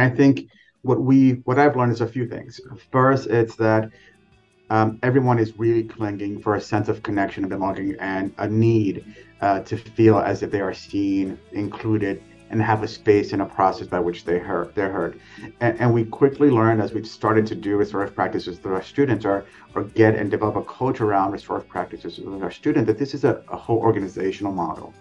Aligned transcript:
I 0.00 0.08
think 0.08 0.48
what 0.82 1.00
we 1.00 1.32
what 1.44 1.58
I've 1.58 1.76
learned 1.76 1.92
is 1.92 2.00
a 2.00 2.06
few 2.06 2.26
things. 2.26 2.60
First, 2.90 3.26
it's 3.28 3.56
that 3.56 3.90
um, 4.70 4.98
everyone 5.02 5.38
is 5.38 5.58
really 5.58 5.84
clinging 5.84 6.40
for 6.40 6.54
a 6.54 6.60
sense 6.60 6.88
of 6.88 7.02
connection 7.02 7.44
and 7.44 7.50
belonging 7.50 7.96
and 7.98 8.32
a 8.38 8.48
need 8.48 9.04
uh, 9.40 9.60
to 9.60 9.76
feel 9.76 10.18
as 10.18 10.42
if 10.42 10.50
they 10.50 10.60
are 10.60 10.74
seen, 10.74 11.38
included, 11.52 12.22
and 12.50 12.62
have 12.62 12.82
a 12.82 12.88
space 12.88 13.32
and 13.32 13.42
a 13.42 13.46
process 13.46 13.86
by 13.86 13.98
which 13.98 14.24
they 14.24 14.38
heard 14.38 14.74
they're 14.74 14.90
heard. 14.90 15.20
And, 15.60 15.78
and 15.80 15.92
we 15.92 16.04
quickly 16.04 16.50
learned 16.50 16.80
as 16.82 16.92
we've 16.92 17.06
started 17.06 17.46
to 17.46 17.54
do 17.54 17.76
restorative 17.76 18.14
practices 18.14 18.62
with 18.62 18.72
our 18.72 18.82
students 18.82 19.24
or 19.24 19.44
or 19.74 19.84
get 19.84 20.14
and 20.14 20.30
develop 20.30 20.56
a 20.56 20.64
culture 20.64 21.04
around 21.04 21.32
restorative 21.32 21.68
practices 21.68 22.18
with 22.18 22.42
our 22.42 22.50
students 22.50 22.86
that 22.86 22.98
this 22.98 23.14
is 23.14 23.24
a, 23.24 23.42
a 23.48 23.56
whole 23.56 23.78
organizational 23.78 24.52
model. 24.52 24.94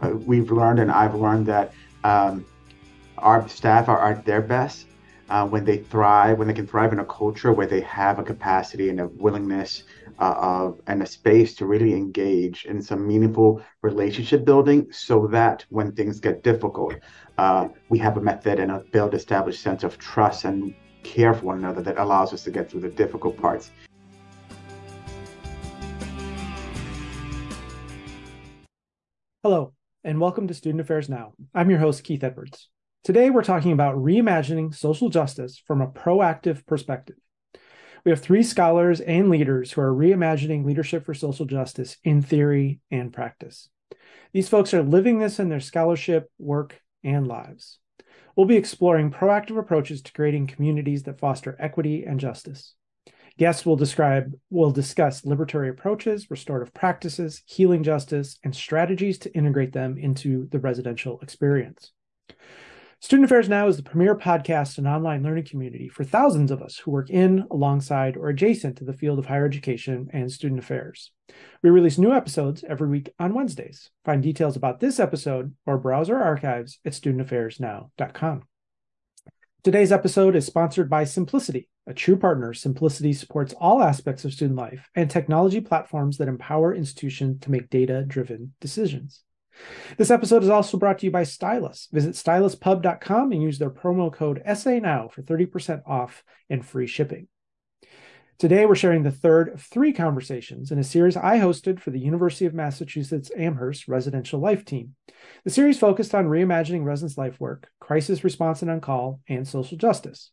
Uh, 0.00 0.10
we've 0.10 0.50
learned 0.50 0.78
and 0.78 0.90
I've 0.90 1.14
learned 1.14 1.46
that 1.46 1.72
um, 2.04 2.44
our 3.22 3.48
staff 3.48 3.88
are 3.88 4.12
at 4.12 4.24
their 4.24 4.42
best 4.42 4.86
uh, 5.30 5.46
when 5.46 5.64
they 5.64 5.78
thrive, 5.78 6.38
when 6.38 6.48
they 6.48 6.54
can 6.54 6.66
thrive 6.66 6.92
in 6.92 6.98
a 6.98 7.04
culture 7.04 7.52
where 7.52 7.66
they 7.66 7.80
have 7.80 8.18
a 8.18 8.22
capacity 8.22 8.88
and 8.90 9.00
a 9.00 9.06
willingness 9.06 9.84
uh, 10.18 10.34
of 10.36 10.80
and 10.88 11.02
a 11.02 11.06
space 11.06 11.54
to 11.54 11.64
really 11.64 11.94
engage 11.94 12.64
in 12.66 12.82
some 12.82 13.06
meaningful 13.06 13.62
relationship 13.82 14.44
building, 14.44 14.90
so 14.90 15.26
that 15.28 15.64
when 15.70 15.92
things 15.92 16.20
get 16.20 16.42
difficult, 16.42 16.94
uh, 17.38 17.68
we 17.88 17.98
have 17.98 18.16
a 18.16 18.20
method 18.20 18.58
and 18.58 18.70
a 18.70 18.80
build 18.92 19.14
established 19.14 19.62
sense 19.62 19.84
of 19.84 19.96
trust 19.98 20.44
and 20.44 20.74
care 21.02 21.32
for 21.32 21.46
one 21.46 21.58
another 21.58 21.80
that 21.80 21.98
allows 21.98 22.32
us 22.32 22.42
to 22.44 22.50
get 22.50 22.70
through 22.70 22.80
the 22.80 22.90
difficult 22.90 23.36
parts. 23.38 23.70
Hello, 29.42 29.72
and 30.04 30.20
welcome 30.20 30.46
to 30.46 30.54
Student 30.54 30.80
Affairs 30.80 31.08
Now. 31.08 31.32
I'm 31.54 31.70
your 31.70 31.78
host, 31.80 32.04
Keith 32.04 32.22
Edwards. 32.22 32.68
Today, 33.04 33.30
we're 33.30 33.42
talking 33.42 33.72
about 33.72 33.96
reimagining 33.96 34.72
social 34.72 35.08
justice 35.08 35.60
from 35.66 35.80
a 35.80 35.88
proactive 35.88 36.64
perspective. 36.66 37.16
We 38.04 38.12
have 38.12 38.20
three 38.20 38.44
scholars 38.44 39.00
and 39.00 39.28
leaders 39.28 39.72
who 39.72 39.80
are 39.80 39.92
reimagining 39.92 40.64
leadership 40.64 41.04
for 41.04 41.12
social 41.12 41.44
justice 41.44 41.96
in 42.04 42.22
theory 42.22 42.78
and 42.92 43.12
practice. 43.12 43.68
These 44.32 44.48
folks 44.48 44.72
are 44.72 44.84
living 44.84 45.18
this 45.18 45.40
in 45.40 45.48
their 45.48 45.58
scholarship, 45.58 46.30
work, 46.38 46.80
and 47.02 47.26
lives. 47.26 47.80
We'll 48.36 48.46
be 48.46 48.56
exploring 48.56 49.10
proactive 49.10 49.58
approaches 49.58 50.00
to 50.02 50.12
creating 50.12 50.46
communities 50.46 51.02
that 51.02 51.18
foster 51.18 51.56
equity 51.58 52.04
and 52.04 52.20
justice. 52.20 52.74
Guests 53.36 53.66
will 53.66 53.74
describe 53.74 54.32
will 54.48 54.70
discuss 54.70 55.22
liberatory 55.22 55.70
approaches, 55.70 56.30
restorative 56.30 56.72
practices, 56.72 57.42
healing 57.46 57.82
justice, 57.82 58.38
and 58.44 58.54
strategies 58.54 59.18
to 59.18 59.34
integrate 59.34 59.72
them 59.72 59.98
into 59.98 60.46
the 60.52 60.60
residential 60.60 61.18
experience. 61.20 61.90
Student 63.02 63.24
Affairs 63.24 63.48
Now 63.48 63.66
is 63.66 63.76
the 63.76 63.82
premier 63.82 64.14
podcast 64.14 64.78
and 64.78 64.86
online 64.86 65.24
learning 65.24 65.46
community 65.46 65.88
for 65.88 66.04
thousands 66.04 66.52
of 66.52 66.62
us 66.62 66.78
who 66.78 66.92
work 66.92 67.10
in, 67.10 67.44
alongside, 67.50 68.16
or 68.16 68.28
adjacent 68.28 68.78
to 68.78 68.84
the 68.84 68.92
field 68.92 69.18
of 69.18 69.26
higher 69.26 69.44
education 69.44 70.08
and 70.12 70.30
student 70.30 70.60
affairs. 70.60 71.10
We 71.64 71.70
release 71.70 71.98
new 71.98 72.12
episodes 72.12 72.62
every 72.62 72.88
week 72.88 73.12
on 73.18 73.34
Wednesdays. 73.34 73.90
Find 74.04 74.22
details 74.22 74.54
about 74.54 74.78
this 74.78 75.00
episode 75.00 75.52
or 75.66 75.78
browse 75.78 76.10
our 76.10 76.22
archives 76.22 76.78
at 76.84 76.92
studentaffairsnow.com. 76.92 78.44
Today's 79.64 79.92
episode 79.92 80.36
is 80.36 80.46
sponsored 80.46 80.88
by 80.88 81.02
Symplicity, 81.02 81.66
a 81.88 81.94
true 81.94 82.16
partner. 82.16 82.52
Symplicity 82.52 83.16
supports 83.16 83.52
all 83.60 83.82
aspects 83.82 84.24
of 84.24 84.32
student 84.32 84.56
life 84.56 84.88
and 84.94 85.10
technology 85.10 85.60
platforms 85.60 86.18
that 86.18 86.28
empower 86.28 86.72
institutions 86.72 87.40
to 87.40 87.50
make 87.50 87.68
data 87.68 88.04
driven 88.06 88.54
decisions. 88.60 89.24
This 89.96 90.10
episode 90.10 90.42
is 90.42 90.48
also 90.48 90.78
brought 90.78 90.98
to 91.00 91.06
you 91.06 91.12
by 91.12 91.24
Stylus. 91.24 91.88
Visit 91.92 92.14
styluspub.com 92.14 93.32
and 93.32 93.42
use 93.42 93.58
their 93.58 93.70
promo 93.70 94.12
code 94.12 94.42
SANOW 94.46 95.08
for 95.08 95.22
30% 95.22 95.82
off 95.86 96.24
and 96.48 96.64
free 96.64 96.86
shipping. 96.86 97.28
Today, 98.38 98.66
we're 98.66 98.74
sharing 98.74 99.04
the 99.04 99.12
third 99.12 99.50
of 99.50 99.62
three 99.62 99.92
conversations 99.92 100.72
in 100.72 100.78
a 100.78 100.84
series 100.84 101.16
I 101.16 101.38
hosted 101.38 101.78
for 101.78 101.90
the 101.90 102.00
University 102.00 102.44
of 102.44 102.54
Massachusetts 102.54 103.30
Amherst 103.36 103.86
Residential 103.86 104.40
Life 104.40 104.64
Team. 104.64 104.96
The 105.44 105.50
series 105.50 105.78
focused 105.78 106.12
on 106.12 106.26
reimagining 106.26 106.84
residents' 106.84 107.16
life 107.16 107.38
work, 107.38 107.68
crisis 107.78 108.24
response 108.24 108.62
and 108.62 108.70
on 108.70 108.80
call, 108.80 109.20
and 109.28 109.46
social 109.46 109.78
justice. 109.78 110.32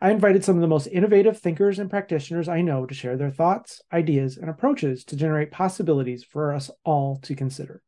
I 0.00 0.12
invited 0.12 0.44
some 0.44 0.54
of 0.56 0.60
the 0.60 0.68
most 0.68 0.86
innovative 0.86 1.38
thinkers 1.38 1.78
and 1.78 1.90
practitioners 1.90 2.48
I 2.48 2.60
know 2.60 2.86
to 2.86 2.94
share 2.94 3.16
their 3.16 3.30
thoughts, 3.30 3.82
ideas, 3.92 4.36
and 4.36 4.48
approaches 4.48 5.04
to 5.06 5.16
generate 5.16 5.50
possibilities 5.50 6.22
for 6.22 6.54
us 6.54 6.70
all 6.84 7.16
to 7.22 7.34
consider. 7.34 7.82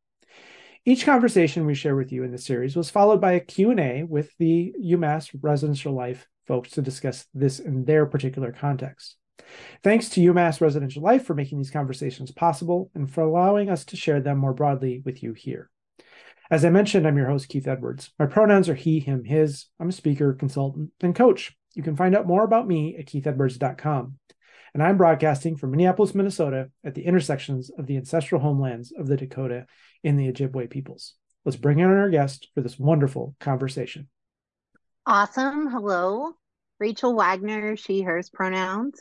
Each 0.85 1.05
conversation 1.05 1.65
we 1.65 1.75
share 1.75 1.95
with 1.95 2.11
you 2.11 2.23
in 2.23 2.31
this 2.33 2.43
series 2.43 2.75
was 2.75 2.89
followed 2.89 3.21
by 3.21 3.31
a 3.33 3.39
Q&A 3.39 4.03
with 4.03 4.35
the 4.37 4.75
UMass 4.83 5.33
Residential 5.41 5.93
Life 5.93 6.27
folks 6.45 6.71
to 6.71 6.81
discuss 6.81 7.25
this 7.33 7.59
in 7.59 7.85
their 7.85 8.05
particular 8.05 8.51
context. 8.51 9.15
Thanks 9.81 10.09
to 10.09 10.19
UMass 10.19 10.59
Residential 10.59 11.01
Life 11.01 11.23
for 11.23 11.35
making 11.35 11.57
these 11.57 11.71
conversations 11.71 12.31
possible 12.31 12.91
and 12.95 13.09
for 13.09 13.21
allowing 13.21 13.69
us 13.69 13.85
to 13.85 13.95
share 13.95 14.19
them 14.19 14.39
more 14.39 14.53
broadly 14.53 15.01
with 15.05 15.23
you 15.23 15.31
here. 15.31 15.69
As 16.51 16.65
I 16.65 16.69
mentioned, 16.69 17.07
I'm 17.07 17.17
your 17.17 17.29
host, 17.29 17.47
Keith 17.47 17.67
Edwards. 17.67 18.11
My 18.19 18.25
pronouns 18.25 18.67
are 18.67 18.75
he, 18.75 18.99
him, 18.99 19.23
his. 19.23 19.67
I'm 19.79 19.87
a 19.87 19.93
speaker, 19.93 20.33
consultant, 20.33 20.91
and 20.99 21.15
coach. 21.15 21.55
You 21.75 21.83
can 21.83 21.95
find 21.95 22.13
out 22.13 22.27
more 22.27 22.43
about 22.43 22.67
me 22.67 22.97
at 22.97 23.05
keithedwards.com. 23.05 24.19
And 24.73 24.81
I'm 24.81 24.97
broadcasting 24.97 25.55
from 25.55 25.71
Minneapolis, 25.71 26.15
Minnesota, 26.15 26.69
at 26.83 26.95
the 26.95 27.05
intersections 27.05 27.69
of 27.77 27.85
the 27.85 27.97
ancestral 27.97 28.41
homelands 28.41 28.91
of 28.91 29.07
the 29.07 29.17
Dakota 29.17 29.67
and 30.03 30.19
the 30.19 30.31
Ojibwe 30.31 30.69
peoples. 30.69 31.13
Let's 31.45 31.57
bring 31.57 31.79
in 31.79 31.85
our 31.85 32.09
guest 32.09 32.49
for 32.55 32.61
this 32.61 32.79
wonderful 32.79 33.35
conversation. 33.39 34.09
Awesome. 35.05 35.69
Hello. 35.69 36.31
Rachel 36.79 37.15
Wagner, 37.15 37.75
she, 37.75 38.01
hers 38.01 38.29
pronouns. 38.29 38.99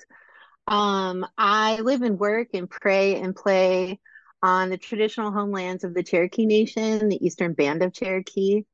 Um, 0.66 1.26
I 1.38 1.80
live 1.80 2.02
and 2.02 2.18
work 2.18 2.48
and 2.54 2.68
pray 2.68 3.20
and 3.20 3.34
play 3.34 3.98
on 4.42 4.70
the 4.70 4.76
traditional 4.76 5.32
homelands 5.32 5.84
of 5.84 5.94
the 5.94 6.02
Cherokee 6.02 6.46
Nation, 6.46 7.08
the 7.08 7.24
Eastern 7.24 7.54
Band 7.54 7.82
of 7.82 7.92
Cherokee. 7.92 8.64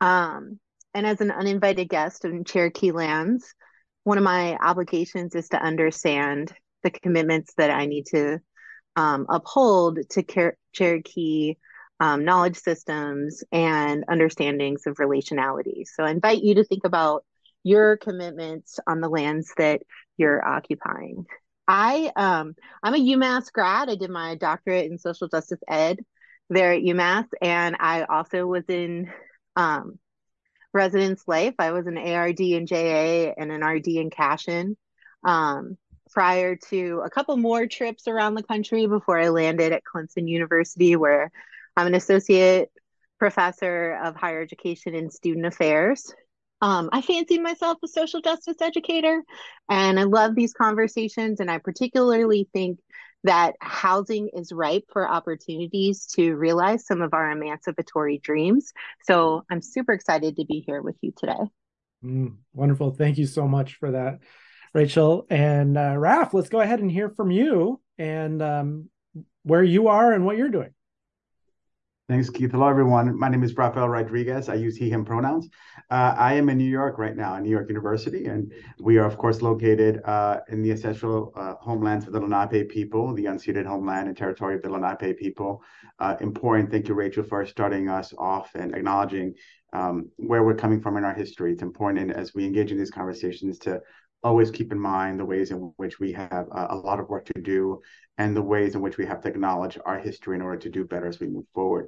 Um, 0.00 0.60
and 0.94 1.06
as 1.06 1.20
an 1.20 1.30
uninvited 1.30 1.88
guest 1.88 2.24
in 2.24 2.44
Cherokee 2.44 2.92
lands, 2.92 3.54
one 4.04 4.18
of 4.18 4.24
my 4.24 4.56
obligations 4.56 5.34
is 5.34 5.48
to 5.50 5.62
understand 5.62 6.52
the 6.82 6.90
commitments 6.90 7.52
that 7.56 7.70
I 7.70 7.86
need 7.86 8.06
to 8.06 8.40
um, 8.96 9.26
uphold 9.28 9.98
to 10.10 10.52
Cherokee 10.72 11.56
um, 12.00 12.24
knowledge 12.24 12.56
systems 12.56 13.44
and 13.52 14.04
understandings 14.08 14.86
of 14.86 14.96
relationality. 14.96 15.84
So 15.86 16.02
I 16.02 16.10
invite 16.10 16.42
you 16.42 16.54
to 16.54 16.64
think 16.64 16.84
about 16.84 17.24
your 17.62 17.98
commitments 17.98 18.80
on 18.86 19.00
the 19.00 19.08
lands 19.08 19.52
that 19.58 19.82
you're 20.16 20.46
occupying. 20.46 21.26
I 21.68 22.10
um, 22.16 22.54
I'm 22.82 22.94
a 22.94 22.98
UMass 22.98 23.52
grad. 23.52 23.90
I 23.90 23.94
did 23.94 24.10
my 24.10 24.34
doctorate 24.34 24.90
in 24.90 24.98
social 24.98 25.28
justice 25.28 25.60
ed 25.68 26.00
there 26.48 26.72
at 26.72 26.82
UMass, 26.82 27.26
and 27.40 27.76
I 27.78 28.04
also 28.04 28.46
was 28.46 28.64
in 28.68 29.10
um, 29.56 29.98
residence 30.72 31.22
life. 31.26 31.54
I 31.58 31.72
was 31.72 31.86
an 31.86 31.98
ARD 31.98 32.40
in 32.40 32.66
JA 32.66 33.32
and 33.36 33.50
an 33.50 33.64
RD 33.64 33.88
in 33.88 34.10
Cashin. 34.10 34.76
Um, 35.24 35.76
prior 36.10 36.56
to 36.56 37.02
a 37.04 37.10
couple 37.10 37.36
more 37.36 37.66
trips 37.66 38.08
around 38.08 38.34
the 38.34 38.42
country 38.42 38.86
before 38.86 39.18
I 39.18 39.28
landed 39.28 39.72
at 39.72 39.82
Clemson 39.84 40.28
University, 40.28 40.96
where 40.96 41.30
I'm 41.76 41.86
an 41.86 41.94
associate 41.94 42.70
professor 43.18 43.98
of 44.02 44.16
higher 44.16 44.42
education 44.42 44.94
and 44.94 45.12
student 45.12 45.46
affairs. 45.46 46.12
Um, 46.62 46.90
I 46.92 47.00
fancy 47.00 47.38
myself 47.38 47.78
a 47.82 47.88
social 47.88 48.20
justice 48.20 48.60
educator, 48.60 49.22
and 49.68 49.98
I 49.98 50.02
love 50.02 50.34
these 50.34 50.52
conversations. 50.52 51.40
And 51.40 51.50
I 51.50 51.58
particularly 51.58 52.48
think 52.52 52.80
that 53.24 53.54
housing 53.60 54.30
is 54.34 54.52
ripe 54.52 54.84
for 54.92 55.08
opportunities 55.08 56.06
to 56.06 56.34
realize 56.34 56.86
some 56.86 57.02
of 57.02 57.12
our 57.12 57.30
emancipatory 57.30 58.18
dreams. 58.18 58.72
So 59.04 59.44
I'm 59.50 59.60
super 59.60 59.92
excited 59.92 60.36
to 60.36 60.44
be 60.44 60.64
here 60.66 60.82
with 60.82 60.96
you 61.00 61.12
today. 61.16 61.40
Mm, 62.04 62.36
wonderful. 62.54 62.92
Thank 62.92 63.18
you 63.18 63.26
so 63.26 63.46
much 63.46 63.74
for 63.74 63.90
that. 63.90 64.20
Rachel 64.72 65.26
and 65.28 65.76
uh, 65.76 65.96
Raf, 65.98 66.32
let's 66.32 66.48
go 66.48 66.60
ahead 66.60 66.80
and 66.80 66.90
hear 66.90 67.10
from 67.10 67.30
you 67.30 67.80
and 67.98 68.40
um, 68.40 68.88
where 69.42 69.64
you 69.64 69.88
are 69.88 70.12
and 70.12 70.24
what 70.24 70.36
you're 70.36 70.48
doing. 70.48 70.70
Thanks, 72.10 72.28
Keith. 72.28 72.50
Hello, 72.50 72.66
everyone. 72.66 73.16
My 73.16 73.28
name 73.28 73.44
is 73.44 73.56
Rafael 73.56 73.88
Rodriguez. 73.88 74.48
I 74.48 74.54
use 74.54 74.76
he, 74.76 74.90
him 74.90 75.04
pronouns. 75.04 75.48
Uh, 75.92 76.12
I 76.18 76.34
am 76.34 76.48
in 76.48 76.58
New 76.58 76.68
York 76.68 76.98
right 76.98 77.16
now, 77.16 77.36
at 77.36 77.42
New 77.44 77.50
York 77.50 77.68
University, 77.68 78.26
and 78.26 78.52
we 78.80 78.98
are, 78.98 79.06
of 79.06 79.16
course, 79.16 79.42
located 79.42 80.02
uh, 80.04 80.40
in 80.48 80.60
the 80.60 80.72
ancestral 80.72 81.32
uh, 81.36 81.54
homelands 81.60 82.08
of 82.08 82.12
the 82.12 82.18
Lenape 82.18 82.68
people, 82.68 83.14
the 83.14 83.26
unceded 83.26 83.64
homeland 83.64 84.08
and 84.08 84.16
territory 84.16 84.56
of 84.56 84.62
the 84.62 84.68
Lenape 84.68 85.20
people. 85.20 85.62
Uh, 86.00 86.16
important. 86.20 86.68
Thank 86.68 86.88
you, 86.88 86.94
Rachel, 86.94 87.22
for 87.22 87.46
starting 87.46 87.88
us 87.88 88.12
off 88.18 88.56
and 88.56 88.74
acknowledging 88.74 89.36
um, 89.72 90.10
where 90.16 90.42
we're 90.42 90.56
coming 90.56 90.80
from 90.80 90.96
in 90.96 91.04
our 91.04 91.14
history. 91.14 91.52
It's 91.52 91.62
important 91.62 92.10
as 92.10 92.34
we 92.34 92.44
engage 92.44 92.72
in 92.72 92.78
these 92.78 92.90
conversations 92.90 93.60
to 93.60 93.80
always 94.22 94.50
keep 94.50 94.72
in 94.72 94.78
mind 94.78 95.18
the 95.18 95.24
ways 95.24 95.50
in 95.50 95.72
which 95.76 95.98
we 95.98 96.12
have 96.12 96.46
uh, 96.52 96.66
a 96.70 96.76
lot 96.76 97.00
of 97.00 97.08
work 97.08 97.24
to 97.26 97.40
do 97.40 97.80
and 98.18 98.36
the 98.36 98.42
ways 98.42 98.74
in 98.74 98.80
which 98.80 98.98
we 98.98 99.06
have 99.06 99.20
to 99.22 99.28
acknowledge 99.28 99.78
our 99.86 99.98
history 99.98 100.36
in 100.36 100.42
order 100.42 100.58
to 100.58 100.68
do 100.68 100.84
better 100.84 101.06
as 101.06 101.20
we 101.20 101.26
move 101.26 101.46
forward. 101.54 101.86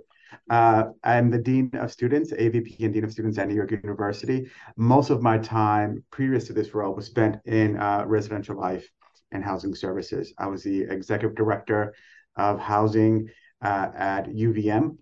Uh, 0.49 0.85
I'm 1.05 1.31
the 1.31 1.39
Dean 1.39 1.71
of 1.75 1.93
Students, 1.93 2.33
AVP 2.33 2.81
and 2.81 2.95
Dean 2.95 3.05
of 3.05 3.13
Students 3.13 3.39
at 3.39 3.49
New 3.49 3.55
York 3.55 3.71
University. 3.71 4.51
Most 4.77 5.11
of 5.11 5.21
my 5.23 5.37
time 5.39 6.03
previous 6.11 6.47
to 6.47 6.55
this 6.55 6.75
role 6.75 6.95
was 6.95 7.07
spent 7.07 7.37
in 7.45 7.77
uh, 7.77 8.05
residential 8.07 8.57
life 8.57 8.89
and 9.31 9.45
housing 9.45 9.75
services. 9.75 10.33
I 10.39 10.47
was 10.47 10.63
the 10.63 10.83
Executive 10.83 11.37
Director 11.37 11.95
of 12.37 12.59
Housing 12.59 13.29
uh, 13.63 13.89
at 13.95 14.29
UVM. 14.29 14.97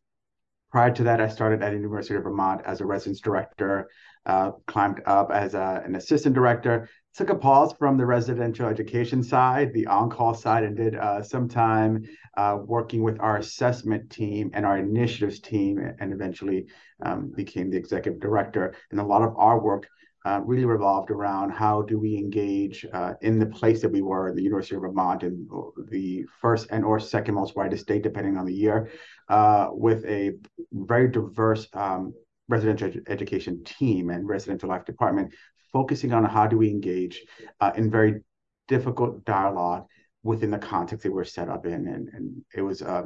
Prior 0.73 0.93
to 0.93 1.03
that, 1.05 1.21
I 1.21 1.29
started 1.29 1.63
at 1.63 1.71
the 1.71 1.77
University 1.77 2.15
of 2.15 2.23
Vermont 2.23 2.63
as 2.65 2.81
a 2.81 2.87
residence 2.87 3.21
director, 3.21 3.89
uh, 4.25 4.53
climbed 4.67 5.03
up 5.05 5.33
as 5.33 5.55
a, 5.55 5.83
an 5.85 5.97
assistant 5.97 6.35
director, 6.35 6.89
took 7.15 7.31
a 7.31 7.35
pause 7.35 7.73
from 7.73 7.97
the 7.97 8.07
residential 8.07 8.67
education 8.67 9.23
side, 9.23 9.73
the 9.73 9.87
on-call 9.87 10.35
side, 10.35 10.65
and 10.65 10.77
did 10.77 10.95
uh, 10.95 11.23
some 11.23 11.49
time 11.49 12.05
uh, 12.37 12.59
working 12.65 13.03
with 13.03 13.19
our 13.21 13.39
assessment 13.39 14.09
team 14.11 14.51
and 14.55 14.65
our 14.65 14.79
initiatives 14.79 15.41
team, 15.41 15.79
and 15.99 16.13
eventually 16.13 16.67
um, 17.05 17.33
became 17.35 17.71
the 17.71 17.77
executive 17.77 18.21
director. 18.21 18.75
And 18.91 19.01
a 19.01 19.05
lot 19.05 19.23
of 19.23 19.35
our 19.37 19.61
work 19.61 19.89
uh, 20.25 20.41
really 20.45 20.65
revolved 20.67 21.11
around 21.11 21.51
how 21.51 21.83
do 21.83 21.99
we 21.99 22.17
engage 22.17 22.87
uh, 22.93 23.15
in 23.23 23.39
the 23.39 23.47
place 23.47 23.81
that 23.81 23.91
we 23.91 24.03
were, 24.03 24.35
the 24.35 24.43
University 24.43 24.77
of 24.77 24.83
Vermont, 24.83 25.23
in 25.23 25.49
the 25.89 26.25
first 26.41 26.69
and 26.71 26.85
or 26.85 27.01
second 27.01 27.35
most 27.35 27.57
whitest 27.57 27.85
state, 27.85 28.03
depending 28.03 28.37
on 28.37 28.45
the 28.45 28.55
year, 28.55 28.91
uh, 29.29 29.69
with 29.73 30.05
a 30.05 30.33
very 30.73 31.09
diverse 31.09 31.67
um, 31.73 32.13
residential 32.49 32.89
ed- 32.89 33.03
education 33.09 33.65
team 33.65 34.11
and 34.11 34.29
residential 34.29 34.69
life 34.69 34.85
department, 34.85 35.33
focusing 35.73 36.13
on 36.13 36.25
how 36.25 36.47
do 36.47 36.59
we 36.59 36.71
engage 36.71 37.25
uh, 37.61 37.73
in 37.77 37.91
very 37.91 38.23
difficult 38.69 39.25
dialogue 39.25 39.87
within 40.23 40.51
the 40.51 40.59
context 40.59 41.05
that 41.05 41.13
we're 41.13 41.25
set 41.25 41.49
up 41.49 41.67
in. 41.67 41.87
And, 41.87 42.09
and 42.13 42.43
it 42.55 42.63
was 42.63 42.83
uh, 42.83 43.05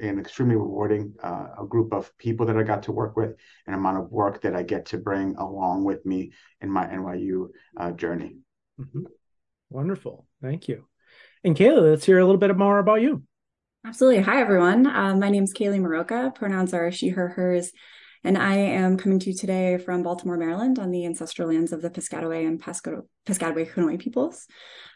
an 0.00 0.18
extremely 0.18 0.56
rewarding 0.56 1.14
uh, 1.22 1.48
a 1.60 1.66
group 1.66 1.92
of 1.92 2.16
people 2.18 2.46
that 2.46 2.56
I 2.56 2.62
got 2.62 2.84
to 2.84 2.92
work 2.92 3.16
with, 3.16 3.34
an 3.66 3.74
amount 3.74 3.98
of 3.98 4.10
work 4.10 4.42
that 4.42 4.56
I 4.56 4.62
get 4.62 4.86
to 4.86 4.98
bring 4.98 5.36
along 5.36 5.84
with 5.84 6.04
me 6.06 6.32
in 6.60 6.70
my 6.70 6.86
NYU 6.86 7.48
uh, 7.76 7.90
journey. 7.92 8.36
Mm-hmm. 8.80 9.02
Wonderful. 9.70 10.26
Thank 10.40 10.68
you. 10.68 10.86
And 11.42 11.54
Kayla, 11.54 11.90
let's 11.90 12.06
hear 12.06 12.18
a 12.18 12.24
little 12.24 12.38
bit 12.38 12.56
more 12.56 12.78
about 12.78 13.02
you. 13.02 13.22
Absolutely. 13.86 14.22
Hi, 14.22 14.40
everyone. 14.40 14.86
Uh, 14.86 15.14
my 15.14 15.28
name 15.28 15.44
is 15.44 15.52
Kaleigh 15.52 15.80
Mrowka. 15.80 16.34
Pronouns 16.34 16.72
are 16.72 16.90
she, 16.90 17.10
her, 17.10 17.28
hers. 17.28 17.70
And 18.26 18.38
I 18.38 18.54
am 18.54 18.96
coming 18.96 19.18
to 19.18 19.30
you 19.30 19.36
today 19.36 19.76
from 19.76 20.02
Baltimore, 20.02 20.38
Maryland, 20.38 20.78
on 20.78 20.90
the 20.90 21.04
ancestral 21.04 21.48
lands 21.48 21.72
of 21.72 21.82
the 21.82 21.90
Piscataway 21.90 22.46
and 22.48 22.60
Piscataway 22.60 23.70
Conoy 23.70 24.00
peoples. 24.00 24.46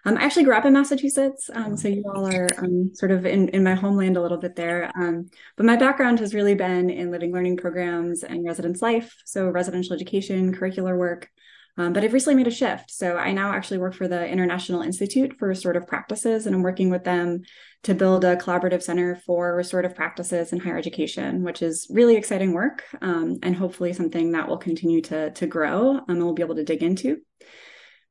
Um, 0.06 0.16
I 0.16 0.22
actually 0.22 0.44
grew 0.44 0.56
up 0.56 0.64
in 0.64 0.72
Massachusetts, 0.72 1.50
um, 1.52 1.76
so 1.76 1.88
you 1.88 2.02
all 2.14 2.26
are 2.26 2.48
um, 2.56 2.90
sort 2.94 3.10
of 3.10 3.26
in, 3.26 3.50
in 3.50 3.62
my 3.62 3.74
homeland 3.74 4.16
a 4.16 4.22
little 4.22 4.38
bit 4.38 4.56
there. 4.56 4.90
Um, 4.96 5.28
but 5.58 5.66
my 5.66 5.76
background 5.76 6.20
has 6.20 6.34
really 6.34 6.54
been 6.54 6.88
in 6.88 7.10
living 7.10 7.30
learning 7.30 7.58
programs 7.58 8.22
and 8.22 8.46
residence 8.46 8.80
life, 8.80 9.14
so 9.26 9.50
residential 9.50 9.92
education, 9.92 10.54
curricular 10.54 10.96
work, 10.96 11.28
um, 11.78 11.92
but 11.92 12.02
I've 12.02 12.12
recently 12.12 12.34
made 12.34 12.48
a 12.48 12.54
shift. 12.54 12.90
So 12.90 13.16
I 13.16 13.32
now 13.32 13.52
actually 13.52 13.78
work 13.78 13.94
for 13.94 14.08
the 14.08 14.26
International 14.26 14.82
Institute 14.82 15.36
for 15.38 15.46
Restorative 15.46 15.86
Practices, 15.86 16.46
and 16.46 16.54
I'm 16.54 16.62
working 16.62 16.90
with 16.90 17.04
them 17.04 17.42
to 17.84 17.94
build 17.94 18.24
a 18.24 18.36
collaborative 18.36 18.82
center 18.82 19.14
for 19.14 19.54
restorative 19.54 19.94
practices 19.94 20.52
in 20.52 20.58
higher 20.58 20.76
education, 20.76 21.42
which 21.42 21.62
is 21.62 21.86
really 21.90 22.16
exciting 22.16 22.52
work 22.52 22.84
um, 23.00 23.38
and 23.42 23.54
hopefully 23.54 23.92
something 23.92 24.32
that 24.32 24.48
will 24.48 24.58
continue 24.58 25.00
to, 25.00 25.30
to 25.30 25.46
grow 25.46 25.90
um, 25.92 26.04
and 26.08 26.24
we'll 26.24 26.34
be 26.34 26.42
able 26.42 26.56
to 26.56 26.64
dig 26.64 26.82
into 26.82 27.18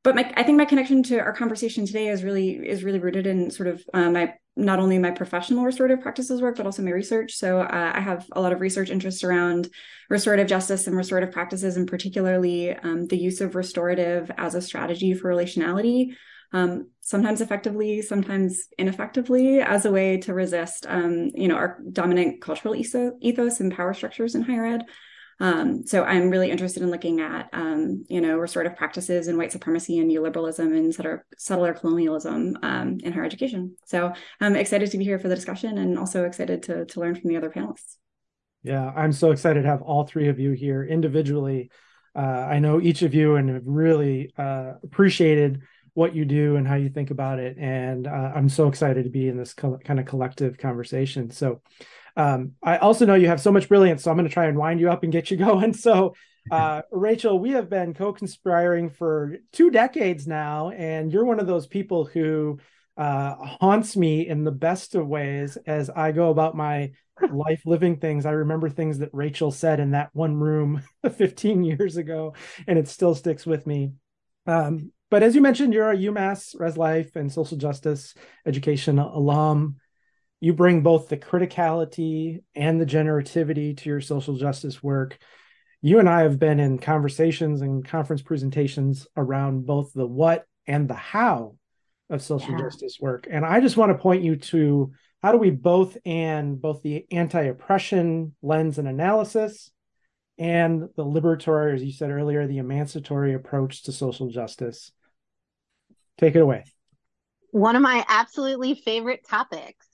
but 0.04 0.14
my, 0.14 0.32
I 0.36 0.42
think 0.42 0.56
my 0.56 0.64
connection 0.64 1.02
to 1.04 1.18
our 1.18 1.32
conversation 1.32 1.84
today 1.84 2.08
is 2.08 2.22
really 2.22 2.52
is 2.52 2.84
really 2.84 2.98
rooted 3.00 3.26
in 3.26 3.50
sort 3.50 3.68
of 3.68 3.82
uh, 3.92 4.10
my 4.10 4.34
not 4.56 4.78
only 4.78 4.98
my 4.98 5.10
professional 5.10 5.64
restorative 5.64 6.00
practices 6.00 6.40
work 6.40 6.56
but 6.56 6.66
also 6.66 6.82
my 6.82 6.90
research. 6.90 7.34
So 7.34 7.60
uh, 7.60 7.92
I 7.94 8.00
have 8.00 8.26
a 8.32 8.40
lot 8.40 8.52
of 8.52 8.60
research 8.60 8.90
interests 8.90 9.22
around 9.22 9.68
restorative 10.08 10.46
justice 10.46 10.86
and 10.86 10.96
restorative 10.96 11.32
practices, 11.32 11.76
and 11.76 11.86
particularly 11.86 12.74
um, 12.74 13.06
the 13.06 13.18
use 13.18 13.40
of 13.40 13.54
restorative 13.54 14.30
as 14.38 14.54
a 14.54 14.62
strategy 14.62 15.14
for 15.14 15.28
relationality. 15.28 16.14
Um, 16.52 16.90
sometimes 17.00 17.40
effectively, 17.40 18.02
sometimes 18.02 18.68
ineffectively, 18.78 19.60
as 19.60 19.84
a 19.84 19.92
way 19.92 20.16
to 20.18 20.34
resist, 20.34 20.86
um, 20.88 21.30
you 21.34 21.48
know, 21.48 21.56
our 21.56 21.78
dominant 21.92 22.40
cultural 22.40 22.74
ethos 22.74 23.60
and 23.60 23.74
power 23.74 23.92
structures 23.94 24.34
in 24.34 24.42
higher 24.42 24.64
ed. 24.64 24.84
Um, 25.40 25.86
so 25.86 26.02
I'm 26.02 26.30
really 26.30 26.50
interested 26.50 26.82
in 26.82 26.90
looking 26.90 27.20
at, 27.20 27.48
um, 27.52 28.04
you 28.08 28.20
know, 28.20 28.38
restorative 28.38 28.76
practices 28.76 29.28
and 29.28 29.38
white 29.38 29.52
supremacy 29.52 29.98
and 29.98 30.10
neoliberalism 30.10 30.76
and 30.76 30.92
settler, 30.92 31.26
settler 31.36 31.74
colonialism 31.74 32.58
um, 32.62 32.98
in 33.04 33.12
higher 33.12 33.24
education. 33.24 33.76
So 33.86 34.12
I'm 34.40 34.56
excited 34.56 34.90
to 34.90 34.98
be 34.98 35.04
here 35.04 35.18
for 35.18 35.28
the 35.28 35.36
discussion 35.36 35.78
and 35.78 35.98
also 35.98 36.24
excited 36.24 36.64
to, 36.64 36.86
to 36.86 37.00
learn 37.00 37.14
from 37.14 37.30
the 37.30 37.36
other 37.36 37.50
panelists. 37.50 37.98
Yeah, 38.64 38.90
I'm 38.96 39.12
so 39.12 39.30
excited 39.30 39.62
to 39.62 39.68
have 39.68 39.82
all 39.82 40.04
three 40.04 40.28
of 40.28 40.40
you 40.40 40.52
here 40.52 40.84
individually. 40.84 41.70
Uh, 42.16 42.20
I 42.50 42.58
know 42.58 42.80
each 42.80 43.02
of 43.02 43.14
you 43.14 43.36
and 43.36 43.48
have 43.48 43.62
really 43.64 44.32
uh, 44.36 44.72
appreciated 44.82 45.62
what 45.98 46.14
you 46.14 46.24
do 46.24 46.54
and 46.54 46.68
how 46.68 46.76
you 46.76 46.88
think 46.88 47.10
about 47.10 47.40
it. 47.40 47.58
And 47.58 48.06
uh, 48.06 48.30
I'm 48.32 48.48
so 48.48 48.68
excited 48.68 49.02
to 49.02 49.10
be 49.10 49.26
in 49.26 49.36
this 49.36 49.52
co- 49.52 49.80
kind 49.84 49.98
of 49.98 50.06
collective 50.06 50.56
conversation. 50.56 51.30
So 51.30 51.60
um, 52.16 52.52
I 52.62 52.76
also 52.76 53.04
know 53.04 53.16
you 53.16 53.26
have 53.26 53.40
so 53.40 53.50
much 53.50 53.68
brilliance, 53.68 54.04
so 54.04 54.10
I'm 54.12 54.16
going 54.16 54.28
to 54.28 54.32
try 54.32 54.46
and 54.46 54.56
wind 54.56 54.78
you 54.78 54.92
up 54.92 55.02
and 55.02 55.10
get 55.10 55.32
you 55.32 55.36
going. 55.48 55.72
So, 55.72 56.14
uh, 56.52 56.82
Rachel, 56.92 57.40
we 57.40 57.50
have 57.50 57.68
been 57.68 57.94
co-conspiring 57.94 58.90
for 58.90 59.38
two 59.52 59.72
decades 59.72 60.24
now, 60.24 60.70
and 60.70 61.12
you're 61.12 61.24
one 61.24 61.40
of 61.40 61.48
those 61.48 61.66
people 61.66 62.04
who 62.04 62.60
uh, 62.96 63.34
haunts 63.60 63.96
me 63.96 64.28
in 64.28 64.44
the 64.44 64.52
best 64.52 64.94
of 64.94 65.08
ways 65.08 65.58
as 65.66 65.90
I 65.90 66.12
go 66.12 66.30
about 66.30 66.56
my 66.56 66.92
life 67.28 67.62
living 67.66 67.96
things. 67.96 68.24
I 68.24 68.30
remember 68.30 68.70
things 68.70 69.00
that 69.00 69.10
Rachel 69.12 69.50
said 69.50 69.80
in 69.80 69.90
that 69.90 70.10
one 70.12 70.36
room 70.36 70.84
15 71.16 71.64
years 71.64 71.96
ago, 71.96 72.34
and 72.68 72.78
it 72.78 72.86
still 72.86 73.16
sticks 73.16 73.44
with 73.44 73.66
me. 73.66 73.94
Um, 74.46 74.92
but 75.10 75.22
as 75.22 75.34
you 75.34 75.40
mentioned, 75.40 75.72
you're 75.72 75.90
a 75.90 75.96
UMass 75.96 76.58
Res 76.58 76.76
Life 76.76 77.16
and 77.16 77.32
Social 77.32 77.56
Justice 77.56 78.14
Education 78.46 78.98
alum 78.98 79.76
you 80.40 80.52
bring 80.52 80.82
both 80.82 81.08
the 81.08 81.16
criticality 81.16 82.42
and 82.54 82.80
the 82.80 82.86
generativity 82.86 83.76
to 83.78 83.88
your 83.88 84.00
social 84.00 84.36
justice 84.36 84.82
work. 84.82 85.18
You 85.80 85.98
and 85.98 86.08
I 86.08 86.22
have 86.22 86.38
been 86.38 86.60
in 86.60 86.78
conversations 86.78 87.60
and 87.60 87.84
conference 87.84 88.22
presentations 88.22 89.06
around 89.16 89.66
both 89.66 89.92
the 89.92 90.06
what 90.06 90.44
and 90.66 90.88
the 90.88 90.94
how 90.94 91.56
of 92.10 92.22
social 92.22 92.52
yeah. 92.52 92.58
justice 92.58 92.98
work. 93.00 93.26
And 93.30 93.44
I 93.44 93.60
just 93.60 93.76
want 93.76 93.92
to 93.92 93.98
point 93.98 94.22
you 94.22 94.36
to 94.36 94.92
how 95.22 95.32
do 95.32 95.38
we 95.38 95.50
both 95.50 95.96
and 96.06 96.60
both 96.60 96.82
the 96.82 97.06
anti-oppression 97.10 98.34
lens 98.40 98.78
and 98.78 98.86
analysis 98.86 99.70
and 100.38 100.82
the 100.96 101.04
liberatory, 101.04 101.74
as 101.74 101.82
you 101.82 101.92
said 101.92 102.10
earlier, 102.10 102.46
the 102.46 102.58
emancipatory 102.58 103.34
approach 103.34 103.82
to 103.84 103.92
social 103.92 104.28
justice. 104.28 104.92
Take 106.18 106.34
it 106.36 106.40
away. 106.40 106.64
One 107.50 107.76
of 107.76 107.82
my 107.82 108.04
absolutely 108.08 108.74
favorite 108.74 109.26
topics. 109.26 109.86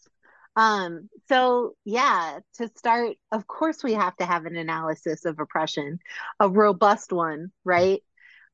Um, 0.57 1.09
so 1.29 1.75
yeah, 1.85 2.39
to 2.57 2.69
start, 2.77 3.17
of 3.33 3.47
course 3.47 3.83
we 3.83 3.95
have 3.95 4.17
to 4.17 4.25
have 4.25 4.47
an 4.47 4.57
analysis 4.57 5.25
of 5.25 5.39
oppression, 5.39 5.99
a 6.41 6.49
robust 6.49 7.13
one, 7.13 7.53
right? 7.65 8.01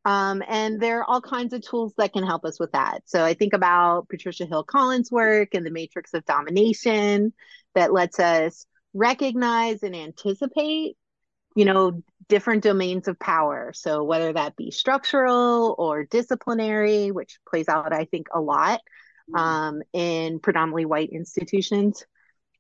Um, 0.05 0.43
and 0.49 0.81
there 0.81 1.01
are 1.01 1.05
all 1.05 1.21
kinds 1.21 1.53
of 1.53 1.61
tools 1.61 1.93
that 1.99 2.13
can 2.15 2.25
help 2.25 2.45
us 2.45 2.59
with 2.59 2.73
that. 2.73 3.03
So 3.05 3.23
I 3.23 3.35
think 3.35 3.53
about 3.53 4.09
Patricia 4.09 4.47
Hill 4.47 4.65
Collins' 4.65 5.13
work 5.13 5.51
and 5.53 5.65
the 5.65 5.71
matrix 5.71 6.15
of 6.15 6.25
domination 6.25 7.35
that 7.75 7.93
lets 7.93 8.19
us 8.19 8.65
recognize 8.95 9.83
and 9.83 9.95
anticipate, 9.95 10.97
you 11.61 11.67
know, 11.67 12.03
different 12.31 12.63
domains 12.63 13.07
of 13.07 13.19
power. 13.19 13.73
So 13.75 14.03
whether 14.03 14.33
that 14.33 14.57
be 14.57 14.71
structural 14.71 15.75
or 15.77 16.05
disciplinary, 16.05 17.11
which 17.11 17.39
plays 17.47 17.69
out, 17.69 17.93
I 17.93 18.07
think, 18.07 18.29
a 18.33 18.41
lot 18.41 18.81
um, 19.35 19.83
in 19.93 20.41
predominantly 20.41 20.87
white 20.87 21.11
institutions, 21.11 22.03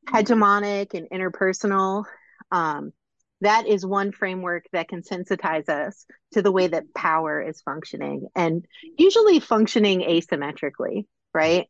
hegemonic 0.06 0.92
and 0.92 1.08
interpersonal. 1.08 2.04
Um, 2.52 2.92
that 3.40 3.66
is 3.66 3.86
one 3.86 4.12
framework 4.12 4.66
that 4.74 4.88
can 4.88 5.00
sensitize 5.00 5.70
us 5.70 6.04
to 6.32 6.42
the 6.42 6.52
way 6.52 6.66
that 6.66 6.92
power 6.92 7.40
is 7.40 7.62
functioning 7.62 8.26
and 8.36 8.66
usually 8.98 9.40
functioning 9.40 10.00
asymmetrically, 10.00 11.06
right? 11.32 11.68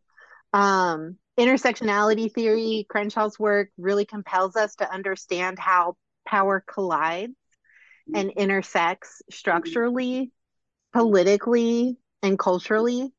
Um, 0.53 1.17
intersectionality 1.39 2.33
theory, 2.33 2.89
Crenshaw's 2.93 3.39
work 3.39 3.69
really 3.79 4.05
compels 4.05 4.57
us 4.57 4.75
to 4.77 4.93
understand 4.93 5.61
how 5.61 5.95
power 6.27 6.63
collides 6.67 7.35
and 8.15 8.31
intersects 8.31 9.23
structurally, 9.31 10.33
politically, 10.93 11.97
and 12.23 12.39
culturally. 12.39 13.13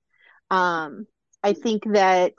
Um, 0.49 1.07
I 1.43 1.53
think 1.53 1.83
that 1.93 2.33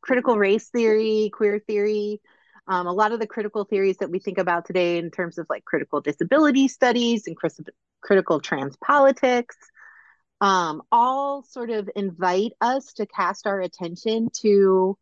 critical 0.00 0.38
race 0.38 0.68
theory, 0.68 1.30
queer 1.32 1.58
theory, 1.58 2.20
um, 2.68 2.86
a 2.86 2.92
lot 2.92 3.12
of 3.12 3.20
the 3.20 3.26
critical 3.26 3.64
theories 3.64 3.96
that 3.98 4.10
we 4.10 4.18
think 4.18 4.38
about 4.38 4.64
today 4.66 4.98
in 4.98 5.10
terms 5.10 5.38
of 5.38 5.46
like 5.48 5.64
critical 5.64 6.00
disability 6.00 6.68
studies 6.68 7.26
and 7.26 7.36
critical 8.00 8.40
trans 8.40 8.76
politics, 8.76 9.56
um, 10.40 10.82
all 10.90 11.42
sort 11.42 11.70
of 11.70 11.88
invite 11.94 12.52
us 12.60 12.92
to 12.94 13.06
cast 13.06 13.46
our 13.46 13.60
attention 13.60 14.28
to 14.42 14.96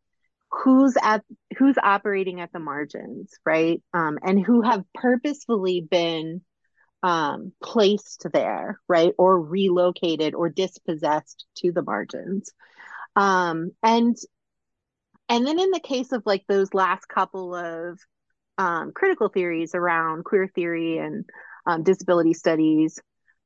who's 0.62 0.96
at 1.02 1.25
who's 1.58 1.76
operating 1.82 2.40
at 2.40 2.52
the 2.52 2.58
margins, 2.58 3.32
right? 3.44 3.82
Um, 3.92 4.18
and 4.23 4.44
who 4.44 4.62
have 4.62 4.84
purposefully 4.94 5.87
been 5.88 6.42
um, 7.02 7.52
placed 7.62 8.26
there, 8.32 8.80
right, 8.88 9.12
or 9.18 9.40
relocated 9.40 10.34
or 10.34 10.49
dispossessed 10.49 11.44
to 11.56 11.73
the 11.73 11.82
margins. 11.82 12.50
Um, 13.16 13.73
and 13.82 14.16
and 15.28 15.46
then 15.46 15.58
in 15.58 15.70
the 15.70 15.80
case 15.80 16.12
of 16.12 16.23
like 16.26 16.44
those 16.49 16.75
last 16.75 17.08
couple 17.08 17.54
of 17.54 17.99
um, 18.58 18.92
critical 18.94 19.28
theories 19.28 19.75
around 19.75 20.25
queer 20.25 20.49
theory 20.54 20.99
and 20.99 21.25
um, 21.66 21.82
disability 21.82 22.34
studies, 22.34 22.99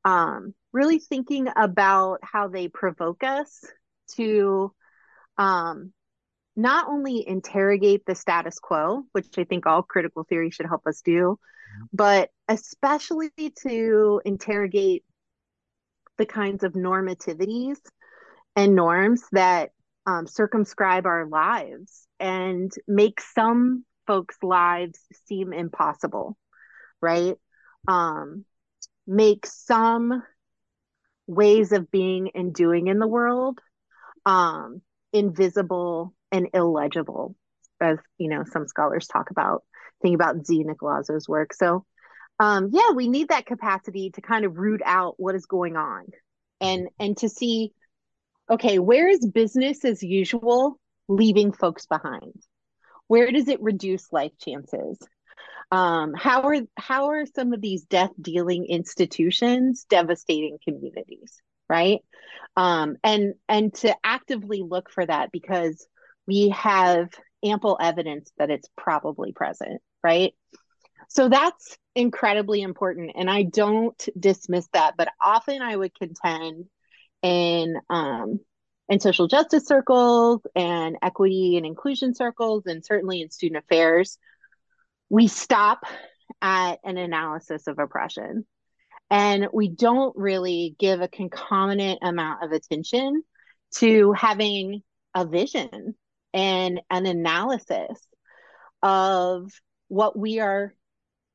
um, 0.04 0.54
really 0.72 0.98
thinking 0.98 1.48
about 1.56 2.18
how 2.22 2.48
they 2.48 2.68
provoke 2.68 3.22
us 3.22 3.64
to 4.16 4.72
um, 5.36 5.92
not 6.58 6.88
only 6.88 7.26
interrogate 7.26 8.04
the 8.04 8.16
status 8.16 8.58
quo, 8.58 9.04
which 9.12 9.38
I 9.38 9.44
think 9.44 9.64
all 9.64 9.80
critical 9.80 10.24
theory 10.24 10.50
should 10.50 10.66
help 10.66 10.88
us 10.88 11.00
do, 11.02 11.38
but 11.92 12.30
especially 12.48 13.30
to 13.62 14.20
interrogate 14.24 15.04
the 16.16 16.26
kinds 16.26 16.64
of 16.64 16.72
normativities 16.72 17.76
and 18.56 18.74
norms 18.74 19.22
that 19.30 19.70
um, 20.04 20.26
circumscribe 20.26 21.06
our 21.06 21.28
lives 21.28 22.08
and 22.18 22.72
make 22.88 23.20
some 23.20 23.84
folks' 24.08 24.42
lives 24.42 24.98
seem 25.26 25.52
impossible, 25.52 26.36
right? 27.00 27.36
Um, 27.86 28.44
make 29.06 29.46
some 29.46 30.24
ways 31.28 31.70
of 31.70 31.88
being 31.92 32.32
and 32.34 32.52
doing 32.52 32.88
in 32.88 32.98
the 32.98 33.06
world 33.06 33.60
um, 34.26 34.82
invisible 35.12 36.14
and 36.32 36.48
illegible, 36.54 37.34
as 37.80 37.98
you 38.18 38.28
know, 38.28 38.44
some 38.50 38.66
scholars 38.66 39.06
talk 39.06 39.30
about 39.30 39.62
think 40.02 40.14
about 40.14 40.46
Z. 40.46 40.64
Nicolazzo's 40.64 41.28
work. 41.28 41.52
So, 41.52 41.84
um, 42.38 42.70
yeah, 42.72 42.92
we 42.94 43.08
need 43.08 43.28
that 43.28 43.46
capacity 43.46 44.10
to 44.10 44.20
kind 44.20 44.44
of 44.44 44.56
root 44.56 44.80
out 44.84 45.14
what 45.18 45.34
is 45.34 45.46
going 45.46 45.76
on, 45.76 46.06
and 46.60 46.88
and 46.98 47.16
to 47.18 47.28
see, 47.28 47.72
okay, 48.50 48.78
where 48.78 49.08
is 49.08 49.26
business 49.26 49.84
as 49.84 50.02
usual 50.02 50.78
leaving 51.08 51.52
folks 51.52 51.86
behind? 51.86 52.34
Where 53.06 53.30
does 53.32 53.48
it 53.48 53.62
reduce 53.62 54.12
life 54.12 54.32
chances? 54.38 54.98
Um, 55.70 56.14
how 56.14 56.42
are 56.42 56.56
how 56.76 57.10
are 57.10 57.26
some 57.26 57.52
of 57.52 57.60
these 57.60 57.84
death 57.84 58.12
dealing 58.20 58.66
institutions 58.66 59.84
devastating 59.88 60.58
communities? 60.64 61.42
Right, 61.68 62.00
um, 62.56 62.96
and 63.04 63.34
and 63.48 63.74
to 63.76 63.94
actively 64.04 64.62
look 64.62 64.90
for 64.90 65.04
that 65.04 65.30
because 65.32 65.86
we 66.28 66.50
have 66.50 67.08
ample 67.44 67.76
evidence 67.80 68.30
that 68.38 68.50
it's 68.50 68.68
probably 68.76 69.32
present 69.32 69.80
right? 70.02 70.32
So 71.08 71.28
that's 71.28 71.76
incredibly 71.94 72.62
important. 72.62 73.12
And 73.16 73.30
I 73.30 73.44
don't 73.44 74.08
dismiss 74.18 74.68
that, 74.72 74.94
but 74.96 75.08
often 75.20 75.62
I 75.62 75.76
would 75.76 75.94
contend 75.94 76.66
in 77.22 77.76
um, 77.90 78.40
in 78.88 79.00
social 79.00 79.28
justice 79.28 79.66
circles 79.66 80.40
and 80.54 80.96
equity 81.02 81.56
and 81.56 81.66
inclusion 81.66 82.14
circles, 82.14 82.64
and 82.66 82.84
certainly 82.84 83.20
in 83.20 83.30
student 83.30 83.62
affairs, 83.64 84.18
we 85.10 85.28
stop 85.28 85.84
at 86.40 86.76
an 86.84 86.96
analysis 86.96 87.66
of 87.66 87.78
oppression. 87.78 88.46
And 89.10 89.48
we 89.52 89.68
don't 89.68 90.16
really 90.16 90.76
give 90.78 91.00
a 91.00 91.08
concomitant 91.08 92.00
amount 92.02 92.44
of 92.44 92.52
attention 92.52 93.22
to 93.76 94.12
having 94.12 94.82
a 95.14 95.26
vision 95.26 95.94
and 96.38 96.80
an 96.88 97.04
analysis 97.06 97.98
of 98.80 99.50
what 99.88 100.16
we 100.16 100.38
are 100.38 100.72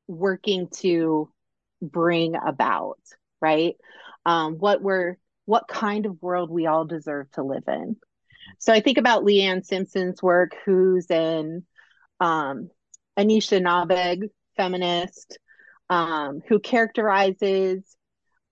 working 0.08 0.68
to 0.76 1.30
bring 1.82 2.34
about, 2.36 2.98
right? 3.38 3.74
Um, 4.24 4.54
what 4.54 4.80
we're 4.80 5.16
what 5.44 5.68
kind 5.68 6.06
of 6.06 6.22
world 6.22 6.50
we 6.50 6.64
all 6.64 6.86
deserve 6.86 7.30
to 7.32 7.42
live 7.42 7.64
in. 7.68 7.96
So 8.58 8.72
I 8.72 8.80
think 8.80 8.96
about 8.96 9.24
Leanne 9.24 9.62
Simpson's 9.62 10.22
work, 10.22 10.52
who's 10.64 11.10
an 11.10 11.66
um, 12.18 12.70
Anishinaabe 13.18 14.30
feminist, 14.56 15.38
um, 15.90 16.40
who 16.48 16.60
characterizes 16.60 17.84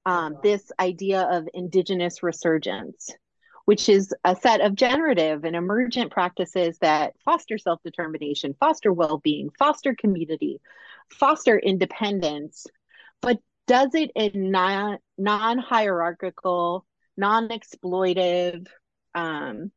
um, 0.05 0.37
this 0.43 0.71
idea 0.79 1.23
of 1.23 1.49
indigenous 1.55 2.23
resurgence 2.23 3.09
which 3.65 3.89
is 3.89 4.15
a 4.25 4.37
set 4.37 4.61
of 4.61 4.75
generative 4.75 5.45
and 5.45 5.57
emergent 5.57 6.11
practices 6.11 6.79
that 6.79 7.15
foster 7.25 7.59
self 7.59 7.81
determination, 7.85 8.55
foster 8.59 8.93
well 8.93 9.19
being, 9.19 9.51
foster 9.59 9.95
community, 9.95 10.61
foster 11.11 11.59
independence, 11.59 12.67
but 13.21 13.39
does 13.67 13.95
it 13.95 14.11
in 14.15 14.51
non 14.51 15.59
hierarchical, 15.59 16.85
non 17.17 17.49
exploitive, 17.49 18.67
um, 19.15 19.71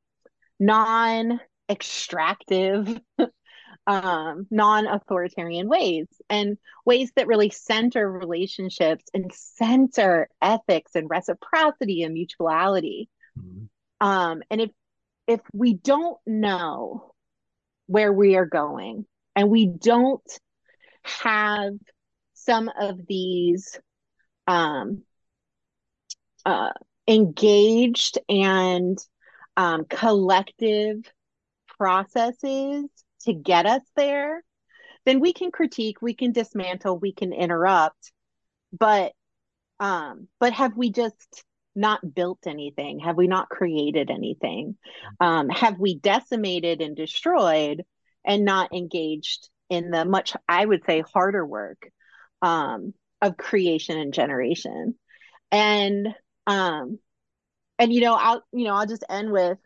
non 0.59 1.39
extractive, 1.69 2.99
um, 3.87 4.47
non 4.49 4.87
authoritarian 4.87 5.67
ways, 5.67 6.07
and 6.29 6.57
ways 6.85 7.11
that 7.15 7.27
really 7.27 7.49
center 7.49 8.11
relationships 8.11 9.05
and 9.13 9.31
center 9.33 10.27
ethics 10.41 10.95
and 10.95 11.09
reciprocity 11.09 12.03
and 12.03 12.13
mutuality. 12.13 13.09
Mm-hmm. 13.39 13.65
Um, 14.01 14.43
and 14.49 14.61
if 14.61 14.71
if 15.27 15.41
we 15.53 15.73
don't 15.73 16.17
know 16.25 17.13
where 17.87 18.13
we 18.13 18.35
are 18.35 18.45
going 18.45 19.05
and 19.35 19.49
we 19.49 19.65
don't 19.65 20.21
have 21.03 21.73
some 22.33 22.69
of 22.79 22.99
these 23.07 23.79
um, 24.47 25.03
uh, 26.45 26.71
engaged 27.07 28.19
and 28.29 28.97
um, 29.57 29.85
collective 29.85 30.97
processes 31.77 32.85
to 33.21 33.33
get 33.33 33.65
us 33.65 33.81
there, 33.95 34.43
then 35.05 35.19
we 35.19 35.33
can 35.33 35.51
critique, 35.51 36.01
we 36.01 36.13
can 36.13 36.31
dismantle, 36.31 36.99
we 36.99 37.13
can 37.13 37.33
interrupt, 37.33 38.11
but 38.77 39.13
um, 39.79 40.27
but 40.39 40.53
have 40.53 40.77
we 40.77 40.91
just 40.91 41.43
not 41.75 42.13
built 42.13 42.39
anything? 42.47 42.99
Have 42.99 43.17
we 43.17 43.27
not 43.27 43.49
created 43.49 44.09
anything? 44.09 44.77
Um, 45.19 45.49
have 45.49 45.79
we 45.79 45.99
decimated 45.99 46.81
and 46.81 46.95
destroyed 46.95 47.83
and 48.25 48.45
not 48.45 48.73
engaged 48.73 49.49
in 49.69 49.91
the 49.91 50.05
much, 50.05 50.33
I 50.47 50.65
would 50.65 50.83
say, 50.85 51.03
harder 51.13 51.45
work 51.45 51.89
um, 52.41 52.93
of 53.21 53.37
creation 53.37 53.97
and 53.97 54.13
generation? 54.13 54.95
And 55.51 56.07
um, 56.47 56.99
and 57.79 57.91
you 57.91 58.01
know, 58.01 58.15
I'll 58.15 58.43
you 58.51 58.65
know, 58.65 58.73
I'll 58.73 58.87
just 58.87 59.05
end 59.09 59.31
with 59.31 59.57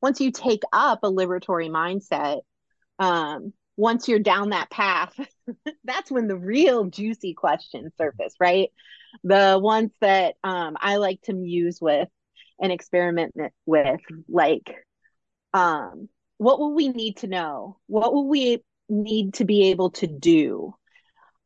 once 0.00 0.20
you 0.20 0.30
take 0.30 0.62
up 0.72 1.00
a 1.02 1.10
liberatory 1.10 1.68
mindset, 1.68 2.40
um, 2.98 3.52
once 3.78 4.08
you're 4.08 4.18
down 4.18 4.50
that 4.50 4.70
path, 4.70 5.14
that's 5.84 6.10
when 6.10 6.26
the 6.26 6.36
real 6.36 6.86
juicy 6.86 7.32
questions 7.32 7.92
surface, 7.96 8.34
right? 8.40 8.70
The 9.22 9.58
ones 9.62 9.92
that 10.00 10.34
um, 10.42 10.76
I 10.80 10.96
like 10.96 11.22
to 11.22 11.32
muse 11.32 11.78
with 11.80 12.08
and 12.60 12.72
experiment 12.72 13.34
with, 13.66 14.00
like, 14.28 14.74
um, 15.54 16.08
what 16.38 16.58
will 16.58 16.74
we 16.74 16.88
need 16.88 17.18
to 17.18 17.28
know? 17.28 17.78
What 17.86 18.12
will 18.12 18.28
we 18.28 18.64
need 18.88 19.34
to 19.34 19.44
be 19.44 19.70
able 19.70 19.90
to 19.92 20.08
do 20.08 20.74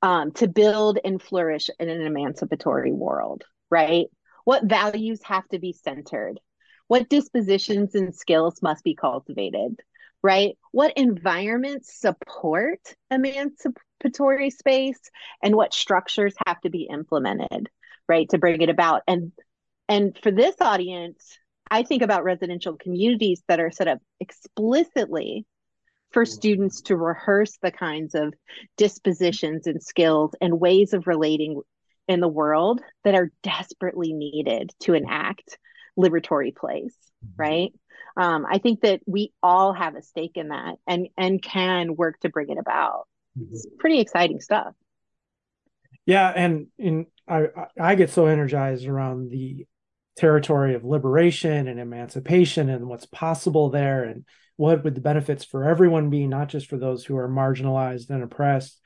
um, 0.00 0.32
to 0.32 0.48
build 0.48 0.98
and 1.04 1.20
flourish 1.20 1.68
in 1.78 1.90
an 1.90 2.00
emancipatory 2.00 2.92
world, 2.92 3.44
right? 3.70 4.06
What 4.44 4.64
values 4.64 5.20
have 5.24 5.46
to 5.48 5.58
be 5.58 5.74
centered? 5.74 6.40
What 6.88 7.10
dispositions 7.10 7.94
and 7.94 8.14
skills 8.14 8.62
must 8.62 8.82
be 8.84 8.94
cultivated? 8.94 9.76
Right? 10.22 10.56
What 10.70 10.96
environments 10.96 11.98
support 11.98 12.80
emancipatory 13.10 14.50
space 14.50 15.00
and 15.42 15.56
what 15.56 15.74
structures 15.74 16.34
have 16.46 16.60
to 16.60 16.70
be 16.70 16.88
implemented, 16.90 17.68
right, 18.08 18.28
to 18.30 18.38
bring 18.38 18.60
it 18.62 18.70
about. 18.70 19.02
And 19.06 19.32
and 19.88 20.16
for 20.22 20.30
this 20.30 20.54
audience, 20.60 21.36
I 21.70 21.82
think 21.82 22.02
about 22.02 22.24
residential 22.24 22.76
communities 22.76 23.42
that 23.48 23.60
are 23.60 23.70
set 23.70 23.88
up 23.88 23.98
explicitly 24.20 25.46
for 26.12 26.24
students 26.24 26.82
to 26.82 26.96
rehearse 26.96 27.58
the 27.62 27.72
kinds 27.72 28.14
of 28.14 28.34
dispositions 28.76 29.66
and 29.66 29.82
skills 29.82 30.34
and 30.40 30.60
ways 30.60 30.92
of 30.92 31.06
relating 31.06 31.60
in 32.08 32.20
the 32.20 32.28
world 32.28 32.80
that 33.04 33.14
are 33.14 33.30
desperately 33.42 34.12
needed 34.12 34.70
to 34.80 34.94
enact 34.94 35.58
liberatory 35.98 36.54
place, 36.54 36.96
mm-hmm. 37.24 37.42
right? 37.42 37.72
Um, 38.16 38.47
I 38.49 38.59
think 38.59 38.83
that 38.83 39.00
we 39.07 39.33
all 39.42 39.73
have 39.73 39.95
a 39.95 40.02
stake 40.02 40.37
in 40.37 40.49
that 40.49 40.76
and 40.87 41.09
and 41.16 41.42
can 41.42 41.97
work 41.97 42.21
to 42.21 42.28
bring 42.28 42.50
it 42.50 42.59
about. 42.59 43.07
Mm-hmm. 43.38 43.54
It's 43.54 43.66
pretty 43.78 44.00
exciting 44.00 44.40
stuff. 44.40 44.75
Yeah, 46.07 46.28
and 46.28 46.66
in 46.78 47.07
I 47.28 47.49
I 47.78 47.95
get 47.95 48.11
so 48.11 48.26
energized 48.26 48.87
around 48.87 49.31
the 49.31 49.66
territory 50.16 50.75
of 50.75 50.85
liberation 50.85 51.69
and 51.69 51.81
emancipation 51.81 52.69
and 52.69 52.87
what's 52.87 53.07
possible 53.07 53.71
there 53.71 54.04
and 54.04 54.25
what 54.57 54.85
would 54.85 54.95
the 54.95 55.00
benefits 55.00 55.45
for 55.45 55.64
everyone 55.64 56.11
be, 56.11 56.26
not 56.26 56.49
just 56.49 56.69
for 56.69 56.76
those 56.76 57.04
who 57.04 57.16
are 57.16 57.28
marginalized 57.28 58.11
and 58.11 58.23
oppressed. 58.23 58.78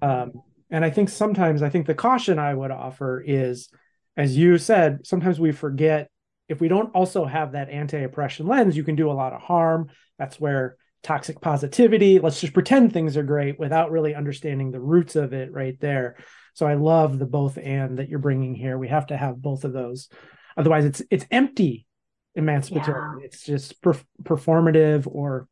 Um, 0.00 0.32
and 0.70 0.84
I 0.84 0.90
think 0.90 1.08
sometimes 1.08 1.62
I 1.62 1.68
think 1.68 1.86
the 1.86 1.94
caution 1.94 2.38
I 2.38 2.54
would 2.54 2.70
offer 2.70 3.22
is, 3.24 3.68
as 4.16 4.36
you 4.36 4.56
said, 4.56 5.06
sometimes 5.06 5.38
we 5.38 5.52
forget 5.52 6.08
if 6.48 6.60
we 6.60 6.68
don't 6.68 6.94
also 6.94 7.24
have 7.24 7.52
that 7.52 7.70
anti-oppression 7.70 8.46
lens, 8.46 8.76
you 8.76 8.84
can 8.84 8.96
do 8.96 9.10
a 9.10 9.12
lot 9.12 9.32
of 9.32 9.40
harm. 9.40 9.88
That's 10.18 10.38
where 10.38 10.76
toxic 11.04 11.40
positivity, 11.40 12.18
let's 12.18 12.40
just 12.40 12.54
pretend 12.54 12.92
things 12.92 13.16
are 13.16 13.22
great 13.22 13.58
without 13.58 13.92
really 13.92 14.14
understanding 14.14 14.72
the 14.72 14.80
roots 14.80 15.14
of 15.14 15.32
it 15.32 15.52
right 15.52 15.78
there. 15.78 16.16
So 16.54 16.66
I 16.66 16.74
love 16.74 17.18
the 17.18 17.26
both 17.26 17.58
and 17.58 17.98
that 17.98 18.08
you're 18.08 18.18
bringing 18.18 18.54
here. 18.54 18.78
We 18.78 18.88
have 18.88 19.08
to 19.08 19.16
have 19.16 19.40
both 19.40 19.64
of 19.64 19.72
those. 19.72 20.08
Otherwise 20.56 20.84
it's 20.84 21.02
it's 21.10 21.26
empty 21.30 21.86
emancipatory. 22.34 23.20
Yeah. 23.20 23.26
It's 23.26 23.44
just 23.44 23.80
per- 23.82 24.00
performative 24.22 25.06
or 25.06 25.46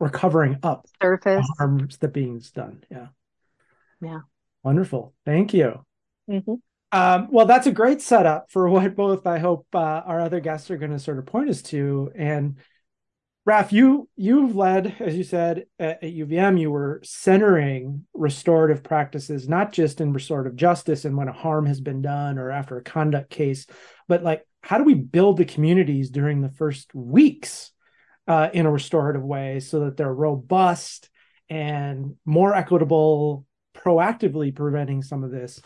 or 0.00 0.10
covering 0.10 0.58
up 0.62 0.86
surface 1.02 1.46
harms 1.58 1.98
that 1.98 2.12
being's 2.12 2.52
done. 2.52 2.84
Yeah. 2.90 3.08
Yeah. 4.00 4.20
Wonderful. 4.62 5.14
Thank 5.24 5.54
you. 5.54 5.84
Mm-hmm. 6.30 6.54
Um, 6.90 7.28
well, 7.30 7.46
that's 7.46 7.66
a 7.66 7.72
great 7.72 8.00
setup 8.00 8.50
for 8.50 8.68
what 8.68 8.96
both 8.96 9.26
I 9.26 9.38
hope 9.38 9.66
uh, 9.74 9.78
our 9.78 10.20
other 10.20 10.40
guests 10.40 10.70
are 10.70 10.78
going 10.78 10.92
to 10.92 10.98
sort 10.98 11.18
of 11.18 11.26
point 11.26 11.50
us 11.50 11.62
to. 11.62 12.10
And 12.16 12.56
Raf, 13.44 13.72
you 13.72 14.08
you've 14.16 14.56
led, 14.56 14.96
as 15.00 15.16
you 15.16 15.24
said 15.24 15.64
at, 15.78 16.02
at, 16.02 16.12
UVM, 16.12 16.60
you 16.60 16.70
were 16.70 17.00
centering 17.02 18.06
restorative 18.12 18.82
practices 18.82 19.48
not 19.48 19.72
just 19.72 20.00
in 20.00 20.12
restorative 20.12 20.56
justice 20.56 21.04
and 21.04 21.16
when 21.16 21.28
a 21.28 21.32
harm 21.32 21.66
has 21.66 21.80
been 21.80 22.02
done 22.02 22.38
or 22.38 22.50
after 22.50 22.76
a 22.76 22.82
conduct 22.82 23.30
case, 23.30 23.66
but 24.06 24.22
like 24.22 24.44
how 24.62 24.76
do 24.76 24.84
we 24.84 24.94
build 24.94 25.38
the 25.38 25.44
communities 25.44 26.10
during 26.10 26.40
the 26.40 26.50
first 26.50 26.94
weeks 26.94 27.70
uh, 28.26 28.50
in 28.52 28.66
a 28.66 28.70
restorative 28.70 29.24
way 29.24 29.60
so 29.60 29.80
that 29.80 29.96
they're 29.96 30.12
robust 30.12 31.08
and 31.48 32.16
more 32.26 32.54
equitable, 32.54 33.46
proactively 33.74 34.54
preventing 34.54 35.02
some 35.02 35.24
of 35.24 35.30
this. 35.30 35.60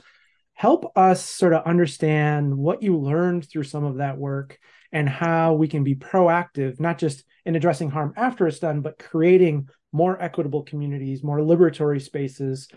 Help 0.55 0.93
us 0.97 1.25
sort 1.25 1.53
of 1.53 1.65
understand 1.65 2.57
what 2.57 2.83
you 2.83 2.99
learned 2.99 3.49
through 3.49 3.65
some 3.65 3.85
of 3.85 3.97
that 3.97 4.19
work 4.19 4.59
and 4.93 5.09
how 5.09 5.55
we 5.55 5.67
can 5.67 5.83
be 5.83 5.95
proactive, 5.95 6.79
not 6.79 6.99
just 6.99 7.25
in 7.45 7.57
addressing 7.57 7.91
harm 7.91 8.13
after 8.17 8.47
it's 8.47 8.59
done, 8.59 8.81
but 8.81 8.99
creating 8.99 9.69
more 9.93 10.21
equitable 10.21 10.63
communities, 10.63 11.23
more 11.23 11.39
liberatory 11.39 12.01
spaces 12.01 12.69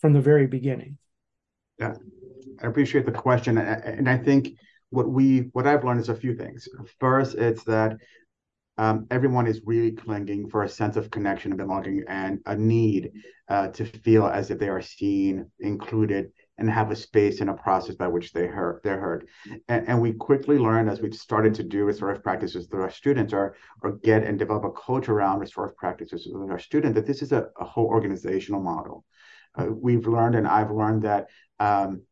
from 0.00 0.12
the 0.12 0.20
very 0.20 0.46
beginning. 0.46 0.98
Yeah, 1.78 1.94
I 2.62 2.66
appreciate 2.66 3.06
the 3.06 3.12
question. 3.12 3.58
And 3.58 4.08
I 4.08 4.18
think 4.18 4.50
what 4.90 5.08
we 5.08 5.48
what 5.52 5.66
I've 5.66 5.84
learned 5.84 6.00
is 6.00 6.10
a 6.10 6.14
few 6.14 6.36
things. 6.36 6.68
First, 7.00 7.34
it's 7.34 7.64
that 7.64 7.96
um, 8.78 9.06
everyone 9.10 9.46
is 9.46 9.62
really 9.64 9.92
clinging 9.92 10.48
for 10.48 10.62
a 10.62 10.68
sense 10.68 10.96
of 10.96 11.10
connection 11.10 11.52
and 11.52 11.58
belonging 11.58 12.04
and 12.08 12.40
a 12.46 12.56
need 12.56 13.10
uh, 13.48 13.68
to 13.68 13.84
feel 13.84 14.26
as 14.26 14.50
if 14.50 14.58
they 14.58 14.68
are 14.68 14.82
seen, 14.82 15.50
included, 15.60 16.32
and 16.62 16.70
have 16.70 16.92
a 16.92 16.96
space 16.96 17.40
and 17.40 17.50
a 17.50 17.54
process 17.54 17.96
by 17.96 18.06
which 18.06 18.32
they 18.32 18.46
heard 18.46 18.80
they're 18.84 19.00
heard. 19.00 19.28
And, 19.68 19.88
and 19.88 20.00
we 20.00 20.12
quickly 20.12 20.58
learned 20.58 20.88
as 20.88 21.00
we've 21.00 21.14
started 21.14 21.54
to 21.56 21.64
do 21.64 21.84
restorative 21.84 22.22
practices 22.22 22.68
with 22.70 22.80
our 22.80 22.90
students 22.90 23.32
or 23.32 23.56
or 23.82 23.96
get 23.98 24.22
and 24.22 24.38
develop 24.38 24.64
a 24.64 24.70
culture 24.70 25.12
around 25.12 25.40
restorative 25.40 25.76
practices 25.76 26.28
with 26.32 26.50
our 26.50 26.60
students 26.60 26.94
that 26.94 27.06
this 27.06 27.20
is 27.20 27.32
a, 27.32 27.48
a 27.60 27.64
whole 27.64 27.86
organizational 27.86 28.62
model. 28.62 29.04
Uh, 29.58 29.66
we've 29.66 30.06
learned 30.06 30.36
and 30.36 30.46
I've 30.46 30.70
learned 30.70 31.02
that 31.02 31.26
um, 31.58 32.02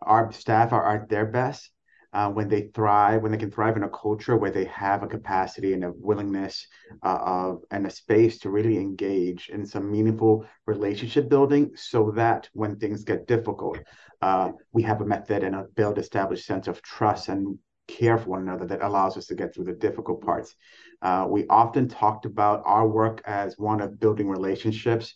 our 0.00 0.32
staff 0.32 0.72
are 0.72 0.94
at 0.94 1.08
their 1.08 1.26
best 1.26 1.70
uh, 2.12 2.28
when 2.30 2.48
they 2.48 2.70
thrive, 2.74 3.22
when 3.22 3.32
they 3.32 3.38
can 3.38 3.50
thrive 3.50 3.76
in 3.76 3.84
a 3.84 3.88
culture 3.88 4.36
where 4.36 4.50
they 4.50 4.64
have 4.64 5.02
a 5.02 5.06
capacity 5.06 5.72
and 5.72 5.84
a 5.84 5.92
willingness 5.96 6.66
uh, 7.02 7.18
of 7.22 7.62
and 7.70 7.86
a 7.86 7.90
space 7.90 8.38
to 8.38 8.50
really 8.50 8.76
engage 8.76 9.48
in 9.48 9.64
some 9.64 9.90
meaningful 9.90 10.44
relationship 10.66 11.28
building, 11.28 11.70
so 11.74 12.10
that 12.10 12.48
when 12.52 12.76
things 12.76 13.04
get 13.04 13.26
difficult, 13.26 13.78
uh, 14.22 14.50
we 14.72 14.82
have 14.82 15.00
a 15.00 15.06
method 15.06 15.44
and 15.44 15.54
a 15.54 15.64
build 15.74 15.98
established 15.98 16.46
sense 16.46 16.68
of 16.68 16.82
trust 16.82 17.28
and 17.28 17.58
care 17.88 18.18
for 18.18 18.30
one 18.30 18.42
another 18.42 18.66
that 18.66 18.82
allows 18.82 19.16
us 19.16 19.26
to 19.26 19.34
get 19.34 19.52
through 19.52 19.64
the 19.64 19.72
difficult 19.72 20.22
parts. 20.22 20.54
Uh, 21.02 21.26
we 21.28 21.46
often 21.48 21.88
talked 21.88 22.24
about 22.24 22.62
our 22.64 22.86
work 22.86 23.20
as 23.24 23.58
one 23.58 23.80
of 23.80 23.98
building 23.98 24.28
relationships. 24.28 25.14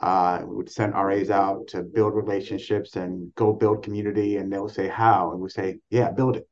Uh, 0.00 0.40
we 0.46 0.56
would 0.56 0.70
send 0.70 0.94
RAs 0.94 1.30
out 1.30 1.68
to 1.68 1.82
build 1.82 2.14
relationships 2.14 2.96
and 2.96 3.34
go 3.34 3.52
build 3.52 3.82
community, 3.82 4.36
and 4.36 4.52
they'll 4.52 4.68
say 4.68 4.88
how, 4.88 5.32
and 5.32 5.40
we 5.40 5.50
say, 5.50 5.78
yeah, 5.90 6.10
build 6.10 6.36
it. 6.36 6.48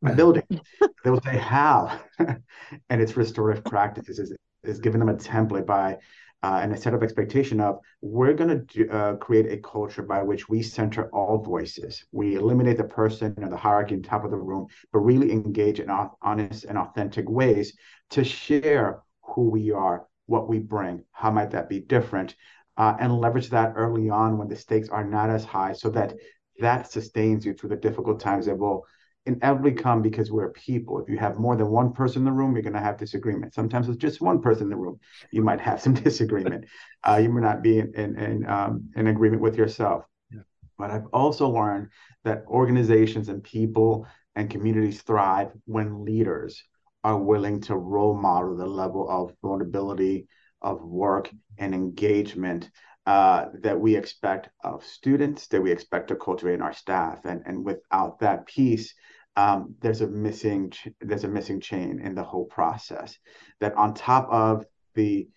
by 0.00 0.14
building. 0.14 0.46
they 1.04 1.10
will 1.10 1.22
say 1.22 1.36
how, 1.36 2.00
and 2.18 3.00
it's 3.02 3.16
restorative 3.16 3.64
practices 3.64 4.18
is 4.18 4.36
is 4.62 4.80
giving 4.80 4.98
them 4.98 5.10
a 5.10 5.14
template 5.14 5.66
by 5.66 5.98
uh, 6.44 6.60
and 6.62 6.74
a 6.74 6.76
set 6.76 6.92
of 6.92 7.02
expectation 7.02 7.58
of 7.58 7.78
we're 8.02 8.34
going 8.34 8.66
to 8.66 8.88
uh, 8.90 9.16
create 9.16 9.50
a 9.50 9.56
culture 9.56 10.02
by 10.02 10.22
which 10.22 10.46
we 10.46 10.62
center 10.62 11.08
all 11.08 11.38
voices. 11.38 12.04
We 12.12 12.34
eliminate 12.34 12.76
the 12.76 12.84
person 12.84 13.34
or 13.42 13.48
the 13.48 13.56
hierarchy 13.56 13.94
on 13.94 14.02
top 14.02 14.24
of 14.24 14.30
the 14.30 14.36
room, 14.36 14.66
but 14.92 14.98
really 14.98 15.32
engage 15.32 15.80
in 15.80 15.88
honest 16.20 16.64
and 16.64 16.76
authentic 16.76 17.30
ways 17.30 17.74
to 18.10 18.24
share 18.24 19.00
who 19.22 19.48
we 19.48 19.70
are, 19.70 20.06
what 20.26 20.46
we 20.46 20.58
bring, 20.58 21.04
how 21.12 21.30
might 21.30 21.52
that 21.52 21.70
be 21.70 21.80
different, 21.80 22.34
uh, 22.76 22.94
and 22.98 23.18
leverage 23.18 23.50
that 23.50 23.72
early 23.76 24.10
on 24.10 24.38
when 24.38 24.48
the 24.48 24.56
stakes 24.56 24.88
are 24.88 25.04
not 25.04 25.30
as 25.30 25.44
high 25.44 25.72
so 25.72 25.90
that 25.90 26.14
that 26.60 26.90
sustains 26.90 27.44
you 27.44 27.54
through 27.54 27.70
the 27.70 27.76
difficult 27.76 28.20
times 28.20 28.46
that 28.46 28.58
will 28.58 28.86
inevitably 29.26 29.72
come 29.72 30.02
because 30.02 30.30
we're 30.30 30.50
people. 30.50 31.00
If 31.00 31.08
you 31.08 31.18
have 31.18 31.38
more 31.38 31.56
than 31.56 31.68
one 31.68 31.92
person 31.92 32.20
in 32.20 32.24
the 32.24 32.32
room, 32.32 32.54
you're 32.54 32.62
going 32.62 32.74
to 32.74 32.80
have 32.80 32.98
disagreement. 32.98 33.54
Sometimes 33.54 33.88
it's 33.88 33.96
just 33.96 34.20
one 34.20 34.40
person 34.40 34.64
in 34.64 34.70
the 34.70 34.76
room. 34.76 35.00
You 35.32 35.42
might 35.42 35.60
have 35.60 35.80
some 35.80 35.94
disagreement. 36.08 36.66
Uh, 37.02 37.20
you 37.22 37.32
may 37.32 37.40
not 37.40 37.62
be 37.62 37.78
in 37.78 37.94
in, 37.94 38.18
in, 38.18 38.46
um, 38.48 38.90
in 38.96 39.06
agreement 39.06 39.42
with 39.42 39.56
yourself. 39.56 40.04
Yeah. 40.30 40.40
But 40.78 40.90
I've 40.90 41.06
also 41.12 41.48
learned 41.48 41.88
that 42.24 42.44
organizations 42.48 43.28
and 43.28 43.42
people 43.42 44.06
and 44.36 44.50
communities 44.50 45.02
thrive 45.02 45.52
when 45.64 46.04
leaders 46.04 46.62
are 47.02 47.18
willing 47.18 47.60
to 47.60 47.76
role 47.76 48.14
model 48.14 48.56
the 48.56 48.66
level 48.66 49.08
of 49.08 49.34
vulnerability, 49.42 50.26
of 50.64 50.82
work 50.82 51.30
and 51.58 51.74
engagement 51.74 52.70
uh, 53.06 53.46
that 53.60 53.78
we 53.78 53.94
expect 53.94 54.48
of 54.64 54.84
students, 54.84 55.46
that 55.48 55.62
we 55.62 55.70
expect 55.70 56.08
to 56.08 56.16
cultivate 56.16 56.54
in 56.54 56.62
our 56.62 56.72
staff, 56.72 57.20
and 57.24 57.42
and 57.44 57.64
without 57.64 58.18
that 58.20 58.46
piece, 58.46 58.94
um, 59.36 59.74
there's 59.80 60.00
a 60.00 60.06
missing 60.06 60.72
there's 61.00 61.24
a 61.24 61.28
missing 61.28 61.60
chain 61.60 62.00
in 62.00 62.14
the 62.14 62.22
whole 62.22 62.46
process. 62.46 63.16
That 63.60 63.76
on 63.76 63.94
top 63.94 64.26
of 64.30 64.64
the 64.94 65.28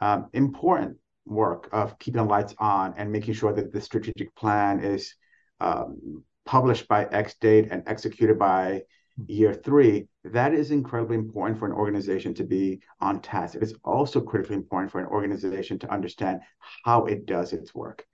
um, 0.00 0.28
important 0.32 0.96
work 1.24 1.68
of 1.70 1.96
keeping 2.00 2.20
the 2.22 2.28
lights 2.28 2.54
on 2.58 2.94
and 2.96 3.12
making 3.12 3.34
sure 3.34 3.52
that 3.52 3.72
the 3.72 3.80
strategic 3.80 4.34
plan 4.34 4.82
is 4.82 5.14
um, 5.60 6.24
published 6.44 6.88
by 6.88 7.04
X 7.04 7.34
date 7.40 7.68
and 7.70 7.84
executed 7.86 8.36
by 8.36 8.82
year 9.26 9.54
three, 9.54 10.08
that 10.24 10.54
is 10.54 10.70
incredibly 10.70 11.16
important 11.16 11.58
for 11.58 11.66
an 11.66 11.72
organization 11.72 12.34
to 12.34 12.44
be 12.44 12.80
on 13.00 13.20
task. 13.20 13.54
It 13.54 13.62
is 13.62 13.74
also 13.84 14.20
critically 14.20 14.56
important 14.56 14.92
for 14.92 15.00
an 15.00 15.06
organization 15.06 15.78
to 15.80 15.92
understand 15.92 16.40
how 16.84 17.06
it 17.06 17.26
does 17.26 17.52
its 17.52 17.74
work. 17.74 18.04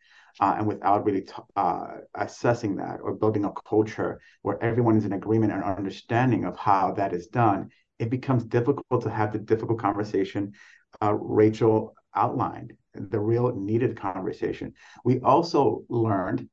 Uh, 0.40 0.54
and 0.58 0.66
without 0.68 1.04
really 1.04 1.22
t- 1.22 1.32
uh, 1.56 1.96
assessing 2.14 2.76
that 2.76 3.00
or 3.02 3.14
building 3.14 3.44
a 3.44 3.52
culture 3.68 4.20
where 4.42 4.62
everyone 4.62 4.96
is 4.96 5.04
in 5.04 5.12
agreement 5.12 5.52
and 5.52 5.64
understanding 5.64 6.44
of 6.44 6.56
how 6.56 6.92
that 6.92 7.12
is 7.12 7.26
done, 7.26 7.68
it 7.98 8.08
becomes 8.08 8.44
difficult 8.44 9.02
to 9.02 9.10
have 9.10 9.32
the 9.32 9.38
difficult 9.38 9.80
conversation 9.80 10.52
uh, 11.02 11.14
Rachel 11.14 11.94
outlined, 12.14 12.72
the 12.94 13.20
real 13.20 13.54
needed 13.54 13.98
conversation. 13.98 14.74
We 15.04 15.20
also 15.20 15.84
learned 15.88 16.48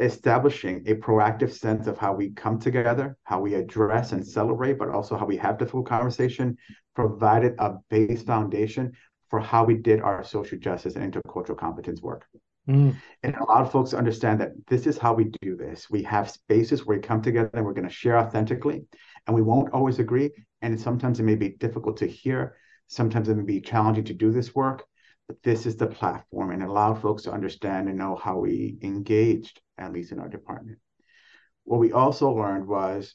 establishing 0.00 0.84
a 0.86 0.94
proactive 0.94 1.52
sense 1.52 1.86
of 1.86 1.98
how 1.98 2.12
we 2.12 2.30
come 2.30 2.58
together, 2.58 3.16
how 3.24 3.40
we 3.40 3.54
address 3.54 4.12
and 4.12 4.26
celebrate, 4.26 4.78
but 4.78 4.88
also 4.88 5.16
how 5.16 5.26
we 5.26 5.36
have 5.36 5.58
the 5.58 5.66
full 5.66 5.82
conversation, 5.82 6.56
provided 6.94 7.54
a 7.58 7.74
base 7.90 8.22
foundation 8.22 8.92
for 9.30 9.40
how 9.40 9.64
we 9.64 9.74
did 9.74 10.00
our 10.00 10.24
social 10.24 10.58
justice 10.58 10.96
and 10.96 11.12
intercultural 11.12 11.58
competence 11.58 12.00
work. 12.00 12.24
Mm. 12.68 12.96
And 13.22 13.36
lot 13.48 13.62
of 13.62 13.72
folks 13.72 13.94
understand 13.94 14.40
that 14.40 14.52
this 14.66 14.86
is 14.86 14.98
how 14.98 15.14
we 15.14 15.24
do 15.40 15.56
this. 15.56 15.88
We 15.90 16.02
have 16.02 16.30
spaces 16.30 16.84
where 16.84 16.98
we 16.98 17.02
come 17.02 17.22
together 17.22 17.50
and 17.54 17.64
we're 17.64 17.72
going 17.72 17.88
to 17.88 17.92
share 17.94 18.18
authentically, 18.18 18.84
and 19.26 19.34
we 19.34 19.42
won't 19.42 19.72
always 19.72 19.98
agree. 19.98 20.30
And 20.60 20.78
sometimes 20.78 21.18
it 21.18 21.24
may 21.24 21.34
be 21.34 21.50
difficult 21.50 21.96
to 21.98 22.06
hear. 22.06 22.56
Sometimes 22.88 23.28
it 23.28 23.36
may 23.36 23.44
be 23.44 23.60
challenging 23.60 24.04
to 24.04 24.14
do 24.14 24.30
this 24.30 24.54
work 24.54 24.84
this 25.42 25.66
is 25.66 25.76
the 25.76 25.86
platform 25.86 26.50
and 26.50 26.62
allowed 26.62 27.00
folks 27.00 27.24
to 27.24 27.32
understand 27.32 27.88
and 27.88 27.98
know 27.98 28.16
how 28.16 28.38
we 28.38 28.78
engaged, 28.82 29.60
at 29.76 29.92
least 29.92 30.12
in 30.12 30.18
our 30.18 30.28
department. 30.28 30.78
What 31.64 31.80
we 31.80 31.92
also 31.92 32.30
learned 32.30 32.66
was 32.66 33.14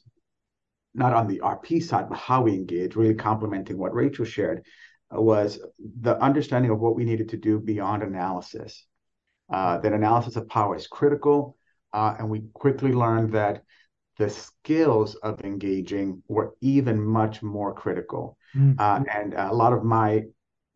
not 0.93 1.13
on 1.13 1.27
the 1.27 1.39
RP 1.39 1.81
side, 1.81 2.09
but 2.09 2.19
how 2.19 2.43
we 2.43 2.53
engage, 2.53 2.95
really 2.95 3.15
complementing 3.15 3.77
what 3.77 3.95
Rachel 3.95 4.25
shared, 4.25 4.63
uh, 5.15 5.19
was 5.19 5.59
the 5.79 6.21
understanding 6.21 6.71
of 6.71 6.79
what 6.79 6.95
we 6.95 7.03
needed 7.03 7.29
to 7.29 7.37
do 7.37 7.59
beyond 7.59 8.03
analysis. 8.03 8.85
Uh, 9.51 9.79
that 9.79 9.93
analysis 9.93 10.35
of 10.35 10.47
power 10.47 10.75
is 10.75 10.87
critical, 10.87 11.57
uh, 11.93 12.15
and 12.19 12.29
we 12.29 12.43
quickly 12.53 12.93
learned 12.93 13.33
that 13.33 13.63
the 14.17 14.29
skills 14.29 15.15
of 15.15 15.41
engaging 15.43 16.21
were 16.27 16.53
even 16.61 17.03
much 17.03 17.41
more 17.41 17.73
critical. 17.73 18.37
Mm-hmm. 18.55 18.79
Uh, 18.79 19.03
and 19.11 19.33
a 19.33 19.53
lot 19.53 19.73
of 19.73 19.83
my 19.83 20.23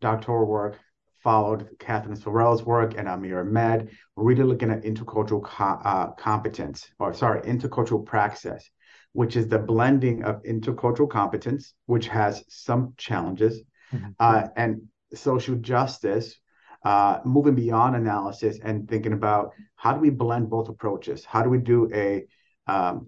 doctoral 0.02 0.47
work 0.47 0.80
followed 1.28 1.68
Kathryn 1.78 2.18
Sorrells' 2.18 2.63
work 2.63 2.98
and 2.98 3.06
Amir 3.06 3.42
Ahmed, 3.42 3.90
really 4.16 4.44
looking 4.44 4.72
at 4.72 4.84
intercultural 4.84 5.44
co- 5.44 5.82
uh, 5.84 6.12
competence, 6.12 6.90
or 7.00 7.13
sorry, 7.13 7.42
intercultural 7.42 8.06
praxis, 8.06 8.72
which 9.12 9.36
is 9.36 9.50
the 9.50 9.60
blending 9.60 10.24
of 10.24 10.42
intercultural 10.44 11.10
competence, 11.10 11.74
which 11.86 12.08
has 12.08 12.46
some 12.48 12.94
challenges, 12.96 13.62
mm-hmm. 13.94 14.12
uh, 14.22 14.48
and 14.56 14.84
social 15.13 15.56
justice, 15.56 16.40
uh, 16.86 17.20
moving 17.26 17.56
beyond 17.56 17.98
analysis 17.98 18.60
and 18.63 18.88
thinking 18.88 19.12
about 19.12 19.52
how 19.76 19.92
do 19.92 20.00
we 20.00 20.10
blend 20.10 20.50
both 20.50 20.70
approaches? 20.70 21.26
How 21.26 21.42
do 21.42 21.50
we 21.50 21.58
do 21.58 21.90
a 21.94 22.24
um, 22.68 23.08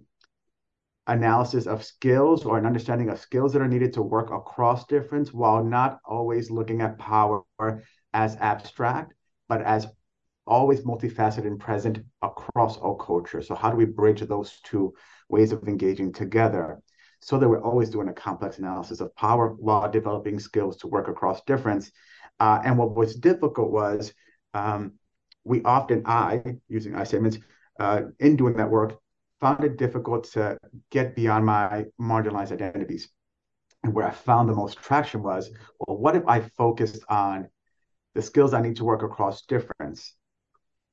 analysis 1.08 1.68
of 1.68 1.86
skills 1.86 2.44
or 2.44 2.58
an 2.58 2.66
understanding 2.66 3.10
of 3.10 3.18
skills 3.18 3.54
that 3.54 3.62
are 3.62 3.68
needed 3.68 3.94
to 3.94 4.02
work 4.02 4.30
across 4.30 4.86
difference 4.88 5.34
while 5.34 5.64
not 5.64 6.00
always 6.04 6.52
looking 6.52 6.82
at 6.82 7.00
power 7.00 7.46
as 8.14 8.36
abstract, 8.38 9.14
but 9.48 9.62
as 9.62 9.88
always 10.48 10.82
multifaceted 10.82 11.46
and 11.46 11.60
present 11.60 12.00
across 12.22 12.78
all 12.78 12.96
cultures. 12.96 13.48
So 13.48 13.56
how 13.56 13.70
do 13.70 13.78
we 13.78 13.86
bridge 13.86 14.22
those 14.22 14.60
two 14.64 14.94
ways 15.30 15.52
of 15.52 15.68
engaging 15.68 16.12
together 16.12 16.82
so 17.22 17.38
that 17.38 17.48
we're 17.48 17.62
always 17.62 17.90
doing 17.90 18.08
a 18.08 18.14
complex 18.14 18.58
analysis 18.58 19.00
of 19.00 19.16
power 19.16 19.50
while 19.50 19.90
developing 19.92 20.40
skills 20.40 20.78
to 20.78 20.88
work 20.88 21.08
across 21.08 21.44
difference? 21.44 21.92
Uh, 22.40 22.62
and 22.64 22.78
what 22.78 22.96
was 22.96 23.16
difficult 23.16 23.70
was 23.72 24.14
um, 24.54 24.94
we 25.44 25.62
often, 25.64 26.04
I, 26.06 26.42
using 26.68 26.96
I 26.96 27.04
statements, 27.04 27.38
uh, 27.80 28.02
in 28.20 28.36
doing 28.36 28.56
that 28.58 28.70
work, 28.70 28.98
found 29.40 29.64
it 29.64 29.78
difficult 29.78 30.26
to 30.32 30.58
get 30.90 31.16
beyond 31.16 31.46
my 31.46 31.86
marginalized 32.02 32.52
identities. 32.52 33.10
And 33.84 33.94
where 33.94 34.06
I 34.06 34.12
found 34.12 34.50
the 34.50 34.54
most 34.54 34.78
traction 34.80 35.24
was, 35.24 35.50
well, 35.80 35.98
what 35.98 36.16
if 36.16 36.28
I 36.28 36.42
focused 36.42 37.04
on 37.08 37.48
the 38.20 38.26
skills 38.26 38.54
I 38.54 38.62
need 38.62 38.76
to 38.76 38.84
work 38.84 39.02
across 39.02 39.46
difference 39.46 40.14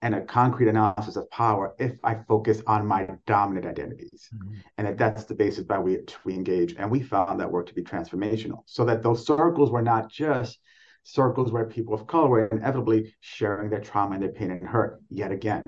and 0.01 0.15
a 0.15 0.21
concrete 0.21 0.69
analysis 0.69 1.17
of 1.17 1.29
power 1.31 1.75
if 1.77 1.95
I 2.05 2.15
focus 2.29 2.63
on 2.69 2.87
my 2.87 3.09
dominant 3.27 3.67
identities. 3.67 4.29
Mm-hmm. 4.33 4.55
And 4.79 4.87
that 4.87 4.99
that's 4.99 5.25
the 5.25 5.35
basis 5.35 5.65
by 5.65 5.79
which 5.79 6.15
we 6.25 6.35
engage. 6.35 6.77
And 6.79 6.89
we 6.89 7.01
found 7.01 7.41
that 7.41 7.51
work 7.51 7.67
to 7.67 7.75
be 7.75 7.83
transformational 7.83 8.61
so 8.67 8.85
that 8.85 9.03
those 9.03 9.27
circles 9.27 9.73
were 9.73 9.83
not 9.83 10.09
just 10.09 10.61
circles 11.03 11.51
where 11.51 11.65
people 11.65 11.95
of 11.95 12.07
color 12.07 12.29
were 12.29 12.47
inevitably 12.47 13.13
sharing 13.19 13.71
their 13.71 13.81
trauma 13.81 14.15
and 14.15 14.23
their 14.23 14.31
pain 14.31 14.53
and 14.53 14.69
hurt 14.69 15.01
yet 15.11 15.33
again. 15.33 15.65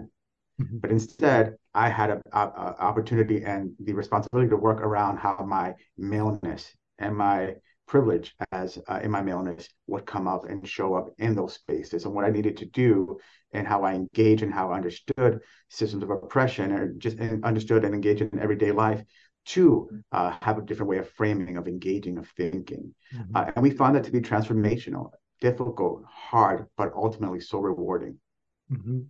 Mm-hmm. 0.60 0.78
But 0.78 0.92
instead, 0.92 1.56
I 1.74 1.88
had 1.88 2.10
an 2.10 2.22
opportunity 2.32 3.42
and 3.42 3.72
the 3.80 3.94
responsibility 3.94 4.50
to 4.50 4.56
work 4.56 4.80
around 4.80 5.16
how 5.16 5.44
my 5.44 5.74
maleness 5.96 6.72
and 7.00 7.16
my 7.16 7.54
privilege 7.88 8.34
as 8.52 8.78
uh, 8.88 9.00
in 9.02 9.10
my 9.10 9.22
maleness 9.22 9.68
would 9.86 10.06
come 10.06 10.28
up 10.28 10.44
and 10.48 10.68
show 10.68 10.94
up 10.94 11.08
in 11.18 11.34
those 11.34 11.54
spaces 11.54 12.04
and 12.04 12.14
what 12.14 12.24
I 12.24 12.30
needed 12.30 12.58
to 12.58 12.66
do 12.66 13.18
and 13.52 13.66
how 13.66 13.82
I 13.82 13.94
engage 13.94 14.42
and 14.42 14.52
how 14.52 14.70
I 14.70 14.76
understood 14.76 15.40
systems 15.68 16.02
of 16.02 16.10
oppression 16.10 16.70
or 16.70 16.92
just 16.92 17.18
understood 17.42 17.84
and 17.84 17.94
engaged 17.94 18.20
in 18.20 18.38
everyday 18.38 18.70
life 18.70 19.02
to 19.46 19.88
uh, 20.12 20.36
have 20.42 20.58
a 20.58 20.62
different 20.62 20.90
way 20.90 20.98
of 20.98 21.08
framing, 21.10 21.56
of 21.56 21.66
engaging, 21.66 22.18
of 22.18 22.28
thinking. 22.36 22.94
Mm-hmm. 23.14 23.34
Uh, 23.34 23.50
and 23.56 23.62
we 23.62 23.70
found 23.70 23.96
that 23.96 24.04
to 24.04 24.12
be 24.12 24.20
transformational, 24.20 25.10
difficult, 25.40 26.02
hard, 26.06 26.66
but 26.76 26.92
ultimately 26.94 27.40
so 27.40 27.58
rewarding. 27.58 28.18
Mm-hmm. 28.70 29.00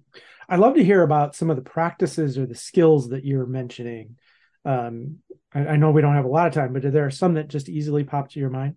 I'd 0.48 0.60
love 0.60 0.74
to 0.74 0.84
hear 0.84 1.02
about 1.02 1.34
some 1.34 1.50
of 1.50 1.56
the 1.56 1.62
practices 1.62 2.38
or 2.38 2.46
the 2.46 2.54
skills 2.54 3.08
that 3.08 3.24
you're 3.24 3.46
mentioning. 3.46 4.16
Um, 4.64 5.18
I, 5.54 5.66
I, 5.66 5.76
know 5.76 5.90
we 5.90 6.02
don't 6.02 6.14
have 6.14 6.24
a 6.24 6.28
lot 6.28 6.46
of 6.46 6.52
time, 6.52 6.72
but 6.72 6.84
are 6.84 6.90
there 6.90 7.10
some 7.10 7.34
that 7.34 7.48
just 7.48 7.68
easily 7.68 8.04
pop 8.04 8.30
to 8.30 8.40
your 8.40 8.50
mind? 8.50 8.76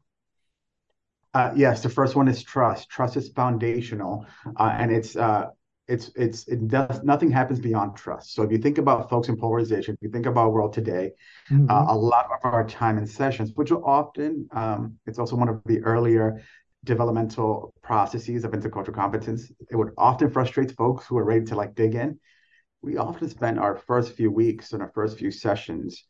Uh, 1.34 1.52
yes, 1.56 1.82
the 1.82 1.90
first 1.90 2.16
one 2.16 2.28
is 2.28 2.44
trust. 2.44 2.90
Trust 2.90 3.16
is 3.16 3.30
foundational, 3.30 4.26
uh, 4.58 4.76
and 4.78 4.92
it's 4.92 5.16
uh, 5.16 5.48
it's 5.88 6.12
it's 6.16 6.48
it 6.48 6.68
does 6.68 7.04
nothing 7.04 7.32
happens 7.32 7.60
beyond 7.60 7.96
trust. 7.96 8.34
So 8.34 8.44
if 8.44 8.52
you 8.52 8.58
think 8.58 8.78
about 8.78 9.10
folks 9.10 9.30
in 9.30 9.38
polarization, 9.38 9.94
if 9.94 10.02
you 10.02 10.10
think 10.10 10.26
about 10.26 10.52
world 10.52 10.74
today, 10.74 11.12
mm-hmm. 11.50 11.70
Uh, 11.70 11.86
a 11.88 11.96
lot 11.96 12.26
of 12.26 12.40
our 12.44 12.68
time 12.68 12.98
in 12.98 13.08
sessions, 13.08 13.52
which 13.56 13.72
are 13.72 13.84
often 13.86 14.48
um, 14.52 14.98
it's 15.06 15.20
also 15.20 15.38
one 15.38 15.48
of 15.48 15.62
the 15.66 15.80
earlier 15.84 16.42
developmental 16.84 17.74
processes 17.82 18.44
of 18.44 18.52
intercultural 18.52 18.96
competence. 18.96 19.52
It 19.70 19.76
would 19.76 19.92
often 19.98 20.30
frustrate 20.30 20.72
folks 20.76 21.06
who 21.06 21.18
are 21.18 21.24
ready 21.24 21.46
to 21.46 21.56
like 21.56 21.76
dig 21.76 21.96
in. 21.96 22.20
We 22.82 22.98
often 22.98 23.30
spend 23.30 23.60
our 23.60 23.76
first 23.76 24.16
few 24.16 24.32
weeks 24.32 24.74
and 24.74 24.82
our 24.82 24.92
first 24.94 25.18
few 25.20 25.30
sessions 25.30 26.06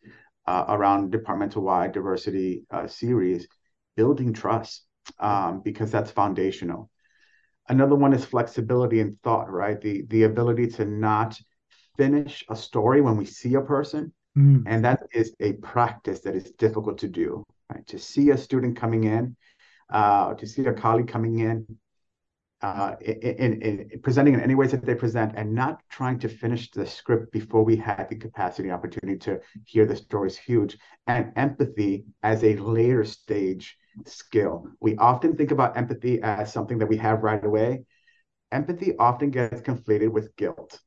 uh, 0.48 0.66
around 0.70 1.12
departmental 1.12 1.64
wide 1.64 1.92
diversity 1.92 2.64
uh, 2.72 2.88
series 2.88 3.48
building 3.96 4.34
trust 4.34 4.86
um, 5.20 5.62
because 5.64 5.92
that's 5.92 6.12
foundational. 6.12 6.90
Another 7.70 7.96
one 7.96 8.14
is 8.14 8.26
flexibility 8.26 9.00
in 9.00 9.18
thought, 9.24 9.50
right? 9.52 9.80
The 9.80 10.04
the 10.08 10.24
ability 10.24 10.68
to 10.68 10.86
not 10.86 11.40
finish 11.98 12.44
a 12.50 12.56
story 12.56 13.02
when 13.02 13.18
we 13.18 13.26
see 13.26 13.54
a 13.54 13.62
person, 13.62 14.12
mm. 14.38 14.64
and 14.66 14.84
that 14.84 15.02
is 15.14 15.36
a 15.40 15.54
practice 15.54 16.22
that 16.22 16.36
is 16.36 16.52
difficult 16.52 16.98
to 17.00 17.08
do. 17.08 17.44
Right? 17.72 17.86
To 17.88 18.00
see 18.00 18.32
a 18.32 18.38
student 18.38 18.78
coming 18.78 19.06
in 19.06 19.36
uh, 19.92 20.34
to 20.36 20.48
see 20.48 20.66
a 20.66 20.74
colleague 20.74 21.08
coming 21.08 21.40
in, 21.40 21.66
uh, 22.62 22.96
in, 23.02 23.62
in, 23.62 23.62
in, 23.62 24.00
presenting 24.02 24.34
in 24.34 24.40
any 24.42 24.56
ways 24.56 24.72
that 24.72 24.86
they 24.86 24.96
present 24.96 25.34
and 25.36 25.54
not 25.54 25.82
trying 25.90 26.20
to 26.20 26.30
finish 26.30 26.72
the 26.72 26.86
script 26.86 27.32
before 27.32 27.64
we 27.64 27.76
had 27.76 28.08
the 28.10 28.16
capacity 28.16 28.72
opportunity 28.72 29.18
to 29.20 29.40
hear 29.66 29.86
the 29.86 29.96
story 29.96 30.28
is 30.28 30.38
huge. 30.38 30.78
And 31.08 31.32
empathy 31.36 32.06
as 32.24 32.44
a 32.44 32.56
later 32.58 33.04
stage 33.04 33.78
skill. 34.06 34.68
We 34.80 34.96
often 34.98 35.36
think 35.36 35.52
about 35.52 35.78
empathy 35.78 36.22
as 36.22 36.54
something 36.54 36.78
that 36.80 36.88
we 36.88 36.98
have 36.98 37.24
right 37.24 37.44
away. 37.44 37.86
Empathy 38.52 38.98
often 38.98 39.32
gets 39.32 39.62
conflated 39.62 40.12
with 40.12 40.36
guilt. 40.36 40.80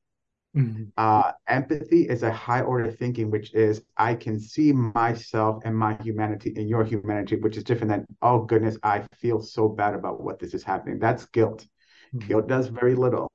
Mm-hmm. 0.56 0.84
Uh, 0.96 1.32
empathy 1.48 2.02
is 2.08 2.22
a 2.22 2.32
high 2.32 2.60
order 2.60 2.90
thinking, 2.90 3.30
which 3.30 3.52
is 3.54 3.82
I 3.96 4.14
can 4.14 4.38
see 4.38 4.72
myself 4.72 5.62
and 5.64 5.76
my 5.76 5.94
humanity 6.02 6.50
in 6.56 6.68
your 6.68 6.84
humanity, 6.84 7.36
which 7.36 7.56
is 7.56 7.64
different 7.64 7.90
than, 7.90 8.06
oh 8.22 8.42
goodness, 8.42 8.78
I 8.82 9.04
feel 9.18 9.42
so 9.42 9.68
bad 9.68 9.94
about 9.94 10.22
what 10.22 10.38
this 10.38 10.54
is 10.54 10.62
happening. 10.62 11.00
That's 11.00 11.26
guilt. 11.26 11.66
Mm-hmm. 12.14 12.28
Guilt 12.28 12.48
does 12.48 12.68
very 12.68 12.94
little. 12.94 13.28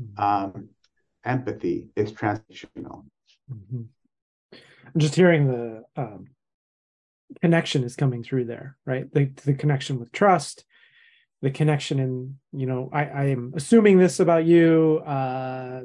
Mm-hmm. 0.00 0.22
Um, 0.22 0.68
empathy 1.24 1.88
is 1.96 2.12
transitional. 2.12 3.04
Mm-hmm. 3.52 3.82
Just 4.96 5.16
hearing 5.16 5.48
the 5.48 5.84
um, 5.96 6.28
connection 7.40 7.82
is 7.84 7.96
coming 7.96 8.22
through 8.22 8.44
there, 8.44 8.76
right? 8.86 9.12
The, 9.12 9.32
the 9.44 9.54
connection 9.54 9.98
with 9.98 10.12
trust, 10.12 10.64
the 11.42 11.50
connection 11.50 11.98
in, 11.98 12.38
you 12.52 12.66
know, 12.66 12.90
I, 12.92 13.04
I 13.04 13.24
am 13.26 13.54
assuming 13.56 13.98
this 13.98 14.20
about 14.20 14.44
you. 14.44 15.02
Uh, 15.04 15.82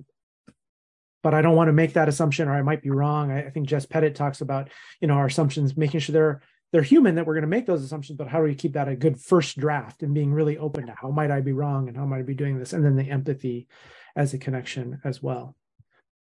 but 1.25 1.33
I 1.33 1.41
don't 1.41 1.55
want 1.55 1.69
to 1.69 1.73
make 1.73 1.93
that 1.93 2.07
assumption, 2.07 2.47
or 2.47 2.53
I 2.53 2.61
might 2.61 2.83
be 2.83 2.91
wrong. 2.91 3.31
I, 3.31 3.47
I 3.47 3.49
think 3.49 3.67
Jess 3.67 3.87
Pettitt 3.87 4.13
talks 4.13 4.41
about, 4.41 4.69
you 5.01 5.07
know, 5.07 5.15
our 5.15 5.25
assumptions, 5.25 5.75
making 5.75 5.99
sure 5.99 6.13
they're 6.13 6.41
they're 6.71 6.83
human 6.83 7.15
that 7.15 7.25
we're 7.25 7.33
going 7.33 7.41
to 7.41 7.47
make 7.47 7.65
those 7.65 7.81
assumptions, 7.81 8.15
but 8.15 8.27
how 8.27 8.37
do 8.37 8.43
we 8.43 8.53
keep 8.53 8.73
that 8.73 8.87
a 8.87 8.95
good 8.95 9.19
first 9.19 9.57
draft 9.57 10.03
and 10.03 10.13
being 10.13 10.31
really 10.31 10.59
open 10.59 10.85
to 10.85 10.93
how 10.95 11.09
might 11.09 11.31
I 11.31 11.41
be 11.41 11.51
wrong 11.51 11.87
and 11.87 11.97
how 11.97 12.05
might 12.05 12.19
I 12.19 12.21
be 12.21 12.35
doing 12.35 12.59
this, 12.59 12.73
and 12.73 12.85
then 12.85 12.95
the 12.95 13.09
empathy 13.09 13.67
as 14.15 14.35
a 14.35 14.37
connection 14.37 15.01
as 15.03 15.23
well. 15.23 15.55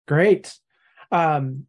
Great. 0.08 0.54
Um, 1.12 1.66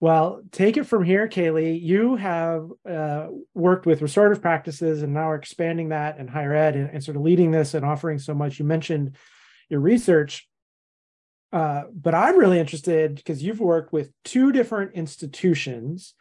well, 0.00 0.42
take 0.50 0.78
it 0.78 0.86
from 0.86 1.04
here, 1.04 1.28
Kaleigh. 1.28 1.80
You 1.80 2.16
have 2.16 2.70
uh, 2.90 3.28
worked 3.54 3.86
with 3.86 4.02
restorative 4.02 4.42
practices 4.42 5.04
and 5.04 5.14
now 5.14 5.30
are 5.30 5.36
expanding 5.36 5.90
that 5.90 6.18
in 6.18 6.26
higher 6.26 6.56
ed 6.56 6.74
and, 6.74 6.90
and, 6.90 7.04
sort 7.04 7.16
of 7.16 7.22
leading 7.22 7.52
this 7.52 7.74
and 7.74 7.84
offering 7.84 8.18
so 8.18 8.34
much. 8.34 8.58
You 8.58 8.64
mentioned 8.64 9.14
your 9.68 9.78
research. 9.78 10.49
Uh, 11.52 11.84
but 11.92 12.14
I'm 12.14 12.38
really 12.38 12.60
interested 12.60 13.16
because 13.16 13.42
you've 13.42 13.60
worked 13.60 13.92
with 13.92 14.12
two 14.24 14.52
different 14.52 14.94
institutions, 14.94 16.14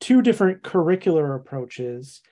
two 0.00 0.22
different 0.22 0.62
curricular 0.62 1.36
approaches, 1.36 2.22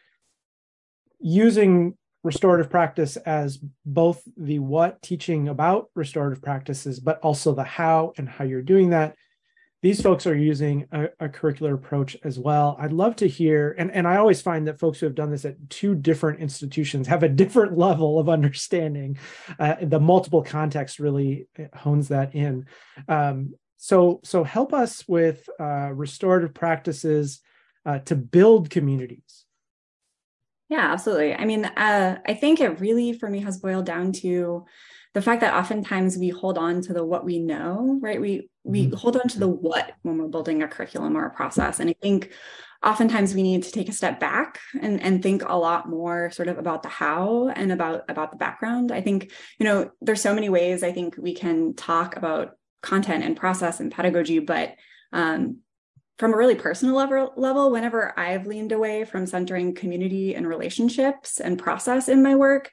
using 1.21 1.97
restorative 2.23 2.71
practice 2.71 3.17
as 3.19 3.59
both 3.85 4.23
the 4.37 4.59
what 4.59 5.03
teaching 5.03 5.49
about 5.49 5.91
restorative 5.95 6.43
practices, 6.43 6.99
but 6.99 7.21
also 7.21 7.55
the 7.55 7.65
how 7.65 8.13
and 8.17 8.29
how 8.29 8.45
you're 8.45 8.63
doing 8.63 8.91
that 8.91 9.15
these 9.85 10.01
folks 10.01 10.27
are 10.27 10.35
using 10.35 10.87
a, 10.93 11.05
a, 11.21 11.29
curricular 11.29 11.75
approach 11.75 12.17
as 12.25 12.39
well. 12.39 12.75
I'd 12.81 12.91
love 12.91 13.17
to 13.17 13.29
hear, 13.29 13.75
and, 13.77 13.91
and 13.91 14.09
I 14.09 14.17
always 14.17 14.41
find 14.41 14.67
that 14.67 14.79
folks 14.79 14.99
who 14.99 15.05
have 15.05 15.15
done 15.15 15.31
this 15.31 15.45
at 15.45 15.69
two 15.69 15.95
different 15.95 16.41
institutions 16.41 17.07
have 17.07 17.23
a 17.23 17.29
different 17.29 17.77
level 17.87 18.19
of 18.19 18.31
understanding. 18.31 19.19
Uh, 19.59 19.75
the 19.83 20.01
multiple 20.01 20.43
context 20.43 20.99
really 20.99 21.49
hones 21.75 22.09
that 22.09 22.35
in. 22.35 22.65
Um, 23.09 23.57
so, 23.77 24.21
so 24.25 24.43
help 24.43 24.73
us 24.73 25.07
with 25.07 25.47
uh, 25.61 25.93
restorative 25.93 26.55
practices 26.55 27.43
uh, 27.85 27.99
to 28.07 28.17
build 28.17 28.71
communities. 28.71 29.45
Yeah, 30.71 30.93
absolutely. 30.93 31.35
I 31.35 31.45
mean, 31.45 31.67
uh, 31.67 32.21
I 32.27 32.33
think 32.33 32.63
it 32.63 32.81
really, 32.81 33.13
for 33.13 33.29
me, 33.29 33.41
has 33.41 33.59
boiled 33.59 33.85
down 33.85 34.13
to 34.13 34.65
the 35.13 35.21
fact 35.21 35.43
that 35.43 35.53
oftentimes 35.53 36.17
we 36.17 36.31
hold 36.31 36.57
on 36.57 36.81
to 36.81 36.95
the 36.95 37.05
what 37.05 37.27
we 37.27 37.39
know, 37.39 37.99
right? 38.01 38.19
We 38.19 38.49
we 38.65 38.87
mm-hmm. 38.87 38.97
hold 38.97 39.17
on 39.17 39.29
to 39.29 39.39
the 39.39 39.49
what 39.49 39.93
when 40.03 40.19
we're 40.19 40.29
building 40.29 40.63
a 40.63 40.69
curriculum 40.69 41.17
or 41.17 41.27
a 41.27 41.31
process. 41.31 41.79
And 41.79 41.91
I 41.91 41.95
think 42.01 42.33
oftentimes 42.83 43.35
we 43.35 43.43
need 43.43 43.63
to 43.63 43.73
take 43.73 43.89
a 43.89 43.93
step 43.93 44.19
back 44.19 44.61
and, 44.81 45.01
and 45.01 45.23
think 45.23 45.43
a 45.47 45.57
lot 45.57 45.89
more 45.89 46.31
sort 46.31 46.49
of 46.49 46.59
about 46.59 46.83
the 46.83 46.89
how 46.89 47.49
and 47.49 47.71
about 47.71 48.05
about 48.09 48.31
the 48.31 48.37
background. 48.37 48.91
I 48.91 49.01
think, 49.01 49.31
you 49.59 49.65
know, 49.65 49.91
there's 50.01 50.21
so 50.21 50.35
many 50.35 50.49
ways 50.49 50.83
I 50.83 50.93
think 50.93 51.17
we 51.19 51.35
can 51.35 51.75
talk 51.75 52.17
about 52.17 52.53
content 52.83 53.25
and 53.25 53.37
process 53.37 53.81
and 53.81 53.93
pedagogy, 53.93 54.39
but 54.39 54.75
um, 55.13 55.59
from 56.19 56.33
a 56.33 56.37
really 56.37 56.55
personal 56.55 56.95
level, 56.95 57.33
level, 57.37 57.71
whenever 57.71 58.19
I've 58.19 58.47
leaned 58.47 58.73
away 58.73 59.05
from 59.05 59.27
centering 59.27 59.75
community 59.75 60.35
and 60.35 60.47
relationships 60.47 61.41
and 61.41 61.59
process 61.59 62.09
in 62.09 62.23
my 62.23 62.35
work, 62.35 62.71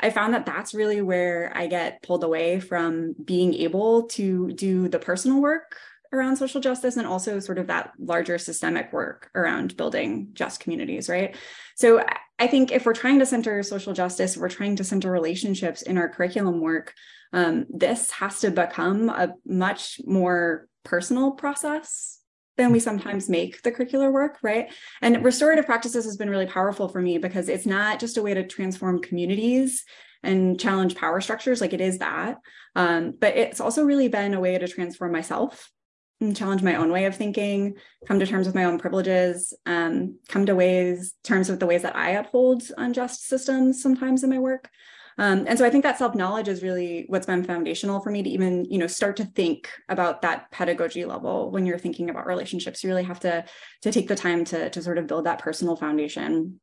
I 0.00 0.10
found 0.10 0.34
that 0.34 0.46
that's 0.46 0.74
really 0.74 1.00
where 1.00 1.52
I 1.54 1.66
get 1.66 2.02
pulled 2.02 2.24
away 2.24 2.60
from 2.60 3.14
being 3.24 3.54
able 3.54 4.04
to 4.08 4.52
do 4.52 4.88
the 4.88 4.98
personal 4.98 5.40
work 5.40 5.76
around 6.12 6.36
social 6.36 6.60
justice 6.60 6.96
and 6.96 7.06
also 7.06 7.40
sort 7.40 7.58
of 7.58 7.66
that 7.66 7.92
larger 7.98 8.38
systemic 8.38 8.92
work 8.92 9.30
around 9.34 9.76
building 9.76 10.28
just 10.32 10.60
communities, 10.60 11.08
right? 11.08 11.36
So 11.74 12.04
I 12.38 12.46
think 12.46 12.72
if 12.72 12.86
we're 12.86 12.94
trying 12.94 13.18
to 13.18 13.26
center 13.26 13.62
social 13.62 13.92
justice, 13.92 14.36
we're 14.36 14.48
trying 14.48 14.76
to 14.76 14.84
center 14.84 15.10
relationships 15.10 15.82
in 15.82 15.98
our 15.98 16.08
curriculum 16.08 16.60
work, 16.60 16.94
um, 17.32 17.66
this 17.68 18.10
has 18.12 18.40
to 18.40 18.50
become 18.50 19.08
a 19.08 19.34
much 19.44 20.00
more 20.06 20.68
personal 20.84 21.32
process 21.32 22.20
than 22.56 22.72
we 22.72 22.80
sometimes 22.80 23.28
make 23.28 23.62
the 23.62 23.72
curricular 23.72 24.12
work, 24.12 24.38
right? 24.42 24.72
And 25.02 25.24
restorative 25.24 25.66
practices 25.66 26.04
has 26.04 26.16
been 26.16 26.30
really 26.30 26.46
powerful 26.46 26.88
for 26.88 27.00
me 27.00 27.18
because 27.18 27.48
it's 27.48 27.66
not 27.66 27.98
just 27.98 28.16
a 28.16 28.22
way 28.22 28.34
to 28.34 28.46
transform 28.46 29.00
communities 29.00 29.84
and 30.22 30.58
challenge 30.58 30.94
power 30.94 31.20
structures, 31.20 31.60
like 31.60 31.72
it 31.72 31.80
is 31.80 31.98
that, 31.98 32.38
um, 32.76 33.14
but 33.18 33.36
it's 33.36 33.60
also 33.60 33.84
really 33.84 34.08
been 34.08 34.34
a 34.34 34.40
way 34.40 34.56
to 34.56 34.68
transform 34.68 35.12
myself 35.12 35.70
and 36.20 36.36
challenge 36.36 36.62
my 36.62 36.76
own 36.76 36.90
way 36.90 37.04
of 37.04 37.16
thinking, 37.16 37.74
come 38.06 38.18
to 38.18 38.26
terms 38.26 38.46
with 38.46 38.54
my 38.54 38.64
own 38.64 38.78
privileges, 38.78 39.52
um, 39.66 40.18
come 40.28 40.46
to 40.46 40.54
ways 40.54 41.12
terms 41.24 41.50
with 41.50 41.60
the 41.60 41.66
ways 41.66 41.82
that 41.82 41.96
I 41.96 42.10
uphold 42.10 42.62
unjust 42.78 43.26
systems 43.26 43.82
sometimes 43.82 44.24
in 44.24 44.30
my 44.30 44.38
work. 44.38 44.70
Um, 45.18 45.44
and 45.46 45.58
so 45.58 45.64
I 45.64 45.70
think 45.70 45.84
that 45.84 45.98
self-knowledge 45.98 46.48
is 46.48 46.62
really 46.62 47.04
what's 47.08 47.26
been 47.26 47.44
foundational 47.44 48.00
for 48.00 48.10
me 48.10 48.22
to 48.22 48.30
even, 48.30 48.64
you 48.64 48.78
know, 48.78 48.86
start 48.86 49.16
to 49.16 49.24
think 49.24 49.70
about 49.88 50.22
that 50.22 50.50
pedagogy 50.50 51.04
level 51.04 51.50
when 51.50 51.66
you're 51.66 51.78
thinking 51.78 52.10
about 52.10 52.26
relationships. 52.26 52.82
You 52.82 52.90
really 52.90 53.04
have 53.04 53.20
to 53.20 53.44
to 53.82 53.92
take 53.92 54.08
the 54.08 54.16
time 54.16 54.44
to 54.46 54.70
to 54.70 54.82
sort 54.82 54.98
of 54.98 55.06
build 55.06 55.26
that 55.26 55.38
personal 55.38 55.76
foundation. 55.76 56.60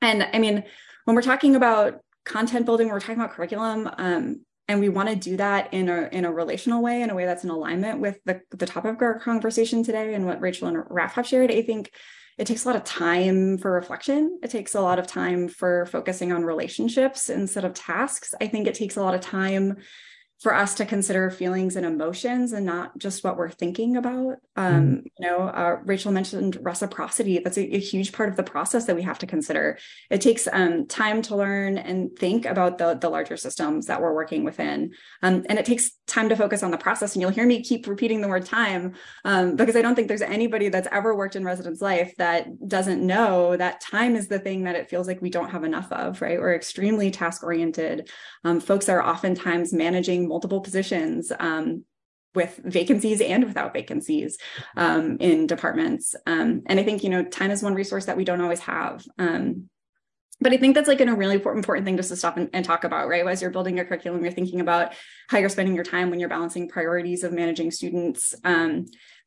And 0.00 0.26
I 0.32 0.38
mean, 0.38 0.64
when 1.04 1.14
we're 1.14 1.22
talking 1.22 1.56
about 1.56 2.00
content 2.24 2.66
building, 2.66 2.88
we're 2.88 3.00
talking 3.00 3.16
about 3.16 3.32
curriculum. 3.32 3.90
Um, 3.98 4.40
and 4.68 4.78
we 4.78 4.88
want 4.88 5.08
to 5.08 5.16
do 5.16 5.36
that 5.36 5.74
in 5.74 5.88
a 5.88 6.08
in 6.12 6.24
a 6.24 6.32
relational 6.32 6.80
way, 6.80 7.02
in 7.02 7.10
a 7.10 7.14
way 7.14 7.26
that's 7.26 7.42
in 7.42 7.50
alignment 7.50 8.00
with 8.00 8.18
the 8.24 8.40
the 8.50 8.66
topic 8.66 8.94
of 8.94 9.02
our 9.02 9.18
conversation 9.18 9.82
today 9.82 10.14
and 10.14 10.24
what 10.24 10.40
Rachel 10.40 10.68
and 10.68 10.78
Raf 10.88 11.14
have 11.14 11.26
shared. 11.26 11.50
I 11.50 11.62
think 11.62 11.90
it 12.40 12.46
takes 12.46 12.64
a 12.64 12.68
lot 12.68 12.76
of 12.76 12.84
time 12.84 13.58
for 13.58 13.70
reflection. 13.70 14.40
It 14.42 14.50
takes 14.50 14.74
a 14.74 14.80
lot 14.80 14.98
of 14.98 15.06
time 15.06 15.46
for 15.46 15.84
focusing 15.84 16.32
on 16.32 16.42
relationships 16.42 17.28
instead 17.28 17.66
of 17.66 17.74
tasks. 17.74 18.32
I 18.40 18.46
think 18.46 18.66
it 18.66 18.74
takes 18.74 18.96
a 18.96 19.02
lot 19.02 19.14
of 19.14 19.20
time 19.20 19.76
for 20.40 20.54
us 20.54 20.74
to 20.74 20.86
consider 20.86 21.30
feelings 21.30 21.76
and 21.76 21.84
emotions 21.84 22.52
and 22.52 22.64
not 22.64 22.96
just 22.96 23.22
what 23.22 23.36
we're 23.36 23.50
thinking 23.50 23.98
about. 23.98 24.36
Um, 24.56 24.86
mm. 24.86 25.02
You 25.18 25.28
know, 25.28 25.38
uh, 25.40 25.76
Rachel 25.84 26.12
mentioned 26.12 26.56
reciprocity. 26.62 27.38
That's 27.40 27.58
a, 27.58 27.76
a, 27.76 27.78
huge 27.78 28.12
part 28.12 28.30
of 28.30 28.36
the 28.36 28.42
process 28.42 28.86
that 28.86 28.96
we 28.96 29.02
have 29.02 29.18
to 29.18 29.26
consider. 29.26 29.78
It 30.08 30.22
takes 30.22 30.48
um, 30.50 30.86
time 30.86 31.20
to 31.22 31.36
learn 31.36 31.76
and 31.76 32.16
think 32.18 32.46
about 32.46 32.78
the, 32.78 32.94
the 32.94 33.10
larger 33.10 33.36
systems 33.36 33.86
that 33.86 34.00
we're 34.00 34.14
working 34.14 34.44
within. 34.44 34.92
Um, 35.22 35.44
and 35.48 35.58
it 35.58 35.66
takes 35.66 35.90
time 36.06 36.30
to 36.30 36.36
focus 36.36 36.62
on 36.62 36.70
the 36.70 36.78
process. 36.78 37.14
And 37.14 37.20
you'll 37.20 37.30
hear 37.30 37.46
me 37.46 37.62
keep 37.62 37.86
repeating 37.86 38.22
the 38.22 38.28
word 38.28 38.46
time 38.46 38.94
um, 39.26 39.56
because 39.56 39.76
I 39.76 39.82
don't 39.82 39.94
think 39.94 40.08
there's 40.08 40.22
anybody 40.22 40.70
that's 40.70 40.88
ever 40.90 41.14
worked 41.14 41.36
in 41.36 41.44
residence 41.44 41.82
life 41.82 42.14
that 42.16 42.66
doesn't 42.66 43.06
know 43.06 43.58
that 43.58 43.82
time 43.82 44.16
is 44.16 44.28
the 44.28 44.38
thing 44.38 44.64
that 44.64 44.74
it 44.74 44.88
feels 44.88 45.06
like 45.06 45.20
we 45.20 45.30
don't 45.30 45.50
have 45.50 45.64
enough 45.64 45.92
of, 45.92 46.22
right? 46.22 46.40
We're 46.40 46.54
extremely 46.54 47.10
task 47.10 47.42
oriented. 47.42 48.08
Um, 48.44 48.58
folks 48.60 48.88
are 48.88 49.04
oftentimes 49.04 49.74
managing 49.74 50.29
multiple 50.30 50.60
positions 50.60 51.32
um, 51.38 51.84
with 52.34 52.60
vacancies 52.64 53.20
and 53.20 53.44
without 53.44 53.74
vacancies 53.74 54.38
um, 54.76 55.16
in 55.18 55.46
departments. 55.46 56.14
Um, 56.26 56.62
and 56.66 56.80
I 56.80 56.84
think, 56.84 57.02
you 57.02 57.10
know, 57.10 57.24
time 57.24 57.50
is 57.50 57.62
one 57.62 57.74
resource 57.74 58.06
that 58.06 58.16
we 58.16 58.24
don't 58.24 58.40
always 58.40 58.60
have. 58.60 59.04
Um, 59.18 59.68
but 60.40 60.52
I 60.52 60.56
think 60.56 60.74
that's 60.74 60.88
like 60.88 61.00
a 61.02 61.14
really 61.14 61.34
important 61.34 61.84
thing 61.84 61.96
just 61.96 62.08
to 62.08 62.16
stop 62.16 62.38
and, 62.38 62.48
and, 62.54 62.64
talk 62.64 62.84
about, 62.84 63.08
right? 63.08 63.26
As 63.26 63.42
you're 63.42 63.50
building 63.50 63.76
your 63.76 63.84
curriculum, 63.84 64.22
you're 64.22 64.32
thinking 64.32 64.60
about 64.60 64.94
how 65.28 65.36
you're 65.36 65.50
spending 65.50 65.74
your 65.74 65.84
time 65.84 66.08
when 66.08 66.18
you're 66.18 66.30
balancing 66.30 66.66
priorities 66.66 67.24
of 67.24 67.32
managing 67.32 67.70
students. 67.70 68.34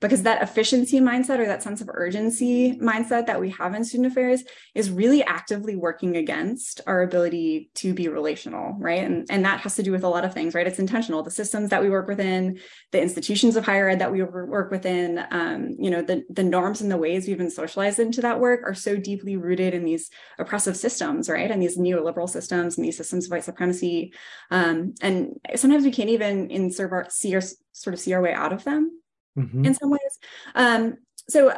Because 0.01 0.23
that 0.23 0.41
efficiency 0.41 0.99
mindset 0.99 1.39
or 1.39 1.45
that 1.45 1.63
sense 1.63 1.79
of 1.79 1.89
urgency 1.93 2.77
mindset 2.79 3.25
that 3.27 3.39
we 3.39 3.51
have 3.51 3.73
in 3.73 3.86
student 3.86 4.12
affairs 4.12 4.43
is 4.75 4.91
really 4.91 5.23
actively 5.23 5.75
working 5.75 6.17
against 6.17 6.82
our 6.86 7.03
ability 7.03 7.69
to 7.75 7.93
be 7.93 8.10
relational, 8.10 8.75
right? 8.79 9.03
And, 9.03 9.25
and 9.29 9.45
that 9.45 9.62
has 9.62 9.75
to 9.75 9.84
do 9.84 9.91
with 9.91 10.03
a 10.03 10.10
lot 10.10 10.25
of 10.25 10.34
things, 10.34 10.56
right? 10.56 10.67
It's 10.67 10.79
intentional. 10.79 11.23
The 11.23 11.32
systems 11.32 11.69
that 11.69 11.82
we 11.82 11.89
work 11.89 12.08
within, 12.08 12.60
the 12.91 13.01
institutions 13.01 13.56
of 13.56 13.65
higher 13.65 13.89
ed 13.89 13.99
that 13.99 14.12
we 14.12 14.23
work 14.23 14.71
within, 14.71 15.23
um, 15.32 15.75
you 15.79 15.89
know, 15.89 16.01
the, 16.01 16.23
the 16.29 16.43
norms 16.43 16.82
and 16.82 16.91
the 16.91 16.97
ways 16.97 17.27
we've 17.27 17.38
been 17.38 17.49
socialized 17.49 17.99
into 17.99 18.21
that 18.21 18.39
work 18.39 18.62
are 18.65 18.73
so 18.73 18.97
deeply 18.97 19.38
rooted 19.38 19.73
in 19.73 19.86
these 19.86 20.10
oppressive 20.38 20.75
systems, 20.75 21.29
right? 21.29 21.49
And 21.49 21.62
these 21.62 21.77
neoliberal 21.77 22.29
systems 22.29 22.77
and 22.77 22.86
these 22.86 22.97
systems 22.97 23.25
of 23.25 23.32
white 23.32 23.43
supremacy. 23.43 24.13
Um, 24.51 24.95
and 25.01 25.39
sometimes 25.56 25.86
we 25.86 25.91
can't 25.91 26.10
even 26.10 26.51
insert 26.51 26.91
our, 26.91 27.08
see 27.10 27.34
our, 27.36 27.41
sort 27.71 27.93
of 27.93 27.99
see 27.99 28.13
our 28.13 28.21
way 28.21 28.34
out 28.34 28.53
of 28.53 28.63
them 28.63 28.99
mm-hmm. 29.38 29.65
in 29.65 29.74
some 29.74 29.89
ways. 29.89 30.19
Um, 30.56 30.98
so 31.30 31.54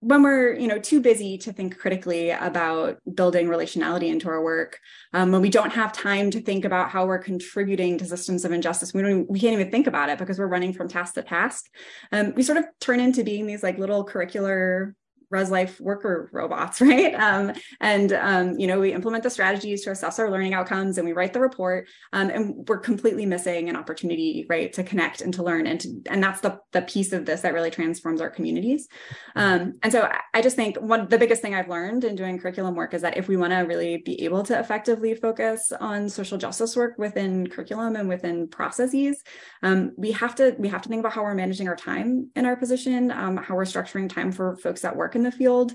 when 0.00 0.22
we're 0.22 0.54
you 0.54 0.68
know 0.68 0.78
too 0.78 1.00
busy 1.00 1.38
to 1.38 1.52
think 1.52 1.78
critically 1.78 2.30
about 2.30 2.98
building 3.14 3.48
relationality 3.48 4.08
into 4.08 4.28
our 4.28 4.42
work 4.42 4.78
um, 5.14 5.32
when 5.32 5.40
we 5.40 5.48
don't 5.48 5.72
have 5.72 5.92
time 5.92 6.30
to 6.30 6.40
think 6.40 6.64
about 6.64 6.90
how 6.90 7.06
we're 7.06 7.18
contributing 7.18 7.96
to 7.98 8.04
systems 8.04 8.44
of 8.44 8.52
injustice 8.52 8.92
we 8.92 9.02
don't 9.02 9.28
we 9.30 9.40
can't 9.40 9.54
even 9.54 9.70
think 9.70 9.86
about 9.86 10.10
it 10.10 10.18
because 10.18 10.38
we're 10.38 10.46
running 10.46 10.72
from 10.72 10.88
task 10.88 11.14
to 11.14 11.22
task 11.22 11.66
um, 12.12 12.34
we 12.36 12.42
sort 12.42 12.58
of 12.58 12.66
turn 12.80 13.00
into 13.00 13.24
being 13.24 13.46
these 13.46 13.62
like 13.62 13.78
little 13.78 14.04
curricular 14.04 14.92
res 15.30 15.50
life 15.50 15.80
worker 15.80 16.28
robots 16.32 16.80
right? 16.80 17.14
Um, 17.14 17.52
and 17.80 18.12
um, 18.12 18.58
you 18.58 18.66
know 18.66 18.80
we 18.80 18.92
implement 18.92 19.22
the 19.22 19.30
strategies 19.30 19.82
to 19.84 19.90
assess 19.90 20.18
our 20.18 20.30
learning 20.30 20.54
outcomes 20.54 20.98
and 20.98 21.06
we 21.06 21.12
write 21.12 21.32
the 21.32 21.40
report 21.40 21.88
um, 22.12 22.30
and 22.30 22.68
we're 22.68 22.78
completely 22.78 23.26
missing 23.26 23.68
an 23.68 23.76
opportunity 23.76 24.46
right 24.48 24.72
to 24.72 24.82
connect 24.82 25.20
and 25.20 25.32
to 25.34 25.42
learn 25.42 25.66
and 25.66 25.80
to, 25.80 25.88
and 26.10 26.22
that's 26.22 26.40
the, 26.40 26.58
the 26.72 26.82
piece 26.82 27.12
of 27.12 27.24
this 27.24 27.42
that 27.42 27.54
really 27.54 27.70
transforms 27.70 28.20
our 28.20 28.30
communities. 28.30 28.88
Um, 29.36 29.74
and 29.82 29.92
so 29.92 30.08
i 30.32 30.40
just 30.40 30.56
think 30.56 30.76
one 30.78 31.08
the 31.08 31.18
biggest 31.18 31.42
thing 31.42 31.54
i've 31.54 31.68
learned 31.68 32.04
in 32.04 32.16
doing 32.16 32.38
curriculum 32.38 32.74
work 32.74 32.94
is 32.94 33.02
that 33.02 33.16
if 33.16 33.28
we 33.28 33.36
want 33.36 33.52
to 33.52 33.58
really 33.58 33.98
be 33.98 34.24
able 34.24 34.42
to 34.42 34.58
effectively 34.58 35.14
focus 35.14 35.72
on 35.80 36.08
social 36.08 36.38
justice 36.38 36.76
work 36.76 36.94
within 36.98 37.46
curriculum 37.46 37.96
and 37.96 38.08
within 38.08 38.48
processes 38.48 39.22
um, 39.62 39.92
we 39.96 40.12
have 40.12 40.34
to 40.34 40.54
we 40.58 40.68
have 40.68 40.82
to 40.82 40.88
think 40.88 41.00
about 41.00 41.12
how 41.12 41.22
we're 41.22 41.34
managing 41.34 41.68
our 41.68 41.76
time 41.76 42.30
in 42.36 42.44
our 42.44 42.56
position 42.56 43.10
um, 43.10 43.36
how 43.36 43.54
we're 43.54 43.64
structuring 43.64 44.08
time 44.08 44.32
for 44.32 44.56
folks 44.56 44.80
that 44.80 44.96
work 44.96 45.14
in 45.14 45.22
the 45.24 45.32
field 45.32 45.74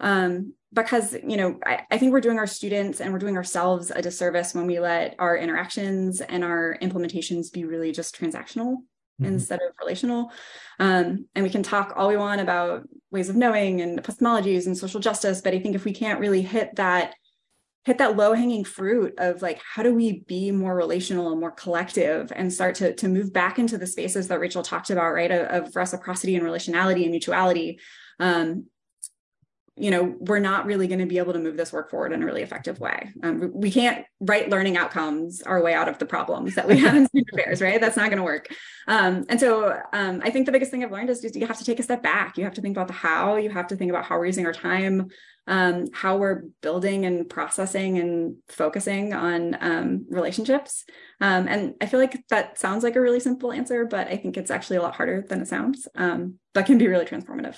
um, 0.00 0.52
because 0.72 1.14
you 1.26 1.36
know 1.36 1.58
I, 1.64 1.82
I, 1.90 1.98
think 1.98 2.12
we're 2.12 2.20
doing 2.20 2.38
our 2.38 2.46
students 2.46 3.00
and 3.00 3.12
we're 3.12 3.18
doing 3.18 3.36
ourselves 3.36 3.90
a 3.94 4.02
disservice 4.02 4.54
when 4.54 4.66
we 4.66 4.80
let 4.80 5.14
our 5.18 5.36
interactions 5.36 6.20
and 6.20 6.44
our 6.44 6.76
implementations 6.82 7.52
be 7.52 7.64
really 7.64 7.92
just 7.92 8.18
transactional 8.18 8.76
mm-hmm. 8.76 9.24
instead 9.26 9.60
of 9.60 9.74
relational 9.80 10.30
um, 10.80 11.26
and 11.34 11.44
we 11.44 11.50
can 11.50 11.62
talk 11.62 11.94
all 11.96 12.08
we 12.08 12.16
want 12.16 12.40
about 12.40 12.88
ways 13.10 13.28
of 13.28 13.36
knowing 13.36 13.80
and 13.80 14.02
epistemologies 14.02 14.66
and 14.66 14.76
social 14.76 15.00
justice 15.00 15.40
but 15.40 15.54
i 15.54 15.58
think 15.58 15.74
if 15.74 15.84
we 15.84 15.92
can't 15.92 16.20
really 16.20 16.42
hit 16.42 16.74
that 16.76 17.14
hit 17.84 17.98
that 17.98 18.16
low 18.16 18.32
hanging 18.32 18.64
fruit 18.64 19.12
of 19.18 19.42
like 19.42 19.60
how 19.74 19.82
do 19.82 19.94
we 19.94 20.20
be 20.20 20.50
more 20.50 20.74
relational 20.74 21.30
and 21.32 21.40
more 21.40 21.50
collective 21.50 22.32
and 22.34 22.52
start 22.52 22.76
to, 22.76 22.94
to 22.94 23.08
move 23.08 23.32
back 23.32 23.58
into 23.58 23.76
the 23.76 23.86
spaces 23.86 24.28
that 24.28 24.40
rachel 24.40 24.62
talked 24.62 24.90
about 24.90 25.12
right 25.12 25.30
of, 25.30 25.66
of 25.66 25.76
reciprocity 25.76 26.34
and 26.34 26.44
relationality 26.44 27.02
and 27.02 27.10
mutuality 27.10 27.78
um, 28.20 28.66
you 29.76 29.90
know, 29.90 30.14
we're 30.18 30.38
not 30.38 30.66
really 30.66 30.86
going 30.86 31.00
to 31.00 31.06
be 31.06 31.16
able 31.16 31.32
to 31.32 31.38
move 31.38 31.56
this 31.56 31.72
work 31.72 31.90
forward 31.90 32.12
in 32.12 32.22
a 32.22 32.26
really 32.26 32.42
effective 32.42 32.78
way. 32.78 33.10
Um, 33.22 33.50
we 33.54 33.70
can't 33.70 34.04
write 34.20 34.50
learning 34.50 34.76
outcomes 34.76 35.40
our 35.42 35.62
way 35.62 35.72
out 35.72 35.88
of 35.88 35.98
the 35.98 36.04
problems 36.04 36.56
that 36.56 36.68
we 36.68 36.78
have 36.78 36.94
in 36.94 37.06
student 37.06 37.30
affairs, 37.32 37.62
right? 37.62 37.80
That's 37.80 37.96
not 37.96 38.10
going 38.10 38.18
to 38.18 38.22
work. 38.22 38.48
Um, 38.86 39.24
and 39.30 39.40
so 39.40 39.80
um, 39.94 40.20
I 40.22 40.28
think 40.28 40.44
the 40.44 40.52
biggest 40.52 40.70
thing 40.70 40.84
I've 40.84 40.92
learned 40.92 41.08
is 41.08 41.22
just 41.22 41.36
you 41.36 41.46
have 41.46 41.56
to 41.56 41.64
take 41.64 41.80
a 41.80 41.82
step 41.82 42.02
back. 42.02 42.36
You 42.36 42.44
have 42.44 42.52
to 42.54 42.60
think 42.60 42.76
about 42.76 42.88
the 42.88 42.92
how, 42.92 43.36
you 43.36 43.48
have 43.48 43.68
to 43.68 43.76
think 43.76 43.90
about 43.90 44.04
how 44.04 44.18
we're 44.18 44.26
using 44.26 44.44
our 44.44 44.52
time, 44.52 45.08
um, 45.46 45.86
how 45.94 46.18
we're 46.18 46.42
building 46.60 47.06
and 47.06 47.28
processing 47.28 47.98
and 47.98 48.36
focusing 48.48 49.14
on 49.14 49.56
um, 49.58 50.06
relationships. 50.10 50.84
Um, 51.22 51.48
and 51.48 51.74
I 51.80 51.86
feel 51.86 51.98
like 51.98 52.22
that 52.28 52.58
sounds 52.58 52.84
like 52.84 52.96
a 52.96 53.00
really 53.00 53.20
simple 53.20 53.50
answer, 53.50 53.86
but 53.86 54.08
I 54.08 54.18
think 54.18 54.36
it's 54.36 54.50
actually 54.50 54.76
a 54.76 54.82
lot 54.82 54.96
harder 54.96 55.24
than 55.26 55.40
it 55.40 55.48
sounds, 55.48 55.88
but 55.94 56.66
can 56.66 56.76
be 56.76 56.88
really 56.88 57.06
transformative. 57.06 57.56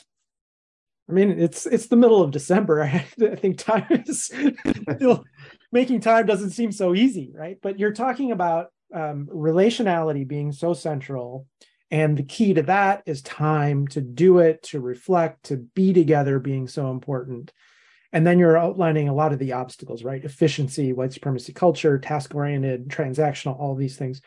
I 1.08 1.12
mean, 1.12 1.38
it's 1.38 1.66
it's 1.66 1.88
the 1.88 1.96
middle 1.96 2.22
of 2.22 2.30
December. 2.30 2.82
I, 2.82 2.98
think 2.98 3.58
time 3.58 3.86
is 3.90 4.24
still 4.96 5.24
making 5.72 6.00
time 6.00 6.26
doesn't 6.26 6.50
seem 6.50 6.72
so 6.72 6.94
easy, 6.94 7.32
right? 7.34 7.58
But 7.62 7.78
you're 7.78 7.92
talking 7.92 8.32
about 8.32 8.68
um, 8.94 9.28
relationality 9.32 10.26
being 10.26 10.52
so 10.52 10.72
central 10.72 11.46
and 11.90 12.16
the 12.16 12.22
key 12.24 12.54
to 12.54 12.62
that 12.62 13.02
is 13.06 13.22
time 13.22 13.86
to 13.88 14.00
do 14.00 14.38
it 14.38 14.62
to 14.62 14.80
reflect 14.80 15.44
to 15.44 15.56
be 15.56 15.92
together 15.92 16.38
being 16.38 16.66
so 16.66 16.90
important 16.90 17.52
and 18.12 18.26
then 18.26 18.38
you're 18.38 18.56
outlining 18.56 19.08
a 19.08 19.14
lot 19.14 19.32
of 19.32 19.38
the 19.38 19.52
obstacles 19.52 20.04
right 20.04 20.24
efficiency 20.24 20.92
white 20.92 21.12
supremacy 21.12 21.52
culture 21.52 21.98
task 21.98 22.34
oriented 22.34 22.88
transactional 22.88 23.58
all 23.58 23.74
these 23.74 23.96
things 23.96 24.22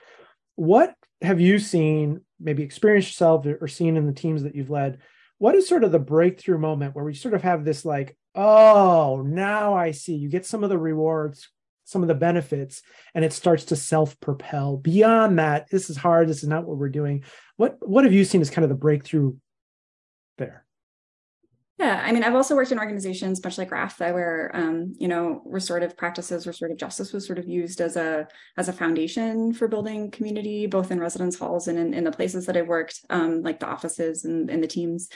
what 0.56 0.94
have 1.22 1.40
you 1.40 1.60
seen 1.60 2.22
maybe 2.40 2.63
experienced 2.63 3.10
yourself 3.10 3.46
or 3.46 3.68
seen 3.68 3.98
in 3.98 4.06
the 4.06 4.13
teams 4.13 4.44
that 4.44 4.56
you've 4.56 4.70
led 4.70 5.00
what 5.39 5.56
is 5.56 5.67
sort 5.67 5.84
of 5.84 5.91
the 5.91 6.00
breakthrough 6.00 6.58
moment 6.58 6.95
where 6.95 7.06
we 7.06 7.13
sort 7.13 7.34
of 7.34 7.41
have 7.43 7.63
this 7.63 7.86
like 7.86 8.17
oh 8.36 9.23
now 9.26 9.73
i 9.73 9.91
see. 9.91 10.15
You 10.15 10.30
get 10.30 10.45
some 10.45 10.63
of 10.63 10.69
the 10.69 10.78
rewards 10.78 11.50
some 11.88 12.02
of 12.02 12.10
the 12.10 12.15
benefits 12.15 12.82
and 13.15 13.23
it 13.23 13.32
starts 13.32 13.63
to 13.65 13.76
self-propel. 13.76 14.76
Beyond 14.78 15.39
that 15.39 15.69
this 15.69 15.89
is 15.89 15.95
hard. 15.95 16.28
This 16.28 16.43
is 16.43 16.50
not 16.50 16.65
what 16.65 16.78
we're 16.78 16.89
doing. 16.89 17.23
What 17.56 17.78
what 17.80 18.04
have 18.04 18.13
you 18.13 18.26
seen 18.26 18.41
as 18.41 18.50
kind 18.50 18.63
of 18.63 18.69
the 18.69 18.76
breakthrough 18.76 19.36
there 20.38 20.65
yeah, 21.80 22.02
I 22.04 22.12
mean, 22.12 22.24
I've 22.24 22.34
also 22.34 22.56
worked 22.56 22.72
in 22.72 22.80
organizations 22.80 23.44
much 23.44 23.60
like 23.60 23.70
Rapha, 23.70 24.12
where 24.12 24.50
um, 24.56 24.96
you 24.98 25.08
know 25.08 25.44
restorative 25.46 25.96
practices, 25.96 26.48
restorative 26.48 26.78
justice 26.78 27.13
was 27.13 27.26
sort 27.26 27.38
of 27.38 27.48
used 27.48 27.82
as 27.82 27.96
a 27.96 28.28
as 28.58 28.68
a 28.68 28.74
foundation 28.74 29.54
for 29.54 29.68
building 29.68 30.10
community, 30.10 30.66
both 30.66 30.90
in 30.90 31.00
residence 31.00 31.38
halls 31.38 31.68
and 31.68 31.78
in, 31.78 31.94
in 31.94 32.04
the 32.04 32.12
places 32.12 32.48
that 32.48 32.58
I 32.58 32.63
worked, 32.63 33.02
um, 33.12 33.44
like 33.44 33.60
the 33.60 33.68
offices 33.68 34.26
and, 34.26 34.50
and 34.50 34.63
the 34.63 34.68
teams. 34.68 35.10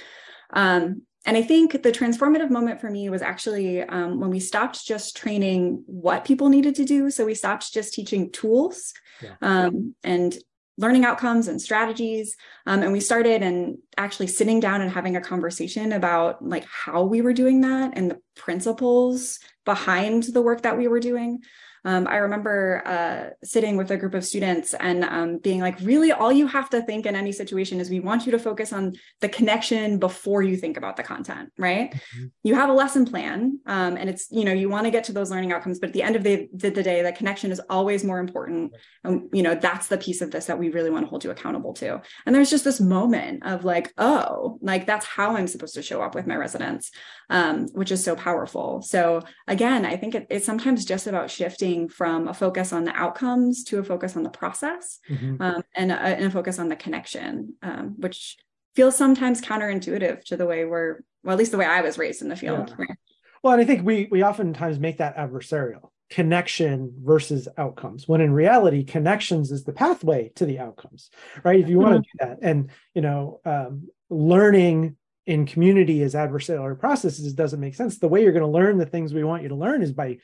Um, 0.53 1.01
and 1.25 1.37
I 1.37 1.41
think 1.41 1.83
the 1.83 1.91
transformative 1.91 2.49
moment 2.49 2.81
for 2.81 2.89
me 2.89 3.09
was 3.09 3.21
actually 3.21 3.81
um, 3.83 4.19
when 4.19 4.29
we 4.29 4.39
stopped 4.39 4.85
just 4.85 5.17
training 5.17 5.83
what 5.85 6.25
people 6.25 6.49
needed 6.49 6.75
to 6.75 6.85
do. 6.85 7.09
So 7.11 7.25
we 7.25 7.35
stopped 7.35 7.73
just 7.73 7.93
teaching 7.93 8.31
tools 8.31 8.93
yeah. 9.21 9.35
um, 9.41 9.95
and 10.03 10.35
learning 10.81 11.05
outcomes 11.05 11.47
and 11.47 11.61
strategies. 11.61 12.35
Um, 12.65 12.81
and 12.81 12.91
we 12.91 12.99
started 12.99 13.43
and 13.43 13.77
actually 13.97 14.27
sitting 14.27 14.59
down 14.59 14.81
and 14.81 14.91
having 14.91 15.15
a 15.15 15.21
conversation 15.21 15.91
about 15.93 16.43
like 16.43 16.65
how 16.65 17.03
we 17.03 17.21
were 17.21 17.33
doing 17.33 17.61
that 17.61 17.93
and 17.95 18.11
the 18.11 18.19
principles 18.35 19.39
behind 19.63 20.23
the 20.23 20.41
work 20.41 20.63
that 20.63 20.77
we 20.77 20.87
were 20.87 20.99
doing 20.99 21.39
um, 21.83 22.07
I 22.07 22.17
remember 22.17 22.83
uh, 22.85 23.29
sitting 23.43 23.75
with 23.75 23.89
a 23.89 23.97
group 23.97 24.13
of 24.13 24.23
students 24.23 24.75
and 24.75 25.03
um, 25.03 25.37
being 25.39 25.59
like, 25.59 25.79
really, 25.81 26.11
all 26.11 26.31
you 26.31 26.45
have 26.47 26.69
to 26.69 26.81
think 26.83 27.05
in 27.05 27.15
any 27.15 27.31
situation 27.31 27.79
is 27.79 27.89
we 27.89 27.99
want 27.99 28.25
you 28.25 28.31
to 28.33 28.39
focus 28.39 28.71
on 28.71 28.93
the 29.19 29.29
connection 29.29 29.97
before 29.97 30.43
you 30.43 30.57
think 30.57 30.77
about 30.77 30.95
the 30.95 31.03
content, 31.03 31.51
right? 31.57 31.91
Mm-hmm. 31.91 32.25
You 32.43 32.55
have 32.55 32.69
a 32.69 32.73
lesson 32.73 33.05
plan 33.05 33.59
um, 33.65 33.97
and 33.97 34.09
it's, 34.09 34.27
you 34.29 34.45
know, 34.45 34.53
you 34.53 34.69
want 34.69 34.85
to 34.85 34.91
get 34.91 35.05
to 35.05 35.11
those 35.11 35.31
learning 35.31 35.51
outcomes, 35.51 35.79
but 35.79 35.87
at 35.87 35.93
the 35.93 36.03
end 36.03 36.15
of 36.15 36.23
the, 36.23 36.47
the, 36.53 36.69
the 36.69 36.83
day, 36.83 37.01
the 37.01 37.11
connection 37.11 37.51
is 37.51 37.61
always 37.69 38.03
more 38.03 38.19
important. 38.19 38.73
And, 39.03 39.29
you 39.33 39.41
know, 39.41 39.55
that's 39.55 39.87
the 39.87 39.97
piece 39.97 40.21
of 40.21 40.29
this 40.29 40.45
that 40.45 40.59
we 40.59 40.69
really 40.69 40.91
want 40.91 41.05
to 41.05 41.09
hold 41.09 41.23
you 41.23 41.31
accountable 41.31 41.73
to. 41.75 42.01
And 42.25 42.35
there's 42.35 42.51
just 42.51 42.63
this 42.63 42.79
moment 42.79 43.43
of 43.43 43.65
like, 43.65 43.91
oh, 43.97 44.59
like 44.61 44.85
that's 44.85 45.05
how 45.05 45.35
I'm 45.35 45.47
supposed 45.47 45.73
to 45.75 45.81
show 45.81 46.03
up 46.03 46.13
with 46.13 46.27
my 46.27 46.35
residents, 46.35 46.91
um, 47.31 47.67
which 47.69 47.91
is 47.91 48.03
so 48.03 48.15
powerful. 48.15 48.83
So 48.83 49.21
again, 49.47 49.83
I 49.83 49.97
think 49.97 50.13
it, 50.13 50.27
it's 50.29 50.45
sometimes 50.45 50.85
just 50.85 51.07
about 51.07 51.31
shifting 51.31 51.70
shifting 51.71 51.89
from 51.89 52.27
a 52.27 52.33
focus 52.33 52.73
on 52.73 52.83
the 52.83 52.95
outcomes 52.95 53.63
to 53.65 53.79
a 53.79 53.83
focus 53.83 54.15
on 54.15 54.23
the 54.23 54.29
process 54.29 54.99
mm-hmm. 55.09 55.41
um, 55.41 55.63
and, 55.75 55.91
a, 55.91 55.95
and, 55.95 56.25
a, 56.25 56.31
focus 56.31 56.59
on 56.59 56.69
the 56.69 56.75
connection, 56.75 57.55
um, 57.61 57.95
which 57.97 58.37
feels 58.75 58.97
sometimes 58.97 59.41
counterintuitive 59.41 60.23
to 60.25 60.37
the 60.37 60.45
way 60.45 60.65
we're, 60.65 60.99
well, 61.23 61.33
at 61.33 61.39
least 61.39 61.51
the 61.51 61.57
way 61.57 61.65
I 61.65 61.81
was 61.81 61.97
raised 61.97 62.21
in 62.21 62.29
the 62.29 62.35
field. 62.35 62.73
Yeah. 62.77 62.85
Well, 63.43 63.53
and 63.53 63.61
I 63.61 63.65
think 63.65 63.85
we 63.85 64.07
we 64.11 64.23
oftentimes 64.23 64.79
make 64.79 64.99
that 64.99 65.17
adversarial 65.17 65.89
connection 66.11 66.93
versus 67.01 67.47
outcomes 67.57 68.07
when 68.07 68.21
in 68.21 68.33
reality 68.33 68.83
connections 68.83 69.49
is 69.51 69.63
the 69.63 69.71
pathway 69.71 70.29
to 70.35 70.45
the 70.45 70.59
outcomes 70.59 71.09
right 71.41 71.61
if 71.61 71.69
you 71.69 71.79
want 71.79 71.93
to 71.93 71.99
mm-hmm. 71.99 72.33
do 72.33 72.41
that 72.41 72.49
and 72.49 72.69
you 72.93 73.01
know 73.01 73.39
um, 73.45 73.87
learning 74.09 74.97
in 75.25 75.45
community 75.45 76.03
as 76.03 76.13
adversarial 76.13 76.77
processes 76.77 77.33
doesn't 77.33 77.61
make 77.61 77.75
sense 77.75 77.97
the 77.97 78.09
way 78.09 78.21
you're 78.23 78.33
going 78.33 78.43
to 78.43 78.59
learn 78.59 78.77
the 78.77 78.85
things 78.85 79.13
we 79.13 79.23
want 79.23 79.41
you 79.41 79.47
to 79.47 79.55
learn 79.55 79.81
is 79.81 79.93
by 79.93 80.17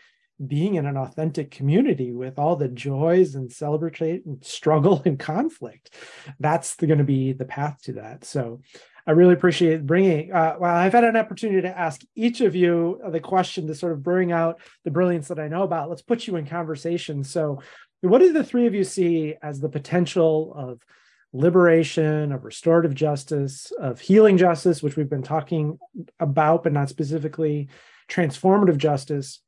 being 0.45 0.75
in 0.75 0.85
an 0.85 0.97
authentic 0.97 1.51
community 1.51 2.11
with 2.11 2.37
all 2.37 2.55
the 2.55 2.67
joys 2.67 3.35
and 3.35 3.51
celebrate 3.51 4.25
and 4.25 4.43
struggle 4.45 5.01
and 5.05 5.19
conflict 5.19 5.93
that's 6.39 6.75
going 6.75 6.97
to 6.97 7.03
be 7.03 7.33
the 7.33 7.45
path 7.45 7.81
to 7.83 7.93
that. 7.93 8.23
So 8.25 8.61
i 9.05 9.11
really 9.11 9.33
appreciate 9.33 9.85
bringing 9.85 10.33
uh, 10.33 10.57
well 10.59 10.75
i've 10.75 10.91
had 10.91 11.05
an 11.05 11.15
opportunity 11.15 11.61
to 11.61 11.79
ask 11.79 12.01
each 12.13 12.41
of 12.41 12.55
you 12.55 12.99
the 13.09 13.21
question 13.21 13.65
to 13.65 13.73
sort 13.73 13.93
of 13.93 14.03
bring 14.03 14.33
out 14.33 14.59
the 14.83 14.91
brilliance 14.91 15.29
that 15.29 15.39
i 15.39 15.47
know 15.47 15.63
about. 15.63 15.89
Let's 15.89 16.01
put 16.01 16.27
you 16.27 16.35
in 16.35 16.45
conversation. 16.45 17.23
So 17.23 17.61
what 18.01 18.19
do 18.19 18.33
the 18.33 18.43
three 18.43 18.67
of 18.67 18.75
you 18.75 18.83
see 18.83 19.35
as 19.41 19.59
the 19.59 19.69
potential 19.69 20.53
of 20.55 20.83
liberation 21.33 22.31
of 22.31 22.45
restorative 22.45 22.93
justice 22.95 23.71
of 23.79 23.99
healing 23.99 24.37
justice 24.37 24.81
which 24.81 24.95
we've 24.95 25.09
been 25.09 25.23
talking 25.23 25.77
about 26.19 26.63
but 26.63 26.71
not 26.71 26.89
specifically 26.89 27.67
transformative 28.09 28.77
justice 28.77 29.41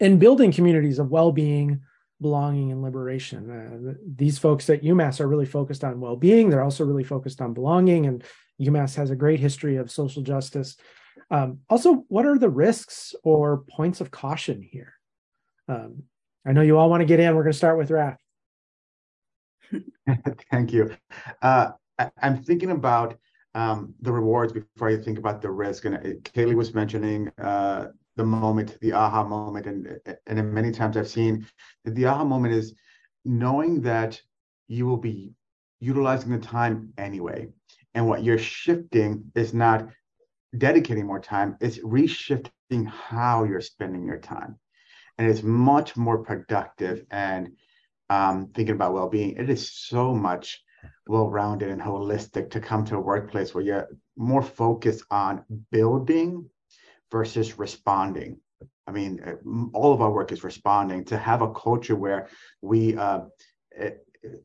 and 0.00 0.18
building 0.18 0.52
communities 0.52 0.98
of 0.98 1.10
well-being 1.10 1.80
belonging 2.20 2.70
and 2.70 2.82
liberation. 2.82 3.50
Uh, 3.50 3.94
these 4.16 4.38
folks 4.38 4.68
at 4.68 4.82
umass 4.82 5.20
are 5.20 5.28
really 5.28 5.46
focused 5.46 5.84
on 5.84 6.00
well-being. 6.00 6.50
They're 6.50 6.62
also 6.62 6.84
really 6.84 7.04
focused 7.04 7.40
on 7.40 7.54
belonging 7.54 8.06
and 8.06 8.22
umass 8.60 8.94
has 8.96 9.10
a 9.10 9.16
great 9.16 9.40
history 9.40 9.76
of 9.76 9.90
social 9.90 10.22
justice. 10.22 10.76
Um, 11.30 11.60
also 11.70 12.04
what 12.08 12.26
are 12.26 12.38
the 12.38 12.50
risks 12.50 13.14
or 13.22 13.64
points 13.70 14.00
of 14.00 14.10
caution 14.10 14.62
here? 14.62 14.94
Um, 15.68 16.04
i 16.46 16.52
know 16.52 16.62
you 16.62 16.78
all 16.78 16.90
want 16.90 17.00
to 17.00 17.06
get 17.06 17.20
in. 17.20 17.34
We're 17.34 17.42
going 17.42 17.52
to 17.52 17.58
start 17.58 17.78
with 17.78 17.90
Raph. 17.90 18.16
Thank 20.50 20.72
you. 20.72 20.90
Uh, 21.40 21.70
I, 21.98 22.10
am 22.22 22.42
thinking 22.42 22.70
about 22.70 23.18
um, 23.54 23.94
the 24.00 24.12
rewards 24.12 24.52
before 24.52 24.88
I 24.88 24.96
think 24.96 25.18
about 25.18 25.42
the 25.42 25.50
risk. 25.50 25.84
And 25.84 25.96
uh, 25.96 26.00
Kaleigh 26.22 26.54
was 26.54 26.74
mentioning 26.74 27.30
uh, 27.38 27.88
the 28.16 28.24
moment, 28.24 28.78
the 28.80 28.92
aha 28.92 29.24
moment. 29.24 29.66
And, 29.66 30.00
and 30.26 30.52
many 30.52 30.70
times 30.70 30.96
I've 30.96 31.08
seen 31.08 31.46
that 31.84 31.94
the 31.94 32.06
aha 32.06 32.24
moment 32.24 32.54
is 32.54 32.74
knowing 33.24 33.82
that 33.82 34.20
you 34.68 34.86
will 34.86 34.96
be 34.96 35.32
utilizing 35.80 36.30
the 36.30 36.38
time 36.38 36.92
anyway. 36.98 37.48
And 37.94 38.06
what 38.06 38.22
you're 38.22 38.38
shifting 38.38 39.30
is 39.34 39.52
not 39.52 39.88
dedicating 40.56 41.06
more 41.06 41.20
time, 41.20 41.56
it's 41.60 41.78
reshifting 41.78 42.86
how 42.86 43.44
you're 43.44 43.60
spending 43.60 44.06
your 44.06 44.18
time. 44.18 44.58
And 45.18 45.28
it's 45.28 45.42
much 45.42 45.96
more 45.96 46.18
productive 46.18 47.04
and 47.10 47.52
um, 48.08 48.50
thinking 48.54 48.74
about 48.74 48.94
well 48.94 49.08
being. 49.08 49.36
It 49.36 49.50
is 49.50 49.72
so 49.72 50.14
much 50.14 50.62
well 51.06 51.28
rounded 51.28 51.68
and 51.68 51.80
holistic 51.80 52.50
to 52.50 52.60
come 52.60 52.84
to 52.86 52.96
a 52.96 53.00
workplace 53.00 53.54
where 53.54 53.64
you're 53.64 53.88
more 54.16 54.42
focused 54.42 55.04
on 55.10 55.44
building 55.70 56.48
versus 57.10 57.58
responding. 57.58 58.38
I 58.86 58.92
mean, 58.92 59.20
uh, 59.24 59.36
all 59.72 59.92
of 59.92 60.00
our 60.00 60.10
work 60.10 60.32
is 60.32 60.44
responding 60.44 61.04
to 61.06 61.18
have 61.18 61.42
a 61.42 61.52
culture 61.52 61.96
where 61.96 62.28
we 62.60 62.96
uh, 62.96 63.20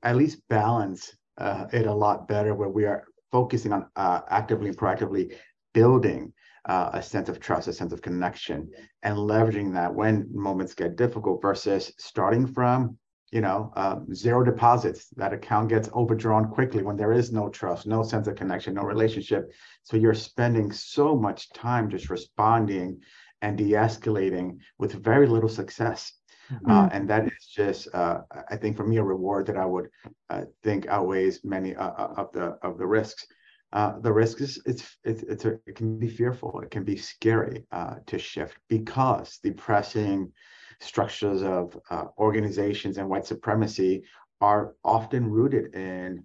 at 0.04 0.16
least 0.16 0.42
balance 0.50 1.16
uh, 1.38 1.66
it 1.74 1.86
a 1.86 1.94
lot 1.94 2.28
better, 2.28 2.54
where 2.54 2.70
we 2.70 2.86
are 2.86 3.06
focusing 3.32 3.74
on 3.74 3.88
uh, 3.96 4.22
actively 4.30 4.70
and 4.70 4.78
proactively 4.78 5.36
building 5.74 6.32
uh, 6.66 6.92
a 6.94 7.02
sense 7.02 7.30
of 7.30 7.40
trust, 7.40 7.68
a 7.68 7.74
sense 7.74 7.92
of 7.92 8.02
connection, 8.02 8.70
and 9.04 9.18
leveraging 9.18 9.74
that 9.74 9.94
when 9.94 10.28
moments 10.32 10.74
get 10.74 10.96
difficult 10.96 11.42
versus 11.42 11.92
starting 11.98 12.48
from 12.48 12.98
you 13.32 13.42
know, 13.42 13.72
uh, 13.76 14.00
zero 14.14 14.44
deposits. 14.44 15.08
That 15.16 15.34
account 15.34 15.70
gets 15.70 15.90
overdrawn 15.94 16.50
quickly 16.50 16.84
when 16.84 16.98
there 16.98 17.12
is 17.12 17.32
no 17.32 17.50
trust, 17.50 17.88
no 17.88 18.04
sense 18.04 18.28
of 18.28 18.36
connection, 18.36 18.76
no 18.76 18.84
relationship. 18.84 19.52
So 19.84 19.98
you're 19.98 20.14
spending 20.14 20.72
so 20.72 21.16
much 21.16 21.52
time 21.52 21.90
just 21.90 22.10
responding 22.10 23.02
and 23.42 23.58
de-escalating 23.58 24.60
with 24.78 24.94
very 24.94 25.28
little 25.28 25.50
success. 25.50 26.14
Mm-hmm. 26.52 26.72
Uh, 26.72 26.90
and 26.92 27.10
that 27.10 27.26
is 27.26 27.48
just, 27.54 27.88
uh, 27.94 28.22
I 28.50 28.56
think, 28.56 28.78
for 28.78 28.86
me, 28.86 28.98
a 28.98 29.04
reward 29.04 29.48
that 29.48 29.58
I 29.58 29.66
would 29.66 29.90
uh, 30.30 30.44
think 30.64 30.88
outweighs 30.88 31.44
many 31.44 31.76
uh, 31.76 31.90
uh, 31.90 32.14
of 32.18 32.32
the 32.32 32.58
of 32.62 32.78
the 32.78 32.86
risks. 32.86 33.26
the 33.74 34.14
risk 34.14 34.42
is 34.42 34.62
it's 34.66 34.98
it's, 35.04 35.24
it's 35.24 35.46
a, 35.46 35.60
it 35.66 35.76
can 35.76 35.98
be 35.98 36.08
fearful, 36.08 36.62
it 36.62 36.70
can 36.70 36.84
be 36.84 36.98
scary 36.98 37.66
to 38.06 38.18
shift 38.20 38.58
because 38.70 39.40
the 39.44 39.52
pressing 39.52 40.32
structures 40.80 41.44
of 41.44 41.78
uh, 41.90 42.06
organizations 42.18 42.98
and 42.98 43.10
white 43.10 43.26
supremacy 43.26 44.04
are 44.42 44.76
often 44.84 45.30
rooted 45.30 45.74
in 45.74 46.24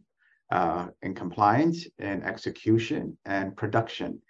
uh, 0.50 0.88
in 1.02 1.14
compliance 1.14 1.86
and 1.98 2.24
execution 2.24 3.16
and 3.24 3.56
production 3.56 4.20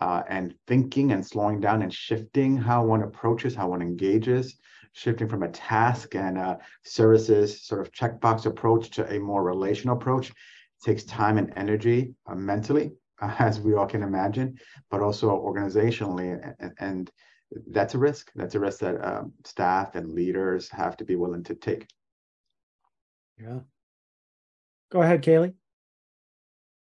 uh, 0.00 0.22
and 0.28 0.54
thinking 0.66 1.12
and 1.12 1.24
slowing 1.24 1.60
down 1.60 1.82
and 1.82 1.92
shifting 1.92 2.56
how 2.56 2.84
one 2.84 3.02
approaches 3.02 3.54
how 3.54 3.68
one 3.68 3.82
engages 3.82 4.56
shifting 4.96 5.28
from 5.28 5.42
a 5.42 5.50
task 5.50 6.14
and 6.14 6.38
a 6.38 6.58
services 6.82 7.66
sort 7.66 7.82
of 7.82 7.92
checkbox 7.92 8.46
approach 8.46 8.88
to 8.88 9.06
a 9.14 9.20
more 9.20 9.44
relational 9.44 9.94
approach. 9.94 10.30
It 10.30 10.34
takes 10.82 11.04
time 11.04 11.36
and 11.36 11.52
energy 11.54 12.14
uh, 12.26 12.34
mentally 12.34 12.92
as 13.20 13.60
we 13.60 13.74
all 13.74 13.86
can 13.86 14.02
imagine 14.02 14.58
but 14.90 15.02
also 15.02 15.28
organizationally 15.28 16.54
and, 16.58 16.72
and 16.78 17.10
that's 17.68 17.94
a 17.94 17.98
risk. 17.98 18.30
That's 18.34 18.54
a 18.54 18.60
risk 18.60 18.80
that 18.80 19.04
um, 19.04 19.32
staff 19.44 19.94
and 19.94 20.12
leaders 20.12 20.68
have 20.70 20.96
to 20.98 21.04
be 21.04 21.16
willing 21.16 21.44
to 21.44 21.54
take. 21.54 21.86
Yeah. 23.40 23.60
Go 24.90 25.02
ahead, 25.02 25.22
Kaleigh. 25.22 25.54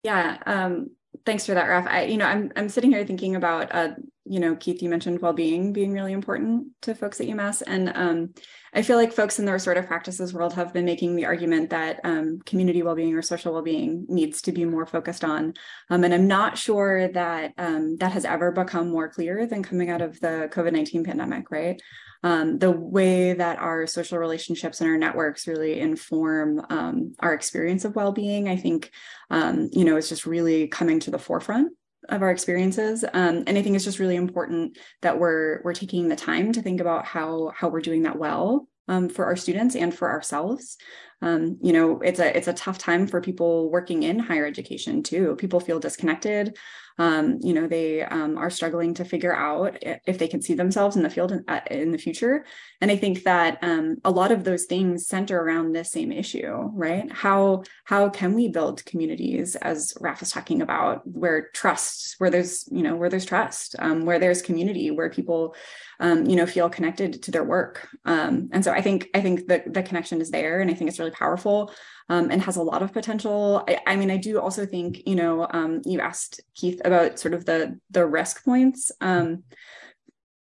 Yeah. 0.03 0.39
Um, 0.47 0.91
thanks 1.25 1.47
for 1.47 1.55
that, 1.55 1.69
Raf. 1.69 1.87
I, 1.89 2.05
you 2.05 2.17
know, 2.17 2.27
I'm 2.27 2.53
I'm 2.57 2.69
sitting 2.69 2.91
here 2.91 3.05
thinking 3.05 3.37
about, 3.37 3.75
uh, 3.75 3.91
you 4.25 4.41
know, 4.41 4.57
Keith, 4.57 4.83
you 4.83 4.89
mentioned 4.89 5.21
well-being 5.21 5.73
being 5.73 5.93
really 5.93 6.13
important 6.13 6.69
to 6.83 6.95
folks 6.95 7.21
at 7.21 7.27
UMass, 7.27 7.63
and 7.67 7.93
um, 7.95 8.35
I 8.73 8.83
feel 8.83 8.97
like 8.97 9.13
folks 9.13 9.39
in 9.39 9.45
the 9.45 9.53
restorative 9.53 9.87
practices 9.87 10.33
world 10.33 10.53
have 10.55 10.73
been 10.73 10.85
making 10.85 11.17
the 11.17 11.27
argument 11.27 11.71
that 11.71 12.01
um, 12.05 12.41
community 12.47 12.83
well-being 12.83 13.15
or 13.15 13.23
social 13.23 13.53
well-being 13.53 14.07
needs 14.09 14.41
to 14.43 14.53
be 14.53 14.65
more 14.65 14.87
focused 14.87 15.25
on, 15.25 15.55
um, 15.91 16.05
and 16.05 16.15
I'm 16.15 16.27
not 16.27 16.57
sure 16.57 17.09
that 17.09 17.53
um, 17.59 17.97
that 17.97 18.13
has 18.13 18.25
ever 18.25 18.53
become 18.53 18.91
more 18.91 19.09
clear 19.09 19.47
than 19.47 19.63
coming 19.63 19.91
out 19.91 20.03
of 20.03 20.21
the 20.21 20.49
COVID-19 20.53 21.05
pandemic, 21.05 21.51
right? 21.51 21.81
Um, 22.23 22.59
the 22.59 22.71
way 22.71 23.33
that 23.33 23.59
our 23.59 23.87
social 23.87 24.19
relationships 24.19 24.81
and 24.81 24.91
our 24.91 24.99
networks 24.99 25.47
really 25.47 25.81
inform 25.81 26.65
um, 26.71 27.15
our 27.21 27.33
experience 27.33 27.85
of 27.85 27.97
well-being 27.97 28.49
i 28.49 28.57
think 28.57 28.91
um, 29.31 29.69
you 29.73 29.85
know 29.85 29.97
is 29.97 30.09
just 30.09 30.27
really 30.27 30.69
coming 30.69 31.01
to 31.01 31.11
the 31.11 31.19
forefront 31.19 31.73
of 32.09 32.23
our 32.23 32.31
experiences. 32.31 33.05
Um, 33.05 33.45
and 33.47 33.59
i 33.59 33.63
think 33.63 33.77
it's 33.77 33.85
just 33.85 33.99
really 33.99 34.17
important 34.17 34.79
that 35.03 35.19
we're 35.19 35.61
we're 35.63 35.75
taking 35.75 36.09
the 36.09 36.17
time 36.17 36.53
to 36.53 36.63
think 36.63 36.81
about 36.81 37.05
how 37.05 37.53
how 37.55 37.69
we're 37.69 37.81
doing 37.81 38.03
that 38.03 38.19
well 38.19 38.69
um, 38.89 39.09
for 39.09 39.27
our 39.27 39.37
students 39.37 39.77
and 39.77 39.95
for 39.95 40.11
ourselves 40.11 40.77
um, 41.23 41.59
you 41.63 41.73
know 41.73 42.01
it's 42.01 42.21
a 42.21 42.37
it's 42.37 42.49
a 42.49 42.53
tough 42.53 42.79
time 42.79 43.07
for 43.07 43.21
people 43.21 43.71
working 43.71 44.03
in 44.03 44.19
higher 44.19 44.47
education 44.47 45.03
too. 45.03 45.37
People 45.37 45.61
feel 45.61 45.81
disconnected. 45.81 46.57
Um, 46.99 47.39
you 47.41 47.55
know 47.55 47.67
they 47.67 48.03
um, 48.03 48.37
are 48.37 48.51
struggling 48.51 48.95
to 48.95 49.05
figure 49.05 49.35
out 49.35 49.79
if 49.81 50.19
they 50.19 50.29
can 50.29 50.43
see 50.43 50.55
themselves 50.55 50.97
in 50.97 51.03
the 51.03 51.11
field 51.11 51.33
in, 51.33 51.45
uh, 51.49 51.61
in 51.71 51.93
the 51.93 51.99
future. 51.99 52.45
And 52.81 52.91
i 52.91 52.97
think 52.97 53.23
that 53.25 53.59
um, 53.63 53.97
a 54.05 54.11
lot 54.11 54.33
of 54.33 54.45
those 54.45 54.65
things 54.65 55.07
center 55.07 55.41
around 55.41 55.73
this 55.73 55.93
same 55.93 56.13
issue 56.13 56.71
right? 56.73 57.11
How 57.11 57.65
how 57.85 58.09
can 58.09 58.35
we 58.35 58.49
build 58.49 58.85
communities 58.85 59.57
as 59.57 59.95
raf 60.01 60.23
is 60.23 60.31
talking 60.31 60.63
about 60.63 61.07
where 61.07 61.49
trust 61.51 62.17
where 62.19 62.31
there's 62.31 62.69
you 62.71 62.83
know 62.83 62.97
where 62.97 63.09
there's 63.09 63.25
trust 63.25 63.77
um, 63.79 64.05
where 64.05 64.19
there's 64.19 64.43
community 64.43 64.91
where 64.91 65.11
people 65.11 65.55
um, 66.01 66.27
you 66.27 66.37
know 66.37 66.47
feel 66.47 66.71
connected 66.71 67.23
to 67.23 67.31
their 67.31 67.45
work. 67.45 67.89
Um, 68.05 68.49
and 68.53 68.65
so 68.65 68.73
i 68.73 68.81
think 68.81 69.09
i 69.15 69.21
think 69.21 69.47
the, 69.47 69.63
the 69.67 69.83
connection 69.83 70.21
is 70.21 70.31
there 70.31 70.61
and 70.61 70.71
i 70.71 70.75
think 70.75 70.89
it's 70.89 70.99
really 70.99 71.10
powerful 71.11 71.73
um, 72.09 72.31
and 72.31 72.43
has 72.43 72.57
a 72.57 72.63
lot 72.63 72.83
of 72.83 72.93
potential. 72.93 73.65
I, 73.69 73.79
I, 73.87 73.97
mean, 73.97 74.11
I 74.11 74.17
do 74.17 74.41
also 74.41 74.67
think, 74.67 75.03
you 75.07 75.15
know, 75.15 75.47
um, 75.51 75.81
you 75.85 76.01
asked 76.01 76.41
Keith 76.55 76.81
about 76.85 77.19
sort 77.19 77.35
of 77.35 77.45
the 77.45 77.79
the 77.91 78.07
risk 78.07 78.45
points. 78.45 78.91
Um, 79.01 79.45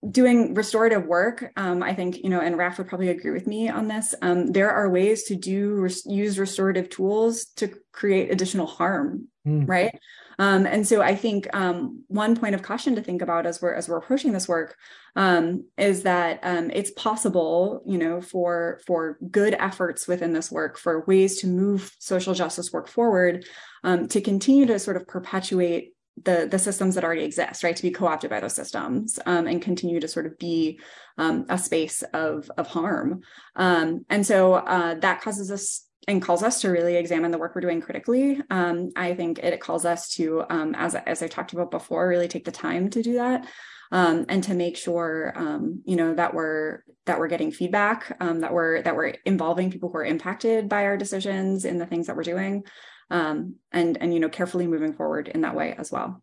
doing 0.10 0.54
restorative 0.54 1.06
work, 1.06 1.52
um, 1.58 1.84
I 1.84 1.93
think, 1.93 2.18
you 2.24 2.30
know, 2.30 2.39
and 2.39 2.58
Raf 2.58 2.78
would 2.78 2.88
probably 2.88 3.10
agree 3.10 3.32
with 3.32 3.47
me 3.47 3.68
on 3.68 3.88
this. 3.88 4.16
Um, 4.22 4.52
there 4.52 4.72
are 4.72 4.89
ways 4.89 5.24
to 5.24 5.36
do 5.36 5.74
res- 5.74 6.06
use 6.06 6.39
restorative 6.39 6.89
tools 6.89 7.45
to 7.58 7.70
create 7.91 8.32
additional 8.32 8.66
harm, 8.66 9.28
mm. 9.45 9.68
right? 9.68 9.93
Um, 10.39 10.66
and 10.66 10.88
so 10.88 11.02
I 11.02 11.16
think 11.16 11.54
um, 11.54 12.04
one 12.08 12.38
point 12.38 12.56
of 12.56 12.62
caution 12.62 12.95
to 12.95 13.02
think 13.02 13.22
about 13.22 13.45
as 13.45 13.62
we're 13.62 13.74
as 13.74 13.89
we're 13.89 13.97
approaching 13.97 14.32
this 14.32 14.47
work 14.47 14.78
um, 15.18 15.66
is 15.78 16.04
that 16.04 16.39
um, 16.43 16.72
it's 16.74 16.91
possible, 16.91 17.84
you 17.86 17.97
know, 17.97 18.22
for 18.22 18.80
for 18.88 19.18
good 19.30 19.54
efforts 19.56 20.08
within 20.08 20.32
this 20.32 20.50
work, 20.50 20.78
for 20.78 21.04
ways 21.06 21.41
to 21.41 21.47
move 21.47 21.91
social 22.00 22.34
justice 22.34 22.72
work 22.72 22.88
forward, 22.88 23.43
um, 23.84 24.08
to 24.08 24.22
continue 24.22 24.66
to 24.68 24.80
sort 24.80 24.95
of 24.95 25.06
perpetuate 25.08 25.93
the 26.24 26.47
the 26.49 26.59
systems 26.59 26.95
that 26.95 27.03
already 27.03 27.24
exist, 27.24 27.63
right? 27.63 27.76
To 27.76 27.82
be 27.82 27.91
co-opted 27.91 28.30
by 28.30 28.39
those 28.39 28.55
systems 28.55 29.20
um, 29.26 29.47
and 29.47 29.61
continue 29.61 29.99
to 29.99 30.07
sort 30.07 30.26
of 30.26 30.38
be 30.38 30.80
um, 31.17 31.45
a 31.49 31.57
space 31.57 32.03
of 32.13 32.49
of 32.57 32.67
harm. 32.67 33.22
Um, 33.55 34.05
and 34.09 34.26
so 34.26 34.53
uh, 34.53 34.95
that 34.95 35.22
causes 35.22 35.51
us 35.51 35.86
and 36.07 36.22
calls 36.22 36.43
us 36.43 36.61
to 36.61 36.70
really 36.70 36.95
examine 36.95 37.32
the 37.32 37.38
work 37.38 37.53
we're 37.53 37.61
doing 37.61 37.82
critically. 37.82 38.41
Um, 38.49 38.89
I 38.95 39.13
think 39.13 39.39
it 39.39 39.59
calls 39.59 39.86
us 39.86 40.09
to, 40.15 40.43
um, 40.49 40.74
as 40.76 40.95
as 40.95 41.22
I 41.22 41.28
talked 41.28 41.53
about 41.53 41.72
before, 41.72 42.07
really 42.07 42.28
take 42.28 42.45
the 42.45 42.51
time 42.51 42.89
to 42.91 43.03
do 43.03 43.13
that. 43.13 43.47
Um, 43.91 44.28
and 44.30 44.43
to 44.43 44.53
make 44.53 44.78
sure 44.78 45.34
um, 45.36 45.82
you 45.84 45.95
know 45.95 46.13
that 46.13 46.36
we're 46.36 46.84
that 47.05 47.17
we're 47.17 47.28
getting 47.28 47.51
feedback 47.51 48.15
um, 48.20 48.41
that 48.41 48.53
we're 48.53 48.84
that 48.84 48.95
we're 48.95 49.15
involving 49.26 49.72
people 49.72 49.89
who 49.89 49.97
are 49.97 50.05
impacted 50.05 50.70
by 50.70 50.86
our 50.86 50.95
decisions 50.95 51.65
in 51.65 51.80
the 51.80 51.88
things 51.88 52.05
that 52.05 52.15
we're 52.15 52.22
doing 52.22 52.63
um, 53.10 53.55
and 53.72 53.97
and 54.01 54.14
you 54.14 54.20
know 54.20 54.30
carefully 54.30 54.68
moving 54.68 54.93
forward 54.93 55.28
in 55.28 55.41
that 55.41 55.55
way 55.55 55.74
as 55.78 55.91
well 55.91 56.22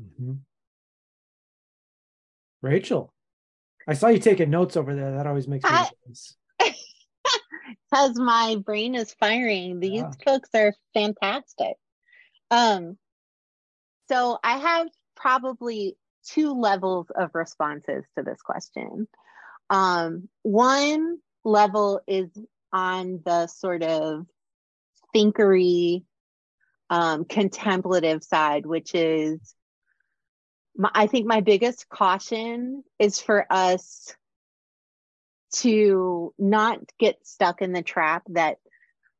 mm-hmm. 0.00 0.34
rachel 2.62 3.12
i 3.86 3.94
saw 3.94 4.08
you 4.08 4.18
taking 4.18 4.50
notes 4.50 4.76
over 4.76 4.94
there 4.94 5.12
that 5.12 5.26
always 5.26 5.48
makes 5.48 5.64
me 5.64 5.76
sense 6.06 6.36
because 7.94 8.18
my 8.18 8.56
brain 8.64 8.94
is 8.94 9.14
firing. 9.14 9.80
These 9.80 10.02
yeah. 10.02 10.10
cooks 10.26 10.48
are 10.54 10.74
fantastic. 10.94 11.76
Um, 12.50 12.98
so 14.08 14.38
I 14.42 14.58
have 14.58 14.88
probably 15.16 15.96
two 16.26 16.52
levels 16.52 17.06
of 17.14 17.30
responses 17.34 18.04
to 18.16 18.24
this 18.24 18.40
question. 18.42 19.06
Um, 19.70 20.28
one 20.42 21.18
level 21.44 22.00
is 22.06 22.28
on 22.72 23.20
the 23.24 23.46
sort 23.46 23.82
of 23.82 24.26
thinkery, 25.14 26.04
um, 26.90 27.24
contemplative 27.24 28.22
side, 28.22 28.66
which 28.66 28.94
is, 28.94 29.54
my, 30.76 30.90
I 30.94 31.06
think 31.06 31.26
my 31.26 31.40
biggest 31.40 31.88
caution 31.88 32.82
is 32.98 33.20
for 33.20 33.46
us 33.50 34.14
to 35.56 36.34
not 36.38 36.80
get 36.98 37.24
stuck 37.26 37.62
in 37.62 37.72
the 37.72 37.82
trap 37.82 38.24
that 38.30 38.58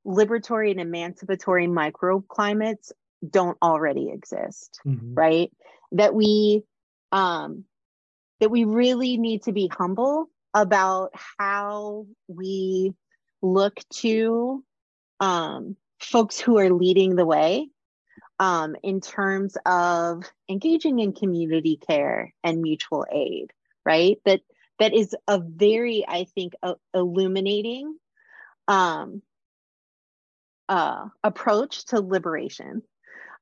liberatory 0.06 0.70
and 0.70 0.80
emancipatory 0.80 1.66
microclimates 1.66 2.92
don't 3.28 3.56
already 3.62 4.10
exist 4.10 4.80
mm-hmm. 4.86 5.14
right 5.14 5.50
that 5.92 6.14
we 6.14 6.62
um 7.12 7.64
that 8.40 8.50
we 8.50 8.64
really 8.64 9.16
need 9.16 9.42
to 9.44 9.52
be 9.52 9.68
humble 9.68 10.28
about 10.52 11.10
how 11.38 12.06
we 12.28 12.92
look 13.40 13.78
to 13.90 14.62
um 15.20 15.76
folks 16.04 16.38
who 16.38 16.58
are 16.58 16.70
leading 16.70 17.16
the 17.16 17.26
way 17.26 17.68
um 18.38 18.76
in 18.82 19.00
terms 19.00 19.56
of 19.66 20.24
engaging 20.48 20.98
in 20.98 21.12
community 21.12 21.78
care 21.86 22.32
and 22.42 22.60
mutual 22.60 23.06
aid 23.12 23.52
right? 23.84 24.18
That 24.24 24.40
that 24.80 24.94
is 24.94 25.14
a 25.28 25.40
very 25.40 26.04
i 26.08 26.24
think 26.34 26.54
illuminating 26.92 27.96
um, 28.66 29.22
uh, 30.68 31.06
approach 31.22 31.84
to 31.86 32.00
liberation. 32.00 32.82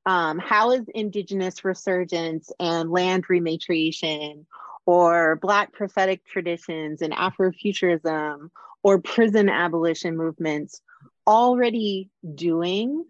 Um, 0.04 0.40
how 0.40 0.72
is 0.72 0.84
indigenous 0.92 1.64
resurgence 1.64 2.50
and 2.58 2.90
land 2.90 3.28
rematriation 3.28 4.46
or 4.84 5.36
black 5.36 5.72
prophetic 5.72 6.24
traditions 6.24 7.02
and 7.02 7.12
afrofuturism 7.12 8.50
or 8.82 9.00
prison 9.00 9.48
abolition 9.48 10.16
movements 10.16 10.82
already 11.26 12.10
doing 12.34 13.04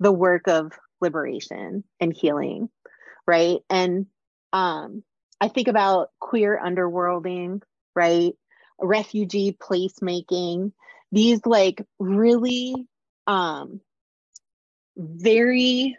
the 0.00 0.12
work 0.12 0.48
of 0.48 0.72
liberation 1.00 1.84
and 2.00 2.12
healing 2.12 2.68
right 3.26 3.60
and 3.70 4.06
um, 4.54 5.02
I 5.40 5.48
think 5.48 5.66
about 5.66 6.10
queer 6.20 6.58
underworlding, 6.64 7.60
right? 7.94 8.34
Refugee 8.80 9.56
placemaking, 9.60 10.72
these 11.12 11.44
like 11.44 11.84
really 11.98 12.88
um 13.26 13.80
very 14.96 15.96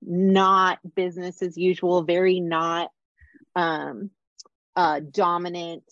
not 0.00 0.78
business 0.94 1.42
as 1.42 1.58
usual, 1.58 2.02
very 2.02 2.40
not 2.40 2.90
um 3.56 4.10
uh 4.76 5.00
dominant 5.00 5.84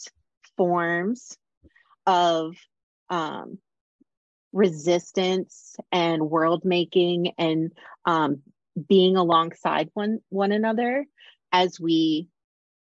forms 0.57 1.36
of 2.07 2.55
um 3.11 3.59
resistance 4.57 5.77
and 5.93 6.31
world 6.31 6.65
making 6.65 7.33
and 7.39 7.73
um 8.07 8.43
being 8.89 9.17
alongside 9.17 9.91
one 9.95 10.19
one 10.31 10.53
another 10.53 11.05
as 11.53 11.79
we 11.79 12.29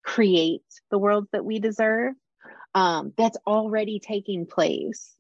create 0.03 0.63
the 0.91 0.97
world 0.97 1.27
that 1.31 1.43
we 1.43 1.59
deserve 1.59 2.13
um, 2.73 3.11
that's 3.17 3.37
already 3.47 3.99
taking 3.99 4.45
place. 4.45 5.15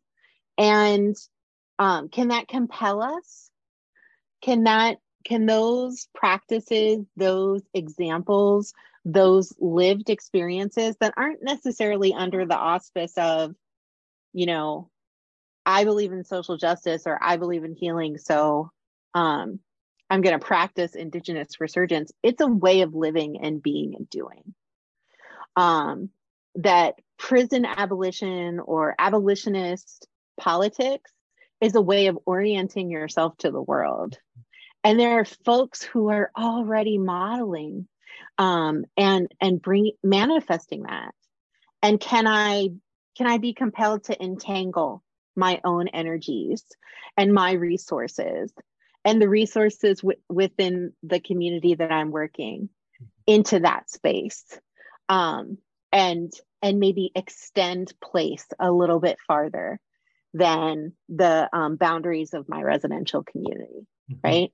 And 0.57 1.15
um, 1.79 2.09
can 2.09 2.27
that 2.29 2.47
compel 2.47 3.01
us? 3.01 3.49
Can 4.41 4.63
that 4.65 4.97
can 5.25 5.45
those 5.45 6.07
practices 6.15 7.05
those 7.17 7.61
examples 7.73 8.73
those 9.03 9.53
lived 9.59 10.09
experiences 10.09 10.95
that 10.99 11.13
aren't 11.17 11.43
necessarily 11.43 12.13
under 12.13 12.45
the 12.45 12.55
auspice 12.55 13.13
of 13.17 13.53
you 14.33 14.45
know 14.45 14.89
i 15.67 15.83
believe 15.83 16.11
in 16.11 16.23
social 16.23 16.57
justice 16.57 17.03
or 17.05 17.19
i 17.21 17.37
believe 17.37 17.63
in 17.63 17.75
healing. 17.75 18.17
So 18.17 18.71
um, 19.13 19.59
i'm 20.09 20.21
going 20.21 20.39
to 20.39 20.45
practice 20.45 20.95
indigenous 20.95 21.59
resurgence. 21.59 22.11
It's 22.23 22.41
a 22.41 22.47
way 22.47 22.81
of 22.81 22.95
living 22.95 23.39
and 23.43 23.61
being 23.61 23.93
and 23.95 24.09
doing. 24.09 24.55
Um, 25.55 26.09
that 26.55 26.95
prison 27.19 27.65
abolition 27.65 28.59
or 28.59 28.95
abolitionist 28.97 30.07
politics 30.39 31.11
is 31.61 31.75
a 31.75 31.81
way 31.81 32.07
of 32.07 32.17
orienting 32.25 32.89
yourself 32.89 33.37
to 33.37 33.51
the 33.51 33.61
world. 33.61 34.17
And 34.83 34.99
there 34.99 35.19
are 35.19 35.25
folks 35.25 35.81
who 35.81 36.09
are 36.09 36.31
already 36.37 36.97
modeling 36.97 37.87
um, 38.37 38.85
and 38.95 39.31
and 39.41 39.61
bring 39.61 39.91
manifesting 40.03 40.83
that. 40.83 41.13
And 41.81 41.99
can 41.99 42.27
i 42.27 42.69
can 43.17 43.27
i 43.27 43.37
be 43.37 43.53
compelled 43.53 44.05
to 44.05 44.23
entangle 44.23 45.03
my 45.37 45.61
own 45.63 45.87
energies 45.89 46.63
and 47.15 47.33
my 47.33 47.53
resources 47.53 48.51
and 49.05 49.21
the 49.21 49.29
resources 49.29 49.99
w- 49.99 50.19
within 50.29 50.93
the 51.03 51.19
community 51.19 51.75
that 51.75 51.91
i'm 51.91 52.11
working 52.11 52.69
into 53.25 53.59
that 53.59 53.89
space 53.89 54.43
um, 55.09 55.57
and 55.91 56.33
and 56.61 56.79
maybe 56.79 57.11
extend 57.15 57.93
place 58.01 58.45
a 58.59 58.71
little 58.71 58.99
bit 58.99 59.17
farther 59.27 59.79
than 60.33 60.93
the 61.07 61.49
um, 61.53 61.75
boundaries 61.75 62.33
of 62.33 62.49
my 62.49 62.61
residential 62.61 63.23
community 63.23 63.87
mm-hmm. 64.11 64.19
right 64.23 64.51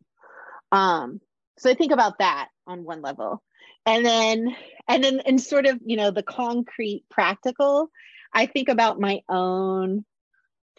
um, 0.71 1.21
so 1.57 1.69
I 1.69 1.75
think 1.75 1.91
about 1.91 2.17
that 2.19 2.49
on 2.65 2.83
one 2.83 3.01
level. 3.01 3.41
And 3.85 4.05
then, 4.05 4.55
and 4.87 5.03
then, 5.03 5.21
and 5.21 5.39
sort 5.39 5.65
of, 5.65 5.79
you 5.85 5.97
know, 5.97 6.11
the 6.11 6.23
concrete 6.23 7.03
practical, 7.09 7.89
I 8.33 8.47
think 8.47 8.69
about 8.69 8.99
my 8.99 9.21
own 9.29 10.05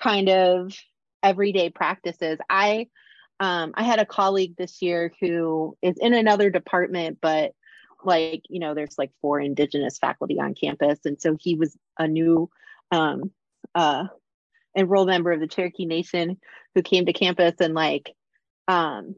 kind 0.01 0.29
of 0.29 0.75
everyday 1.23 1.71
practices. 1.71 2.39
I, 2.49 2.89
um, 3.41 3.73
I 3.75 3.83
had 3.83 3.99
a 3.99 4.07
colleague 4.07 4.57
this 4.57 4.83
year 4.83 5.13
who 5.21 5.77
is 5.83 5.97
in 5.99 6.15
another 6.15 6.51
department, 6.51 7.19
but 7.21 7.53
like, 8.05 8.43
you 8.49 8.61
know, 8.61 8.75
there's 8.75 8.99
like 8.99 9.11
four 9.21 9.41
indigenous 9.41 9.99
faculty 9.99 10.39
on 10.39 10.55
campus. 10.55 11.01
And 11.05 11.21
so 11.21 11.37
he 11.41 11.55
was 11.55 11.77
a 11.99 12.07
new, 12.07 12.51
um, 12.91 13.31
uh, 13.75 14.05
enrolled 14.77 15.09
member 15.09 15.33
of 15.33 15.41
the 15.41 15.47
Cherokee 15.47 15.87
Nation 15.87 16.39
who 16.75 16.83
came 16.83 17.07
to 17.07 17.13
campus 17.13 17.55
and 17.61 17.75
like, 17.75 18.13
um, 18.69 19.15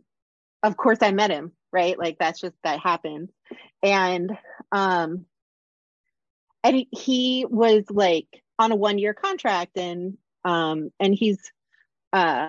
of 0.63 0.77
course 0.77 0.99
I 1.01 1.13
met 1.13 1.31
him, 1.31 1.53
right? 1.73 1.99
Like 1.99 2.19
that's 2.19 2.41
just 2.41 2.57
that 2.65 2.81
happened. 2.81 3.31
And 3.83 4.37
um 4.73 5.27
and 6.65 6.77
he, 6.77 6.89
he 6.91 7.47
was 7.49 7.85
like 7.91 8.27
on 8.59 8.73
a 8.73 8.77
one 8.77 8.99
year 8.99 9.15
contract 9.15 9.77
and 9.77 10.19
um 10.47 10.91
and 11.01 11.15
he's 11.15 11.39
uh 12.13 12.49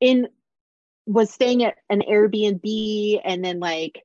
in 0.00 0.28
was 1.06 1.32
staying 1.32 1.64
at 1.64 1.76
an 1.88 2.02
Airbnb 2.08 3.20
and 3.24 3.44
then 3.44 3.58
like 3.58 4.04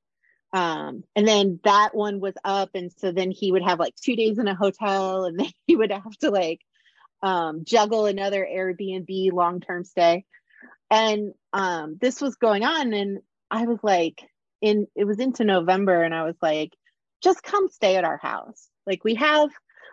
um 0.52 1.04
and 1.14 1.28
then 1.28 1.60
that 1.64 1.94
one 1.94 2.18
was 2.18 2.34
up. 2.42 2.70
And 2.74 2.90
so 2.96 3.12
then 3.12 3.30
he 3.30 3.52
would 3.52 3.62
have 3.62 3.78
like 3.78 3.94
two 3.94 4.16
days 4.16 4.38
in 4.38 4.48
a 4.48 4.54
hotel 4.54 5.26
and 5.26 5.38
then 5.40 5.50
he 5.66 5.76
would 5.76 5.92
have 5.92 6.16
to 6.20 6.30
like 6.30 6.60
um 7.22 7.64
juggle 7.64 8.06
another 8.06 8.46
Airbnb 8.50 9.32
long-term 9.32 9.84
stay. 9.84 10.24
And 10.90 11.34
um 11.52 11.98
this 12.00 12.20
was 12.20 12.36
going 12.36 12.64
on 12.64 12.92
and 12.92 13.20
i 13.50 13.64
was 13.66 13.78
like 13.82 14.20
in 14.60 14.88
it 14.96 15.04
was 15.04 15.20
into 15.20 15.44
november 15.44 16.02
and 16.02 16.12
i 16.12 16.24
was 16.24 16.34
like 16.42 16.72
just 17.22 17.42
come 17.42 17.68
stay 17.68 17.96
at 17.96 18.04
our 18.04 18.18
house. 18.18 18.68
Like 18.86 19.04
we 19.04 19.14
have 19.16 19.50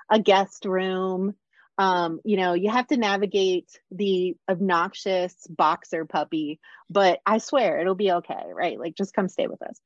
a 0.10 0.20
guest 0.20 0.66
room 0.66 1.36
um 1.78 2.20
you 2.24 2.38
know 2.38 2.54
you 2.54 2.70
have 2.70 2.88
to 2.88 2.98
navigate 2.98 3.80
the 3.92 4.36
obnoxious 4.50 5.36
boxer 5.50 6.06
puppy 6.06 6.60
but 6.90 7.20
i 7.26 7.40
swear 7.40 7.80
it'll 7.80 7.96
be 7.96 8.12
okay 8.12 8.44
right? 8.54 8.80
Like 8.80 8.96
just 8.96 9.14
come 9.14 9.28
stay 9.28 9.48
with 9.48 9.62
us. 9.62 9.80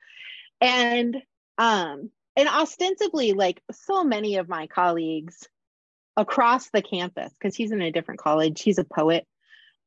And 0.59 1.15
um 1.57 2.09
and 2.35 2.49
ostensibly 2.49 3.33
like 3.33 3.61
so 3.71 4.03
many 4.03 4.37
of 4.37 4.49
my 4.49 4.67
colleagues 4.67 5.47
across 6.15 6.69
the 6.71 6.81
campus 6.81 7.31
because 7.39 7.55
he's 7.55 7.71
in 7.71 7.81
a 7.81 7.91
different 7.91 8.19
college 8.19 8.61
he's 8.61 8.79
a 8.79 8.83
poet 8.83 9.25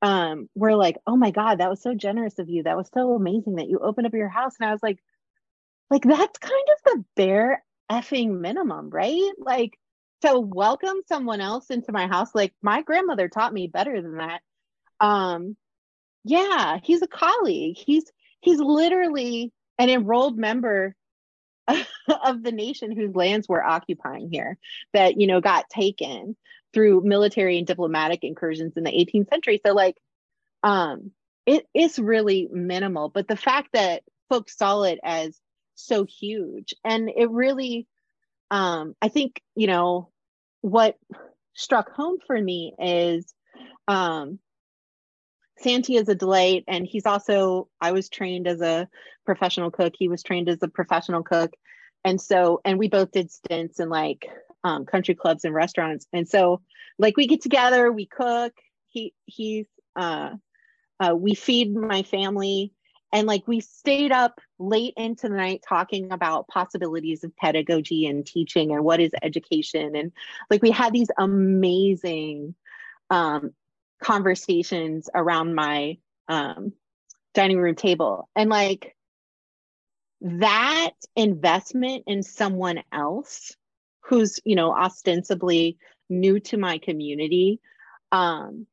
um 0.03 0.49
were 0.55 0.77
like 0.77 0.97
oh 1.07 1.17
my 1.17 1.31
god 1.33 1.59
that 1.59 1.71
was 1.71 1.83
so 1.83 1.95
generous 1.95 2.39
of 2.39 2.49
you. 2.49 2.63
That 2.63 2.77
was 2.77 2.89
so 2.95 3.15
amazing 3.15 3.57
that 3.57 3.69
you 3.69 3.79
opened 3.81 4.07
up 4.07 4.15
your 4.15 4.29
house. 4.29 4.55
And 4.59 4.69
i 4.69 4.73
was 4.73 4.83
like 4.83 4.99
like 5.91 6.03
that's 6.03 6.39
kind 6.39 6.67
of 6.73 6.93
the 6.95 7.05
bare 7.17 7.65
effing 7.91 8.41
minimum 8.41 8.91
right? 8.91 9.33
Like 9.39 9.79
to 10.23 10.39
welcome 10.39 10.99
someone 11.07 11.41
else 11.41 11.71
into 11.71 11.93
my 11.93 12.07
house. 12.07 12.35
Like 12.35 12.53
my 12.63 12.83
grandmother 12.83 13.29
taught 13.29 13.53
me 13.53 13.67
better 13.67 14.01
than 14.01 14.17
that. 14.19 14.41
Um 15.01 15.57
yeah 16.25 16.79
he's 16.83 17.03
a 17.03 17.07
colleague. 17.07 17.77
He's 17.79 18.05
he's 18.41 18.61
literally 18.61 19.53
an 19.79 19.89
enrolled 19.89 20.37
member 20.37 20.95
of 21.69 22.43
the 22.43 22.53
nation 22.53 22.95
whose 22.95 23.15
lands 23.15 23.49
we're 23.49 23.63
occupying 23.63 24.29
here 24.31 24.59
that 24.93 25.21
you 25.21 25.27
know 25.27 25.41
got 25.41 25.69
taken 25.71 26.37
through 26.73 27.03
military 27.05 27.59
and 27.59 27.67
diplomatic 27.67 28.23
incursions 28.23 28.77
in 28.77 28.85
the 28.85 28.91
18th 28.91 29.29
century. 29.31 29.61
So 29.65 29.73
like 29.73 29.97
um 30.63 31.13
it 31.47 31.67
is 31.75 31.99
really 31.99 32.49
minimal, 32.53 33.09
but 33.09 33.27
the 33.27 33.37
fact 33.37 33.71
that 33.73 34.03
folks 34.29 34.57
saw 34.57 34.83
it 34.83 35.01
as 35.03 35.41
so 35.75 36.05
huge 36.05 36.75
and 36.85 37.09
it 37.09 37.31
really 37.31 37.87
um 38.51 38.95
I 39.01 39.09
think, 39.09 39.41
you 39.55 39.67
know, 39.67 40.11
what 40.61 40.97
struck 41.55 41.91
home 41.93 42.19
for 42.27 42.41
me 42.41 42.75
is 42.79 43.33
um 43.89 44.39
Santi 45.59 45.97
is 45.97 46.09
a 46.09 46.15
delight 46.15 46.65
and 46.69 46.87
he's 46.87 47.07
also 47.07 47.69
I 47.81 47.93
was 47.93 48.09
trained 48.09 48.47
as 48.47 48.61
a 48.61 48.89
professional 49.27 49.71
cook, 49.71 49.95
he 49.99 50.09
was 50.09 50.23
trained 50.23 50.49
as 50.49 50.63
a 50.63 50.69
professional 50.69 51.23
cook. 51.23 51.53
And 52.05 52.21
so 52.21 52.61
and 52.65 52.79
we 52.79 52.89
both 52.89 53.13
did 53.13 53.31
stints 53.31 53.79
in 53.79 53.89
like 53.89 54.27
um, 54.65 54.87
country 54.87 55.15
clubs 55.15 55.45
and 55.45 55.55
restaurants. 55.55 56.07
And 56.13 56.29
so 56.29 56.63
like 56.99 57.17
we 57.17 57.27
get 57.27 57.43
together, 57.43 57.91
we 57.93 58.07
cook. 58.07 58.53
He 58.89 59.15
he's 59.27 59.67
uh, 59.97 60.31
uh, 60.99 61.15
we 61.17 61.35
feed 61.35 61.75
my 61.75 62.03
family, 62.03 62.73
and 63.13 63.27
like 63.27 63.47
we 63.47 63.61
stayed 63.61 64.13
up 64.13 64.41
late 64.59 64.95
into 64.97 65.29
the 65.29 65.35
night 65.35 65.63
talking 65.67 66.13
about 66.13 66.49
possibilities 66.49 67.25
of 67.25 67.37
pedagogy 67.37 68.07
and 68.07 68.25
teaching 68.25 68.73
and 68.73 68.85
what 68.85 69.01
is 69.01 69.11
education, 69.23 69.97
and 69.97 70.13
like 70.51 70.63
we 70.63 70.71
had 70.71 70.93
these 70.93 71.11
amazing 71.19 72.55
um, 73.11 73.53
conversations 74.03 75.09
around 75.15 75.55
my 75.55 75.99
um, 76.29 76.73
dining 77.35 77.59
room 77.59 77.75
table, 77.75 78.29
and 78.37 78.51
like 78.51 78.97
that 80.21 80.93
investment 81.17 82.05
in 82.07 82.23
someone 82.23 82.83
else 82.93 83.57
who's 84.01 84.39
you 84.45 84.55
know 84.55 84.73
ostensibly 84.73 85.79
new 86.09 86.41
to 86.41 86.59
my 86.59 86.79
community 86.79 87.61
um 88.13 88.67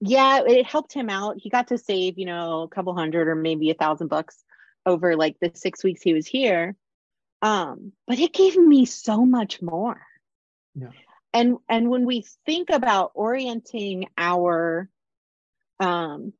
yeah 0.00 0.42
it 0.46 0.66
helped 0.66 0.92
him 0.92 1.10
out 1.10 1.36
he 1.38 1.50
got 1.50 1.68
to 1.68 1.78
save 1.78 2.18
you 2.18 2.26
know 2.26 2.62
a 2.62 2.68
couple 2.68 2.94
hundred 2.94 3.28
or 3.28 3.34
maybe 3.34 3.70
a 3.70 3.74
thousand 3.74 4.08
bucks 4.08 4.44
over 4.86 5.16
like 5.16 5.36
the 5.40 5.50
six 5.54 5.82
weeks 5.82 6.02
he 6.02 6.14
was 6.14 6.26
here 6.26 6.76
um 7.42 7.92
but 8.06 8.18
it 8.18 8.32
gave 8.32 8.56
me 8.56 8.84
so 8.84 9.24
much 9.24 9.60
more 9.60 10.00
yeah. 10.74 10.88
and 11.32 11.56
and 11.68 11.88
when 11.88 12.06
we 12.06 12.24
think 12.46 12.70
about 12.70 13.12
orienting 13.14 14.06
our 14.16 14.88
um 15.80 16.32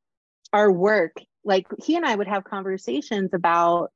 our 0.52 0.70
work 0.70 1.16
like 1.44 1.66
he 1.82 1.96
and 1.96 2.06
i 2.06 2.14
would 2.14 2.28
have 2.28 2.44
conversations 2.44 3.34
about 3.34 3.90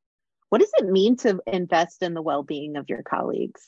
what 0.49 0.61
does 0.61 0.73
it 0.77 0.87
mean 0.87 1.17
to 1.17 1.41
invest 1.47 2.03
in 2.03 2.15
the 2.15 2.23
well-being 2.23 2.77
of 2.77 2.89
your 2.89 3.03
colleagues 3.03 3.63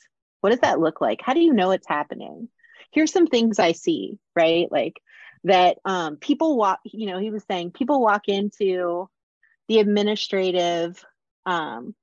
what 0.45 0.51
does 0.51 0.59
that 0.59 0.79
look 0.79 1.01
like? 1.01 1.21
How 1.23 1.33
do 1.33 1.39
you 1.39 1.53
know 1.53 1.71
it's 1.71 1.87
happening? 1.87 2.49
Here's 2.91 3.11
some 3.11 3.25
things 3.25 3.57
I 3.57 3.71
see, 3.71 4.19
right? 4.35 4.71
Like 4.71 5.01
that 5.45 5.77
um, 5.85 6.17
people 6.17 6.57
walk, 6.57 6.79
you 6.83 7.07
know, 7.07 7.19
he 7.19 7.29
was 7.31 7.43
saying 7.49 7.71
people 7.71 8.01
walk 8.01 8.27
into 8.27 9.09
the 9.67 9.79
administrative 9.79 11.03
um, 11.45 11.95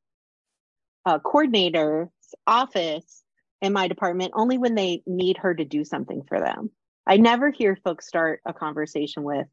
uh, 1.05 1.19
coordinator's 1.19 2.09
office 2.47 3.23
in 3.61 3.73
my 3.73 3.89
department 3.89 4.33
only 4.35 4.59
when 4.59 4.75
they 4.75 5.03
need 5.07 5.39
her 5.39 5.55
to 5.55 5.65
do 5.65 5.85
something 5.85 6.23
for 6.29 6.41
them. 6.41 6.71
I 7.07 7.17
never 7.17 7.51
hear 7.51 7.77
folks 7.77 8.07
start 8.07 8.41
a 8.47 8.53
conversation 8.53 9.25
with, 9.25 9.47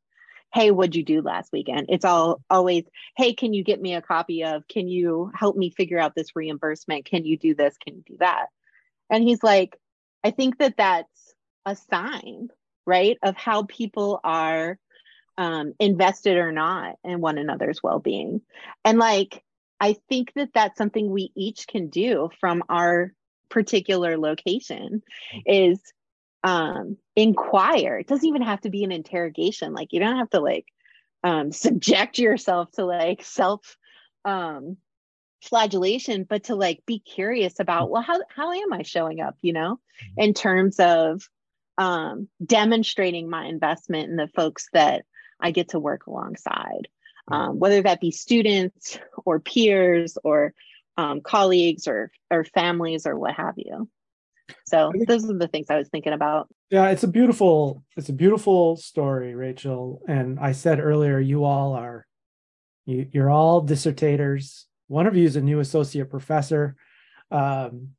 hey 0.54 0.72
what'd 0.72 0.96
you 0.96 1.04
do 1.04 1.22
last 1.22 1.52
weekend? 1.52 1.88
It's 1.90 2.06
all 2.06 2.42
always 2.50 2.84
hey 3.18 3.34
can 3.34 3.54
you 3.54 3.64
get 3.64 3.82
me 3.82 3.96
a 3.96 4.02
copy 4.02 4.44
of 4.44 4.68
can 4.68 4.88
you 4.88 5.32
help 5.36 5.56
me 5.56 5.72
figure 5.72 6.00
out 6.00 6.16
this 6.16 6.36
reimbursement? 6.36 7.06
Can 7.06 7.26
you 7.26 7.38
do 7.38 7.54
this? 7.56 7.76
Can 7.84 7.98
you 7.98 8.04
do 8.06 8.18
that? 8.20 8.48
And 9.10 9.24
he's 9.24 9.44
like, 9.44 9.78
I 10.24 10.32
think 10.32 10.60
that 10.60 10.76
that's 10.78 11.34
a 11.66 11.76
sign, 11.76 12.50
right, 12.86 13.18
of 13.24 13.36
how 13.36 13.64
people 13.64 14.20
are 14.24 14.78
um, 15.38 15.74
invested 15.80 16.38
or 16.38 16.52
not 16.52 16.98
in 17.04 17.22
one 17.22 17.38
another's 17.38 17.82
well 17.82 18.00
being. 18.00 18.42
And 18.84 18.98
like, 18.98 19.44
I 19.80 19.96
think 20.10 20.34
that 20.36 20.50
that's 20.54 20.78
something 20.78 21.10
we 21.10 21.32
each 21.36 21.68
can 21.68 21.90
do 21.90 22.30
from 22.40 22.64
our 22.68 23.14
particular 23.50 24.18
location 24.18 25.02
is 25.46 25.80
um 26.44 26.98
inquire. 27.16 27.98
It 27.98 28.08
doesn't 28.08 28.28
even 28.28 28.42
have 28.44 28.62
to 28.62 28.70
be 28.70 28.84
an 28.84 28.92
interrogation. 28.92 29.74
Like 29.74 29.92
you 29.92 30.00
don't 30.00 30.18
have 30.18 30.30
to 30.32 30.40
like 30.40 30.66
um 31.24 31.52
subject 31.54 32.18
yourself 32.18 32.72
to 32.74 32.86
like 32.86 33.24
self 33.24 33.78
um 34.26 34.78
flagellation 35.42 36.26
but 36.28 36.44
to 36.44 36.56
like 36.56 36.82
be 36.86 37.00
curious 37.00 37.62
about 37.62 37.90
well 37.90 38.02
how 38.02 38.20
how 38.28 38.52
am 38.52 38.74
i 38.74 38.84
showing 38.84 39.22
up? 39.22 39.38
you 39.42 39.54
know 39.54 39.76
mm-hmm. 39.76 40.22
in 40.22 40.34
terms 40.34 40.82
of 40.82 41.24
um, 41.80 42.28
demonstrating 42.46 43.30
my 43.30 43.46
investment 43.46 44.10
in 44.10 44.18
the 44.18 44.28
folks 44.28 44.68
that 44.74 45.06
I 45.40 45.52
get 45.52 45.70
to 45.70 45.80
work 45.80 46.08
alongside, 46.08 46.90
mm. 47.30 47.36
um, 47.36 47.58
whether 47.58 47.82
that 47.82 48.02
be 48.02 48.12
students 48.12 49.00
or 49.26 49.40
peers 49.40 50.18
or 50.24 50.54
um, 50.98 51.22
colleagues 51.22 51.88
or 51.88 52.12
or 52.30 52.44
families 52.44 53.08
or 53.08 53.18
what 53.18 53.34
have 53.34 53.56
you. 53.58 53.90
So 54.66 54.92
those 55.08 55.30
are 55.30 55.38
the 55.38 55.48
things 55.48 55.68
I 55.70 55.78
was 55.78 55.88
thinking 55.90 56.12
about. 56.12 56.50
Yeah, 56.70 56.90
it's 56.90 57.04
a 57.04 57.08
beautiful 57.08 57.84
it's 57.96 58.10
a 58.10 58.14
beautiful 58.14 58.76
story, 58.76 59.34
Rachel. 59.34 60.02
And 60.08 60.38
I 60.40 60.52
said 60.52 60.82
earlier, 60.82 61.20
you 61.20 61.46
all 61.46 61.74
are 61.74 62.06
you, 62.86 63.08
you're 63.14 63.30
all 63.30 63.66
dissertators. 63.66 64.66
One 64.88 65.08
of 65.08 65.16
you 65.16 65.24
is 65.24 65.38
a 65.38 65.42
new 65.42 65.60
associate 65.60 66.10
professor. 66.10 66.76
Um, 67.32 67.92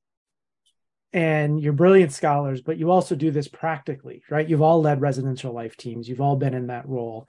and 1.13 1.61
you're 1.61 1.73
brilliant 1.73 2.13
scholars, 2.13 2.61
but 2.61 2.79
you 2.79 2.91
also 2.91 3.15
do 3.15 3.31
this 3.31 3.49
practically, 3.49 4.23
right? 4.31 4.49
You've 4.49 4.63
all 4.63 4.81
led 4.81 5.01
residential 5.01 5.53
life 5.53 5.77
teams. 5.77 6.09
You've 6.09 6.21
all 6.21 6.37
been 6.37 6.55
in 6.55 6.69
that 6.69 6.89
role. 6.89 7.29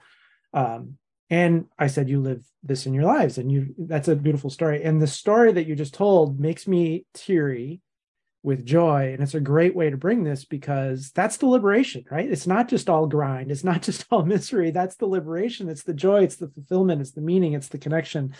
Um, 0.54 0.98
and 1.30 1.66
I 1.78 1.86
said 1.86 2.08
you 2.08 2.20
live 2.20 2.44
this 2.62 2.86
in 2.86 2.92
your 2.92 3.04
lives, 3.04 3.38
and 3.38 3.50
you 3.50 3.74
that's 3.78 4.08
a 4.08 4.14
beautiful 4.14 4.50
story. 4.50 4.82
And 4.84 5.00
the 5.00 5.06
story 5.06 5.52
that 5.52 5.66
you 5.66 5.74
just 5.74 5.94
told 5.94 6.38
makes 6.38 6.68
me 6.68 7.06
teary 7.14 7.80
with 8.42 8.66
joy. 8.66 9.12
And 9.12 9.22
it's 9.22 9.34
a 9.34 9.40
great 9.40 9.74
way 9.74 9.88
to 9.88 9.96
bring 9.96 10.24
this 10.24 10.44
because 10.44 11.10
that's 11.12 11.36
the 11.36 11.46
liberation, 11.46 12.04
right? 12.10 12.30
It's 12.30 12.46
not 12.46 12.68
just 12.68 12.90
all 12.90 13.06
grind, 13.06 13.50
it's 13.50 13.64
not 13.64 13.82
just 13.88 14.04
all 14.10 14.24
misery. 14.24 14.70
That's 14.70 14.96
the 14.96 15.06
liberation. 15.06 15.68
It's 15.68 15.84
the 15.84 15.94
joy, 15.94 16.24
it's 16.24 16.36
the 16.36 16.48
fulfillment, 16.48 17.00
it's 17.00 17.12
the 17.12 17.20
meaning, 17.20 17.54
it's 17.54 17.68
the 17.68 17.78
connection. 17.78 18.34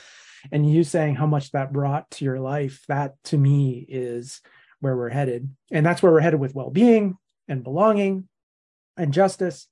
And 0.50 0.68
you 0.68 0.82
saying 0.82 1.14
how 1.14 1.26
much 1.26 1.52
that 1.52 1.72
brought 1.72 2.10
to 2.12 2.24
your 2.24 2.40
life, 2.40 2.84
that 2.88 3.14
to 3.24 3.38
me 3.38 3.86
is 3.88 4.40
where 4.82 4.96
we're 4.96 5.08
headed. 5.08 5.48
And 5.70 5.86
that's 5.86 6.02
where 6.02 6.10
we're 6.10 6.20
headed 6.20 6.40
with 6.40 6.54
well 6.54 6.70
being 6.70 7.16
and 7.46 7.62
belonging 7.62 8.28
and 8.96 9.12
justice. 9.12 9.68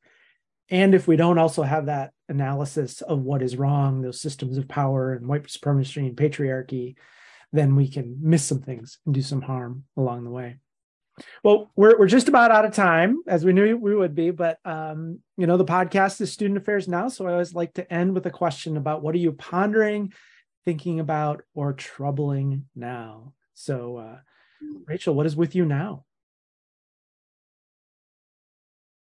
And 0.71 0.95
if 0.95 1.09
we 1.09 1.17
don't 1.17 1.39
also 1.39 1.63
have 1.63 1.87
that 1.87 2.13
analysis 2.29 3.01
of 3.01 3.21
what 3.21 3.43
is 3.43 3.57
wrong, 3.57 4.03
those 4.03 4.21
systems 4.21 4.57
of 4.57 4.69
power 4.69 5.13
and 5.13 5.27
white 5.27 5.51
supremacy 5.51 6.07
and 6.07 6.17
patriarchy, 6.17 6.95
then 7.53 7.75
we 7.75 7.89
can 7.89 8.19
miss 8.23 8.45
some 8.45 8.63
things 8.63 8.99
and 9.05 9.13
do 9.13 9.21
some 9.21 9.43
harm 9.43 9.83
along 9.97 10.23
the 10.23 10.31
way. 10.31 10.59
Well, 11.43 11.73
we're 11.75 11.99
we're 11.99 12.07
just 12.07 12.29
about 12.29 12.53
out 12.53 12.65
of 12.65 12.73
time, 12.73 13.19
as 13.27 13.45
we 13.45 13.53
knew 13.53 13.77
we 13.77 13.95
would 13.95 14.15
be. 14.15 14.31
But 14.31 14.59
um, 14.65 15.19
you 15.37 15.49
know, 15.49 15.57
the 15.57 15.65
podcast 15.65 16.21
is 16.21 16.33
student 16.33 16.57
affairs 16.57 16.87
now, 16.87 17.09
so 17.09 17.27
I 17.27 17.33
always 17.33 17.53
like 17.53 17.75
to 17.75 17.93
end 17.93 18.15
with 18.15 18.25
a 18.27 18.31
question 18.31 18.77
about 18.77 19.03
what 19.03 19.15
are 19.17 19.19
you 19.19 19.33
pondering, 19.33 20.13
thinking 20.65 21.01
about, 21.01 21.43
or 21.53 21.73
troubling 21.73 22.67
now. 22.77 23.35
So, 23.55 23.97
uh, 23.99 24.19
Rachel, 24.87 25.15
what 25.15 25.27
is 25.27 25.37
with 25.37 25.55
you 25.55 25.65
now? 25.65 26.05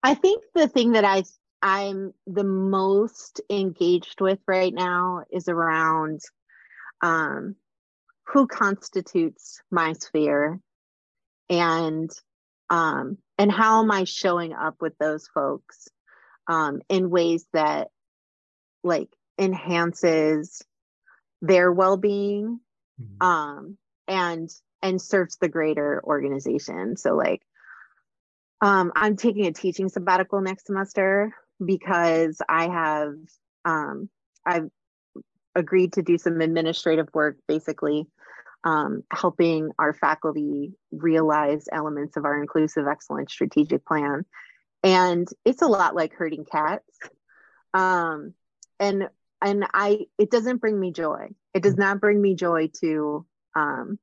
I 0.02 0.16
think 0.16 0.44
the 0.54 0.68
thing 0.68 0.94
that 0.94 1.06
I 1.06 1.24
I'm 1.62 2.14
the 2.28 2.44
most 2.44 3.40
engaged 3.50 4.20
with 4.20 4.40
right 4.48 4.74
now 4.74 5.24
is 5.32 5.48
around 5.48 6.20
um, 7.02 7.56
who 8.28 8.48
constitutes 8.48 9.62
my 9.72 9.94
sphere 9.94 10.60
and 11.50 12.10
um, 12.70 13.18
and 13.38 13.52
how 13.52 13.82
am 13.82 13.92
I 13.92 14.04
showing 14.04 14.54
up 14.54 14.76
with 14.82 14.98
those 14.98 15.28
folks 15.34 15.88
um, 16.48 16.82
in 16.90 17.10
ways 17.10 17.46
that 17.54 17.90
like 18.84 19.10
enhances 19.40 20.62
their 21.42 21.72
well-being 21.72 22.60
mm-hmm. 23.02 23.26
um, 23.26 23.78
and 24.08 24.50
and 24.84 25.02
serves 25.02 25.38
the 25.38 25.50
greater 25.50 26.00
organization. 26.04 26.96
So 26.98 27.16
like 27.16 27.42
um, 28.62 28.92
I'm 28.96 29.18
taking 29.18 29.48
a 29.48 29.52
teaching 29.52 29.90
sabbatical 29.90 30.42
next 30.42 30.68
semester 30.68 31.34
because 31.64 32.40
I 32.48 32.68
have 32.68 33.14
um, 33.66 34.10
I've 34.46 34.70
agreed 35.56 35.94
to 35.94 36.02
do 36.02 36.18
some 36.18 36.42
administrative 36.42 37.08
work, 37.14 37.38
basically 37.48 38.08
um, 38.64 39.04
helping 39.12 39.72
our 39.78 39.94
faculty 39.94 40.74
realize 40.92 41.66
elements 41.72 42.18
of 42.18 42.26
our 42.26 42.40
inclusive 42.42 42.88
excellence 42.88 43.34
strategic 43.34 43.86
plan. 43.86 44.26
And 44.84 45.28
it's 45.46 45.62
a 45.62 45.68
lot 45.68 45.96
like 45.96 46.14
herding 46.14 46.46
cats. 46.46 47.00
Um, 47.74 48.34
and 48.80 49.08
and 49.42 49.66
I 49.74 50.06
it 50.18 50.32
doesn't 50.32 50.62
bring 50.62 50.80
me 50.80 50.92
joy. 50.92 51.30
It 51.54 51.64
does 51.64 51.78
not 51.78 52.00
bring 52.00 52.22
me 52.22 52.36
joy 52.36 52.70
to 52.82 53.26
um, 53.56 54.00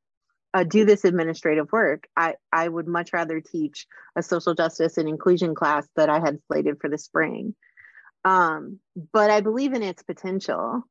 uh, 0.52 0.64
do 0.64 0.84
this 0.84 1.04
administrative 1.04 1.70
work. 1.72 2.08
I, 2.16 2.34
I 2.52 2.68
would 2.68 2.88
much 2.88 3.12
rather 3.12 3.40
teach 3.40 3.86
a 4.16 4.22
social 4.22 4.54
justice 4.54 4.98
and 4.98 5.08
inclusion 5.08 5.54
class 5.54 5.86
that 5.96 6.10
I 6.10 6.18
had 6.20 6.38
slated 6.46 6.78
for 6.80 6.88
the 6.88 6.98
spring. 6.98 7.54
Um, 8.24 8.80
but 9.12 9.30
I 9.30 9.40
believe 9.40 9.72
in 9.72 9.82
its 9.82 10.02
potential. 10.02 10.82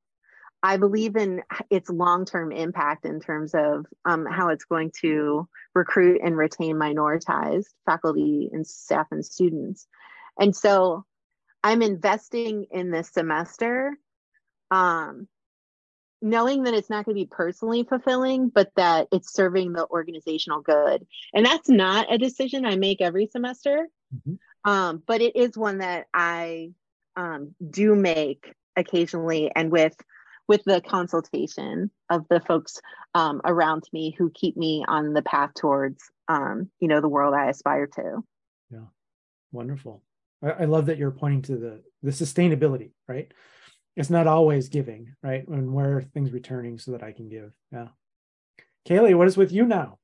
I 0.62 0.78
believe 0.78 1.16
in 1.16 1.42
its 1.70 1.90
long 1.90 2.26
term 2.26 2.52
impact 2.52 3.06
in 3.06 3.20
terms 3.20 3.54
of 3.54 3.86
um, 4.06 4.26
how 4.26 4.50
it's 4.50 4.66
going 4.66 4.92
to 5.02 5.48
recruit 5.74 6.22
and 6.24 6.36
retain 6.36 6.76
minoritized 6.76 7.68
faculty 7.86 8.50
and 8.52 8.66
staff 8.68 9.08
and 9.12 9.26
students. 9.26 9.88
And 10.38 10.56
so 10.56 11.06
I'm 11.64 11.82
investing 11.82 12.66
in 12.72 12.92
this 12.92 13.12
semester, 13.12 13.98
um, 14.72 15.28
knowing 16.22 16.64
that 16.64 16.74
it's 16.74 16.90
not 16.90 17.06
going 17.06 17.16
to 17.16 17.22
be 17.22 17.30
personally 17.30 17.84
fulfilling, 17.84 18.50
but 18.50 18.72
that 18.76 19.08
it's 19.12 19.34
serving 19.34 19.74
the 19.74 19.88
organizational 19.88 20.62
good. 20.62 21.06
And 21.34 21.46
that's 21.46 21.70
not 21.70 22.12
a 22.12 22.18
decision 22.18 22.66
I 22.66 22.76
make 22.76 23.02
every 23.02 23.28
semester, 23.28 23.88
mm-hmm. 24.14 24.70
um, 24.70 25.04
but 25.06 25.22
it 25.22 25.36
is 25.36 25.58
one 25.58 25.80
that 25.80 26.08
I 26.14 26.72
um, 27.16 27.56
do 27.70 27.96
make 27.96 28.54
occasionally 28.76 29.52
and 29.56 29.72
with 29.72 29.96
with 30.48 30.64
the 30.64 30.82
consultation 30.82 31.92
of 32.10 32.26
the 32.30 32.40
folks 32.40 32.82
um, 33.14 33.40
around 33.46 33.84
me 33.94 34.16
who 34.18 34.32
keep 34.32 34.58
me 34.58 34.84
on 34.88 35.14
the 35.14 35.22
path 35.22 35.52
towards 35.54 36.04
um, 36.28 36.70
you 36.80 36.88
know 36.88 37.02
the 37.02 37.08
world 37.08 37.34
i 37.34 37.50
aspire 37.50 37.88
to. 37.88 38.24
Yeah. 38.72 38.86
Wonderful. 39.52 40.04
I, 40.42 40.52
I, 40.52 40.66
love 40.66 40.88
that 40.88 40.98
you're 40.98 41.12
pointing 41.12 41.42
to 41.44 41.58
the 41.58 41.82
the 42.04 42.12
sustainability 42.12 42.92
right 43.08 43.32
it's 44.00 44.10
not 44.10 44.28
always 44.28 44.70
giving 44.70 45.14
right? 45.22 45.48
And 45.48 45.74
where 45.74 45.98
are 45.98 46.02
things 46.02 46.32
returning 46.32 46.80
so 46.80 46.92
that 46.92 47.04
i 47.04 47.12
can 47.12 47.30
give? 47.30 47.52
Yeah. 47.72 47.90
Kaleigh 48.88 49.16
what 49.16 49.28
is 49.28 49.38
with 49.38 49.52
you 49.52 49.66
now? 49.66 50.00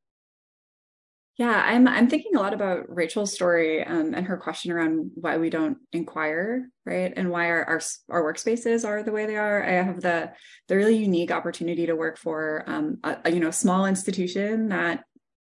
Yeah, 1.38 1.62
I'm 1.66 1.86
I'm 1.88 2.10
thinking 2.10 2.36
a 2.36 2.40
lot 2.40 2.54
about 2.54 2.86
Rachel's 2.88 3.34
story 3.34 3.84
um, 3.84 4.14
and 4.14 4.26
her 4.26 4.38
question 4.38 4.72
around 4.72 5.12
why 5.16 5.38
we 5.38 5.50
don't 5.50 5.78
inquire, 5.92 6.70
right, 6.86 7.12
and 7.14 7.30
why 7.30 7.50
our, 7.50 7.66
our 7.66 7.82
our 8.10 8.24
workspaces 8.24 8.88
are 8.88 9.04
the 9.04 9.12
way 9.12 9.26
they 9.26 9.36
are. 9.36 9.62
I 9.62 9.72
have 9.72 10.00
the 10.00 10.32
the 10.70 10.78
really 10.78 10.96
unique 10.96 11.32
opportunity 11.32 11.88
to 11.88 11.96
work 11.96 12.18
for 12.18 12.64
um, 12.68 13.00
a, 13.04 13.18
a, 13.26 13.32
you 13.32 13.42
know 13.42 13.52
small 13.52 13.86
institution 13.86 14.70
that 14.70 15.04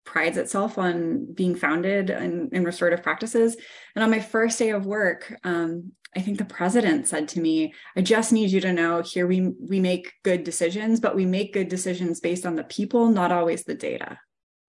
prides 0.04 0.38
itself 0.38 0.78
on 0.78 1.34
being 1.34 1.56
founded 1.56 2.10
in, 2.10 2.50
in 2.52 2.64
restorative 2.64 3.04
practices. 3.04 3.56
And 3.96 4.04
on 4.04 4.10
my 4.10 4.20
first 4.20 4.58
day 4.58 4.72
of 4.72 4.86
work, 4.86 5.34
um, 5.44 5.92
I 6.16 6.22
think 6.22 6.38
the 6.38 6.46
president 6.46 7.08
said 7.08 7.28
to 7.30 7.42
me, 7.42 7.74
"I 7.96 8.02
just 8.02 8.34
need 8.34 8.50
you 8.50 8.62
to 8.62 8.74
know 8.74 9.02
here 9.02 9.28
we 9.28 9.54
we 9.60 9.80
make 9.80 10.14
good 10.24 10.44
decisions, 10.44 11.00
but 11.00 11.16
we 11.16 11.26
make 11.26 11.54
good 11.54 11.70
decisions 11.70 12.20
based 12.20 12.46
on 12.46 12.56
the 12.56 12.64
people, 12.64 13.10
not 13.10 13.32
always 13.32 13.64
the 13.64 13.76
data." 13.76 14.20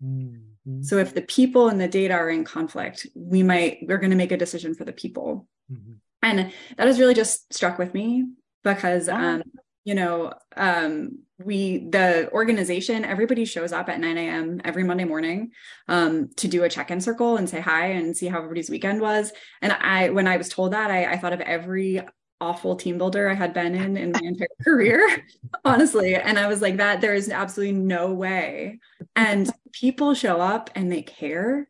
Mm. 0.03 0.51
Mm-hmm. 0.69 0.83
So 0.83 0.99
if 0.99 1.15
the 1.15 1.23
people 1.23 1.69
and 1.69 1.81
the 1.81 1.89
data 1.89 2.15
are 2.15 2.31
in 2.31 2.45
conflict, 2.45 3.07
we 3.15 3.43
might, 3.43 3.79
we're 3.83 3.99
going 3.99 4.11
to 4.11 4.17
make 4.17 4.33
a 4.33 4.37
decision 4.37 4.75
for 4.75 4.85
the 4.85 4.93
people. 4.93 5.47
Mm-hmm. 5.73 5.93
And 6.23 6.53
that 6.77 6.87
has 6.87 7.01
really 7.01 7.15
just 7.15 7.53
struck 7.53 7.79
with 7.79 7.95
me 7.95 8.27
because, 8.63 9.09
um, 9.09 9.43
you 9.85 9.95
know, 9.95 10.33
um, 10.57 11.21
we, 11.39 11.89
the 11.89 12.31
organization, 12.33 13.05
everybody 13.05 13.45
shows 13.45 13.73
up 13.73 13.89
at 13.89 13.99
9 13.99 14.19
a.m. 14.19 14.61
every 14.65 14.85
Monday 14.85 15.05
morning 15.05 15.53
um, 15.89 16.29
to 16.37 16.49
do 16.49 16.65
a 16.65 16.69
check 16.69 16.91
in 16.91 17.01
circle 17.01 17.37
and 17.37 17.49
say 17.49 17.61
hi 17.61 17.87
and 17.87 18.17
see 18.17 18.27
how 18.27 18.39
everybody's 18.39 18.69
weekend 18.69 19.01
was. 19.01 19.33
And 19.63 19.73
I, 19.73 20.11
when 20.11 20.29
I 20.29 20.37
was 20.37 20.49
told 20.49 20.73
that, 20.73 20.91
I, 20.91 21.13
I 21.13 21.17
thought 21.17 21.33
of 21.33 21.41
every 21.41 22.03
awful 22.41 22.77
team 22.77 22.99
builder 22.99 23.29
I 23.29 23.35
had 23.35 23.53
been 23.53 23.75
in 23.75 23.97
in 23.97 24.13
my 24.13 24.21
entire 24.23 24.49
career, 24.65 25.25
honestly. 25.65 26.15
And 26.15 26.39
I 26.39 26.47
was 26.47 26.63
like, 26.63 26.77
that 26.79 27.01
there 27.01 27.15
is 27.15 27.31
absolutely 27.31 27.77
no 27.77 28.13
way. 28.13 28.81
And 29.17 29.51
people 29.73 30.15
show 30.15 30.41
up 30.41 30.71
and 30.75 30.91
they 30.91 31.03
care 31.03 31.69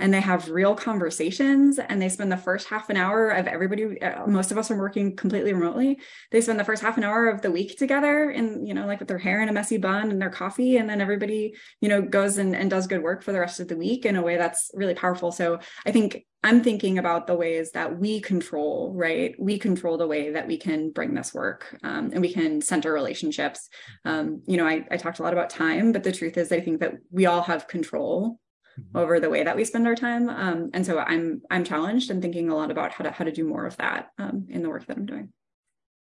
and 0.00 0.12
they 0.12 0.20
have 0.20 0.48
real 0.48 0.74
conversations 0.74 1.78
and 1.78 2.00
they 2.00 2.08
spend 2.08 2.32
the 2.32 2.36
first 2.36 2.68
half 2.68 2.88
an 2.88 2.96
hour 2.96 3.28
of 3.30 3.46
everybody 3.46 4.00
uh, 4.00 4.26
most 4.26 4.50
of 4.50 4.58
us 4.58 4.70
are 4.70 4.78
working 4.78 5.14
completely 5.14 5.52
remotely. 5.52 6.00
They 6.30 6.40
spend 6.40 6.58
the 6.58 6.64
first 6.64 6.82
half 6.82 6.96
an 6.96 7.04
hour 7.04 7.28
of 7.28 7.42
the 7.42 7.50
week 7.50 7.78
together 7.78 8.30
and 8.30 8.66
you 8.66 8.74
know 8.74 8.86
like 8.86 8.98
with 8.98 9.08
their 9.08 9.18
hair 9.18 9.42
in 9.42 9.48
a 9.48 9.52
messy 9.52 9.76
bun 9.76 10.10
and 10.10 10.20
their 10.20 10.30
coffee 10.30 10.78
and 10.78 10.88
then 10.88 11.00
everybody 11.00 11.54
you 11.80 11.88
know 11.88 12.02
goes 12.02 12.38
and, 12.38 12.56
and 12.56 12.70
does 12.70 12.86
good 12.86 13.02
work 13.02 13.22
for 13.22 13.32
the 13.32 13.40
rest 13.40 13.60
of 13.60 13.68
the 13.68 13.76
week 13.76 14.06
in 14.06 14.16
a 14.16 14.22
way 14.22 14.36
that's 14.36 14.70
really 14.74 14.94
powerful. 14.94 15.30
So 15.32 15.58
i 15.86 15.92
think 15.92 16.24
i'm 16.42 16.62
thinking 16.62 16.98
about 16.98 17.26
the 17.26 17.34
ways 17.34 17.72
that 17.72 17.98
we 17.98 18.20
control 18.20 18.92
right? 18.94 19.34
We 19.38 19.58
control 19.58 19.98
the 19.98 20.06
way 20.06 20.30
that 20.30 20.46
we 20.46 20.56
can 20.56 20.90
bring 20.90 21.14
this 21.14 21.34
work 21.34 21.78
um, 21.82 22.10
and 22.12 22.20
we 22.20 22.32
can 22.32 22.62
center 22.62 22.92
relationships. 22.92 23.68
Um, 24.04 24.42
you 24.46 24.56
know 24.56 24.66
I, 24.66 24.86
I 24.90 24.96
talked 24.96 25.18
a 25.18 25.22
lot 25.22 25.34
about 25.34 25.50
time 25.50 25.92
but 25.92 26.02
the 26.02 26.12
truth 26.12 26.36
is 26.38 26.50
i 26.52 26.60
think 26.60 26.80
that 26.80 26.94
we 27.10 27.26
all 27.26 27.42
have 27.42 27.68
control 27.68 28.38
mm-hmm. 28.78 28.96
over 28.96 29.20
the 29.20 29.30
way 29.30 29.42
that 29.44 29.56
we 29.56 29.64
spend 29.64 29.86
our 29.86 29.94
time. 29.94 30.28
Um, 30.28 30.70
and 30.74 30.84
so 30.84 30.98
I'm 30.98 31.42
I'm 31.50 31.64
challenged 31.64 32.10
and 32.10 32.20
thinking 32.22 32.50
a 32.50 32.56
lot 32.56 32.70
about 32.70 32.92
how 32.92 33.04
to 33.04 33.10
how 33.10 33.24
to 33.24 33.32
do 33.32 33.46
more 33.46 33.66
of 33.66 33.76
that 33.78 34.08
um, 34.18 34.46
in 34.48 34.62
the 34.62 34.68
work 34.68 34.86
that 34.86 34.96
I'm 34.96 35.06
doing. 35.06 35.32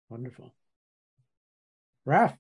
Wonderful. 0.10 0.53
Raf. 2.05 2.36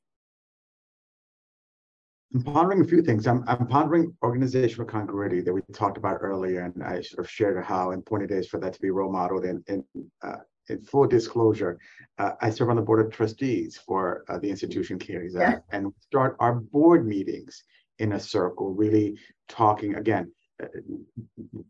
I'm 2.33 2.43
pondering 2.43 2.81
a 2.81 2.87
few 2.87 3.01
things. 3.01 3.25
I'm, 3.25 3.43
I'm 3.47 3.65
pondering 3.65 4.15
organizational 4.21 4.85
congruity 4.85 5.41
that 5.41 5.53
we 5.53 5.61
talked 5.73 5.97
about 5.97 6.17
earlier, 6.21 6.61
and 6.61 6.83
I 6.83 7.01
sort 7.01 7.25
of 7.25 7.29
shared 7.29 7.63
how 7.63 7.91
important 7.91 8.29
it 8.29 8.37
is 8.37 8.47
for 8.47 8.59
that 8.59 8.73
to 8.73 8.81
be 8.81 8.91
role 8.91 9.11
modeled. 9.11 9.45
And 9.45 9.63
in, 9.67 9.83
uh, 10.21 10.37
in 10.69 10.81
full 10.83 11.07
disclosure, 11.07 11.79
uh, 12.19 12.33
I 12.39 12.51
serve 12.51 12.69
on 12.69 12.75
the 12.75 12.83
board 12.83 13.03
of 13.03 13.11
trustees 13.11 13.79
for 13.83 14.25
uh, 14.29 14.37
the 14.37 14.49
institution 14.49 14.99
Carries 14.99 15.33
yeah. 15.35 15.57
and 15.71 15.91
start 16.01 16.35
our 16.39 16.53
board 16.53 17.07
meetings 17.07 17.63
in 17.97 18.13
a 18.13 18.19
circle, 18.19 18.75
really 18.75 19.17
talking 19.49 19.95
again. 19.95 20.31
Uh, 20.61 20.67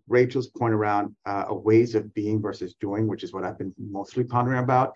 Rachel's 0.07 0.47
point 0.47 0.73
around 0.73 1.15
uh, 1.25 1.45
ways 1.49 1.95
of 1.95 2.13
being 2.13 2.41
versus 2.41 2.75
doing, 2.79 3.07
which 3.07 3.23
is 3.23 3.33
what 3.33 3.43
I've 3.43 3.57
been 3.57 3.73
mostly 3.77 4.23
pondering 4.23 4.59
about, 4.59 4.93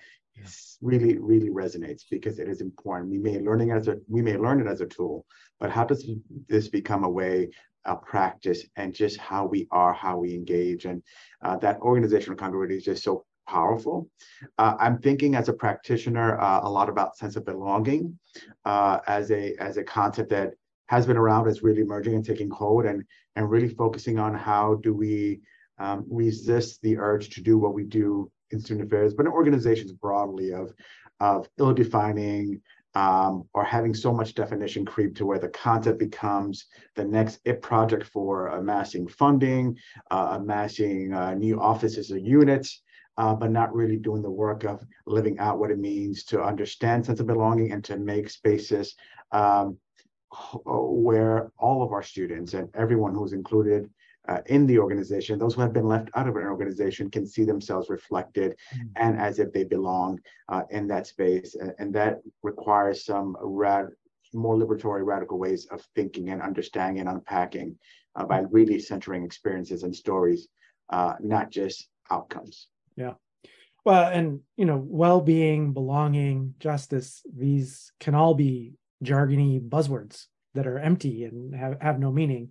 really 0.82 1.18
really 1.20 1.50
resonates 1.50 2.04
because 2.10 2.40
it 2.40 2.48
is 2.50 2.62
important. 2.62 3.12
We 3.12 3.20
may 3.20 3.40
learning 3.40 3.72
as 3.72 3.88
a 3.88 3.98
we 4.08 4.22
may 4.22 4.38
learn 4.38 4.62
it 4.62 4.68
as 4.68 4.82
a 4.82 4.88
tool 4.88 5.26
but 5.64 5.72
how 5.72 5.86
does 5.86 6.06
this 6.50 6.68
become 6.68 7.06
a 7.06 7.10
way 7.10 7.50
a 7.86 7.96
practice 7.96 8.66
and 8.76 8.94
just 8.94 9.18
how 9.18 9.46
we 9.46 9.68
are 9.72 9.94
how 9.94 10.18
we 10.18 10.36
engage? 10.36 10.84
And 10.86 11.02
uh, 11.42 11.58
that 11.58 11.80
organizational 11.80 12.38
congruity 12.38 12.76
is 12.76 12.84
just 12.84 13.04
so 13.04 13.26
powerful. 13.48 14.10
Uh, 14.58 14.76
i'm 14.80 14.98
thinking 15.00 15.36
as 15.36 15.50
a 15.50 15.54
practitioner 15.54 16.40
uh, 16.40 16.62
a 16.64 16.70
lot 16.70 16.90
about 16.90 17.18
sense 17.18 17.36
of 17.36 17.46
belonging 17.46 18.18
uh, 18.66 19.00
as 19.08 19.32
a 19.32 19.54
as 19.60 19.76
a 19.78 19.84
concept 19.84 20.30
that 20.30 20.54
has 20.94 21.08
been 21.08 21.18
around 21.18 21.48
is 21.48 21.64
really 21.64 21.82
emerging 21.82 22.14
and 22.14 22.26
taking 22.26 22.50
hold 22.50 22.86
and 22.86 23.04
and 23.36 23.50
really 23.50 23.70
focusing 23.70 24.20
on 24.20 24.34
how 24.36 24.76
do 24.76 24.94
we 24.94 25.42
um, 25.80 26.06
resist 26.10 26.82
the 26.82 26.98
urge 26.98 27.30
to 27.32 27.42
do 27.42 27.58
what 27.58 27.74
we 27.74 27.84
do 27.84 28.32
in 28.52 28.60
student 28.60 28.86
affairs, 28.86 29.14
but 29.16 29.26
in 29.26 29.32
organizations 29.32 29.92
broadly 29.92 30.54
of, 30.54 30.72
of 31.20 31.50
ill-defining 31.58 32.62
um, 32.94 33.50
or 33.56 33.64
having 33.64 33.96
so 33.96 34.14
much 34.14 34.36
definition 34.36 34.86
creep 34.86 35.16
to 35.16 35.26
where 35.26 35.40
the 35.40 35.50
concept 35.50 35.98
becomes 35.98 36.68
the 36.96 37.04
next 37.04 37.40
IT 37.46 37.64
project 37.64 38.06
for 38.06 38.50
amassing 38.50 39.08
funding, 39.08 39.76
uh, 40.12 40.38
amassing 40.40 41.12
uh, 41.12 41.34
new 41.34 41.60
offices 41.60 42.12
or 42.12 42.20
units, 42.20 42.84
uh, 43.18 43.34
but 43.34 43.50
not 43.50 43.74
really 43.74 43.98
doing 43.98 44.22
the 44.22 44.30
work 44.30 44.64
of 44.64 44.86
living 45.08 45.40
out 45.40 45.58
what 45.58 45.72
it 45.72 45.80
means 45.80 46.24
to 46.26 46.44
understand 46.44 47.04
sense 47.04 47.20
of 47.20 47.26
belonging 47.26 47.72
and 47.72 47.84
to 47.84 47.98
make 47.98 48.30
spaces 48.30 48.96
um, 49.32 49.76
where 50.66 51.52
all 51.58 51.84
of 51.84 51.92
our 51.92 52.04
students 52.04 52.54
and 52.54 52.70
everyone 52.76 53.14
who's 53.14 53.34
included 53.34 53.90
uh, 54.28 54.40
in 54.46 54.66
the 54.66 54.80
organization, 54.80 55.38
those 55.38 55.56
who 55.56 55.62
have 55.62 55.74
been 55.74 55.88
left 55.88 56.10
out 56.16 56.28
of 56.28 56.36
an 56.36 56.44
organization 56.44 57.10
can 57.10 57.28
see 57.28 57.44
themselves 57.44 57.90
reflected 57.90 58.56
mm-hmm. 58.74 58.88
and 58.96 59.20
as 59.20 59.40
if 59.40 59.52
they 59.52 59.64
belong 59.64 60.20
uh, 60.50 60.62
in 60.70 60.88
that 60.88 61.08
space. 61.08 61.56
And, 61.78 61.94
that 61.94 62.22
requires 62.42 63.06
some 63.06 63.36
rad- 63.42 63.90
more 64.34 64.56
liberatory, 64.56 65.06
radical 65.06 65.38
ways 65.38 65.68
of 65.72 65.86
thinking 65.94 66.30
and 66.30 66.42
understanding 66.42 67.02
and 67.02 67.10
unpacking 67.10 67.78
uh, 68.16 68.26
by 68.26 68.40
really 68.50 68.80
centering 68.80 69.24
experiences 69.24 69.84
and 69.84 69.96
stories, 69.96 70.48
uh, 70.90 71.16
not 71.20 71.52
just 71.52 71.90
outcomes. 72.10 72.68
Yeah. 72.96 73.14
Well, 73.86 74.10
and 74.10 74.40
you 74.56 74.66
know, 74.66 74.82
well-being, 74.84 75.74
belonging, 75.74 76.56
justice, 76.60 77.22
these 77.36 77.92
can 78.00 78.16
all 78.16 78.34
be 78.34 78.78
jargony 79.04 79.62
buzzwords 79.62 80.26
that 80.54 80.68
are 80.68 80.80
empty 80.80 81.24
and 81.24 81.56
have, 81.56 81.82
have 81.82 82.00
no 82.00 82.12
meaning 82.12 82.50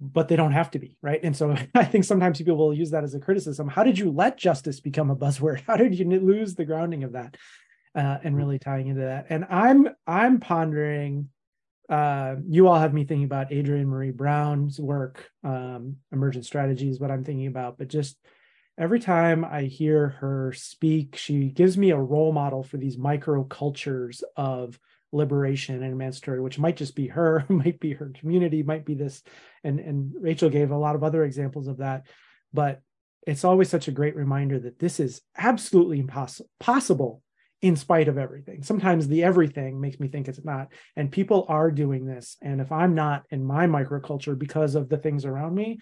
but 0.00 0.28
they 0.28 0.36
don't 0.36 0.52
have 0.52 0.70
to 0.70 0.78
be 0.78 0.96
right? 1.02 1.20
And 1.22 1.36
so 1.36 1.56
i 1.74 1.84
think 1.84 2.04
sometimes 2.04 2.38
people 2.38 2.56
will 2.56 2.74
use 2.74 2.90
that 2.90 3.04
as 3.04 3.14
a 3.14 3.20
criticism. 3.20 3.68
How 3.68 3.82
did 3.82 3.98
you 3.98 4.10
let 4.10 4.38
justice 4.38 4.80
become 4.80 5.10
a 5.10 5.16
buzzword? 5.16 5.60
How 5.66 5.76
did 5.76 5.98
you 5.98 6.06
lose 6.06 6.54
the 6.54 6.64
grounding 6.64 7.04
of 7.04 7.12
that? 7.12 7.36
Uh, 7.94 8.18
and 8.22 8.36
really 8.36 8.58
tying 8.58 8.86
into 8.86 9.02
that. 9.02 9.26
And 9.30 9.44
i'm 9.50 9.88
i'm 10.06 10.40
pondering 10.40 11.28
uh, 11.88 12.36
you 12.46 12.68
all 12.68 12.78
have 12.78 12.92
me 12.92 13.04
thinking 13.04 13.24
about 13.24 13.50
adrienne 13.50 13.86
maree 13.86 14.14
brown's 14.14 14.78
work 14.78 15.30
um, 15.42 15.96
emergent 16.12 16.44
strategies 16.44 17.00
what 17.00 17.10
i'm 17.10 17.24
thinking 17.24 17.46
about 17.46 17.78
but 17.78 17.88
just 17.88 18.18
every 18.78 19.00
time 19.00 19.44
i 19.44 19.62
hear 19.62 20.10
her 20.20 20.52
speak 20.52 21.16
she 21.16 21.48
gives 21.48 21.78
me 21.78 21.90
a 21.90 21.98
role 21.98 22.30
model 22.30 22.62
for 22.62 22.76
these 22.76 22.98
micro 22.98 23.42
cultures 23.42 24.22
of 24.36 24.78
liberation 25.12 25.82
and 25.82 25.92
emancipatory, 25.92 26.40
which 26.40 26.58
might 26.58 26.76
just 26.76 26.94
be 26.94 27.08
her, 27.08 27.44
might 27.48 27.80
be 27.80 27.92
her 27.92 28.12
community, 28.18 28.62
might 28.62 28.84
be 28.84 28.94
this. 28.94 29.22
And, 29.64 29.80
and 29.80 30.12
Rachel 30.20 30.50
gave 30.50 30.70
a 30.70 30.78
lot 30.78 30.94
of 30.94 31.04
other 31.04 31.24
examples 31.24 31.68
of 31.68 31.78
that. 31.78 32.06
But 32.52 32.80
it's 33.26 33.44
always 33.44 33.68
such 33.68 33.88
a 33.88 33.92
great 33.92 34.16
reminder 34.16 34.58
that 34.58 34.78
this 34.78 35.00
is 35.00 35.20
absolutely 35.36 36.00
impossible 36.00 36.48
possible 36.60 37.22
in 37.60 37.74
spite 37.74 38.06
of 38.06 38.18
everything. 38.18 38.62
Sometimes 38.62 39.08
the 39.08 39.24
everything 39.24 39.80
makes 39.80 39.98
me 39.98 40.08
think 40.08 40.28
it's 40.28 40.44
not. 40.44 40.68
And 40.94 41.10
people 41.10 41.44
are 41.48 41.70
doing 41.70 42.06
this. 42.06 42.36
And 42.40 42.60
if 42.60 42.70
I'm 42.70 42.94
not 42.94 43.24
in 43.30 43.44
my 43.44 43.66
microculture 43.66 44.38
because 44.38 44.76
of 44.76 44.88
the 44.88 44.96
things 44.96 45.24
around 45.24 45.54
me, 45.54 45.80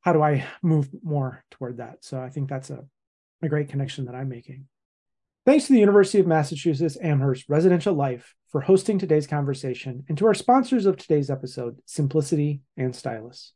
how 0.00 0.12
do 0.12 0.22
I 0.22 0.46
move 0.62 0.88
more 1.02 1.44
toward 1.50 1.76
that? 1.76 1.98
So 2.02 2.20
I 2.20 2.30
think 2.30 2.48
that's 2.48 2.70
a, 2.70 2.84
a 3.42 3.48
great 3.48 3.68
connection 3.68 4.06
that 4.06 4.14
I'm 4.14 4.28
making. 4.28 4.66
Thanks 5.48 5.66
to 5.68 5.72
the 5.72 5.80
University 5.80 6.18
of 6.18 6.26
Massachusetts 6.26 6.98
Amherst 7.02 7.48
Residential 7.48 7.94
Life 7.94 8.34
for 8.50 8.60
hosting 8.60 8.98
today's 8.98 9.26
conversation, 9.26 10.04
and 10.06 10.18
to 10.18 10.26
our 10.26 10.34
sponsors 10.34 10.84
of 10.84 10.98
today's 10.98 11.30
episode, 11.30 11.78
Symplicity 11.86 12.60
and 12.76 12.94
Stylus. 12.94 13.54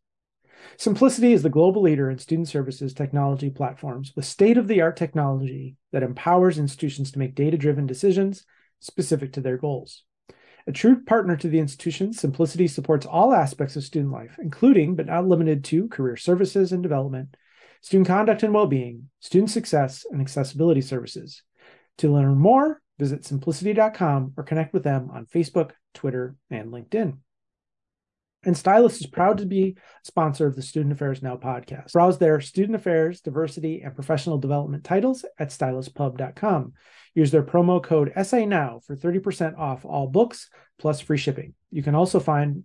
Symplicity 0.78 1.32
is 1.32 1.43
the 1.43 1.51
global 1.51 1.82
leader 1.82 2.09
in 2.09 2.16
student 2.16 2.49
services 2.49 2.95
technology 2.95 3.51
platforms 3.51 4.14
with 4.16 4.24
state 4.24 4.57
of 4.57 4.68
the 4.68 4.80
art 4.80 4.97
technology 4.97 5.76
that 5.93 6.03
empowers 6.03 6.57
institutions 6.57 7.12
to 7.12 7.18
make 7.18 7.34
data 7.34 7.59
driven 7.59 7.86
decisions 7.86 8.47
specific 8.80 9.34
to 9.34 9.43
their 9.43 9.59
goals. 9.59 10.03
A 10.66 10.72
true 10.72 11.05
partner 11.05 11.36
to 11.36 11.49
the 11.49 11.59
institution, 11.59 12.12
Symplicity 12.12 12.70
supports 12.70 13.05
all 13.05 13.34
aspects 13.34 13.76
of 13.76 13.84
student 13.84 14.14
life, 14.14 14.38
including 14.43 14.97
but 14.97 15.05
not 15.05 15.28
limited 15.28 15.62
to 15.64 15.88
career 15.88 16.16
services 16.16 16.72
and 16.72 16.82
development, 16.82 17.36
student 17.82 18.07
conduct 18.07 18.43
and 18.45 18.55
well 18.55 18.66
being, 18.66 19.11
student 19.20 19.51
success, 19.51 20.07
and 20.11 20.22
accessibility 20.22 20.80
services. 20.80 21.43
To 21.99 22.12
learn 22.12 22.38
more, 22.38 22.80
visit 22.99 23.22
symplicity.com 23.22 24.34
or 24.36 24.45
connect 24.45 24.72
with 24.72 24.84
them 24.84 25.11
on 25.12 25.26
Facebook, 25.26 25.72
Twitter, 25.95 26.36
and 26.51 26.72
LinkedIn. 26.72 27.18
And 28.45 28.57
Stylus 28.57 29.01
is 29.01 29.07
proud 29.07 29.38
to 29.38 29.47
be 29.47 29.76
a 29.76 30.07
sponsor 30.07 30.47
of 30.47 30.57
the 30.57 30.62
Student 30.62 30.93
Affairs 30.93 31.22
Now 31.22 31.36
podcast. 31.36 31.93
Browse 31.93 32.18
their 32.18 32.40
student 32.40 32.74
affairs, 32.74 33.20
diversity, 33.20 33.82
and 33.82 33.95
professional 33.95 34.38
development 34.38 34.82
titles 34.82 35.24
at 35.38 35.51
styluspub.com. 35.51 36.72
Use 37.14 37.30
their 37.30 37.45
promo 37.45 37.82
code 37.82 38.12
SANOW 38.16 38.80
for 38.84 38.97
30% 38.97 39.59
off 39.59 39.84
all 39.84 40.09
books 40.09 40.49
plus 40.78 41.01
free 41.01 41.18
shipping. 41.18 41.55
You 41.70 41.82
can 41.82 41.95
also 41.95 42.18
find 42.18 42.64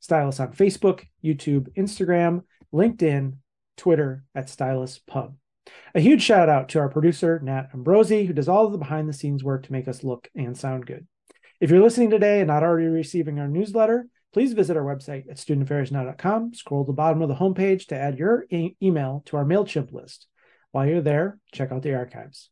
Stylus 0.00 0.40
on 0.40 0.52
Facebook, 0.52 1.06
YouTube, 1.24 1.72
Instagram, 1.74 2.42
LinkedIn, 2.72 3.36
Twitter 3.76 4.24
at 4.34 4.50
Stylus 4.50 4.98
Pub. 4.98 5.34
A 5.94 6.00
huge 6.00 6.22
shout 6.22 6.48
out 6.48 6.68
to 6.70 6.78
our 6.78 6.88
producer, 6.88 7.40
Nat 7.42 7.68
Ambrosi, 7.74 8.26
who 8.26 8.32
does 8.32 8.48
all 8.48 8.66
of 8.66 8.72
the 8.72 8.78
behind 8.78 9.08
the 9.08 9.12
scenes 9.12 9.44
work 9.44 9.64
to 9.64 9.72
make 9.72 9.88
us 9.88 10.04
look 10.04 10.28
and 10.34 10.56
sound 10.56 10.86
good. 10.86 11.06
If 11.60 11.70
you're 11.70 11.82
listening 11.82 12.10
today 12.10 12.40
and 12.40 12.48
not 12.48 12.62
already 12.62 12.88
receiving 12.88 13.38
our 13.38 13.48
newsletter, 13.48 14.08
please 14.32 14.52
visit 14.52 14.76
our 14.76 14.82
website 14.82 15.30
at 15.30 15.36
studentaffairsnow.com. 15.36 16.54
Scroll 16.54 16.84
to 16.84 16.88
the 16.88 16.92
bottom 16.92 17.22
of 17.22 17.28
the 17.28 17.36
homepage 17.36 17.86
to 17.86 17.96
add 17.96 18.18
your 18.18 18.44
e- 18.50 18.76
email 18.82 19.22
to 19.26 19.36
our 19.36 19.44
MailChimp 19.44 19.92
list. 19.92 20.26
While 20.72 20.86
you're 20.86 21.00
there, 21.00 21.38
check 21.52 21.70
out 21.70 21.82
the 21.82 21.94
archives. 21.94 22.50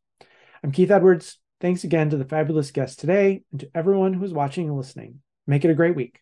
I'm 0.62 0.70
Keith 0.70 0.90
Edwards. 0.90 1.38
Thanks 1.60 1.84
again 1.84 2.10
to 2.10 2.16
the 2.16 2.24
fabulous 2.24 2.70
guests 2.70 2.96
today 2.96 3.42
and 3.50 3.60
to 3.60 3.70
everyone 3.74 4.14
who's 4.14 4.32
watching 4.32 4.68
and 4.68 4.76
listening. 4.76 5.20
Make 5.46 5.64
it 5.64 5.70
a 5.70 5.74
great 5.74 5.96
week. 5.96 6.20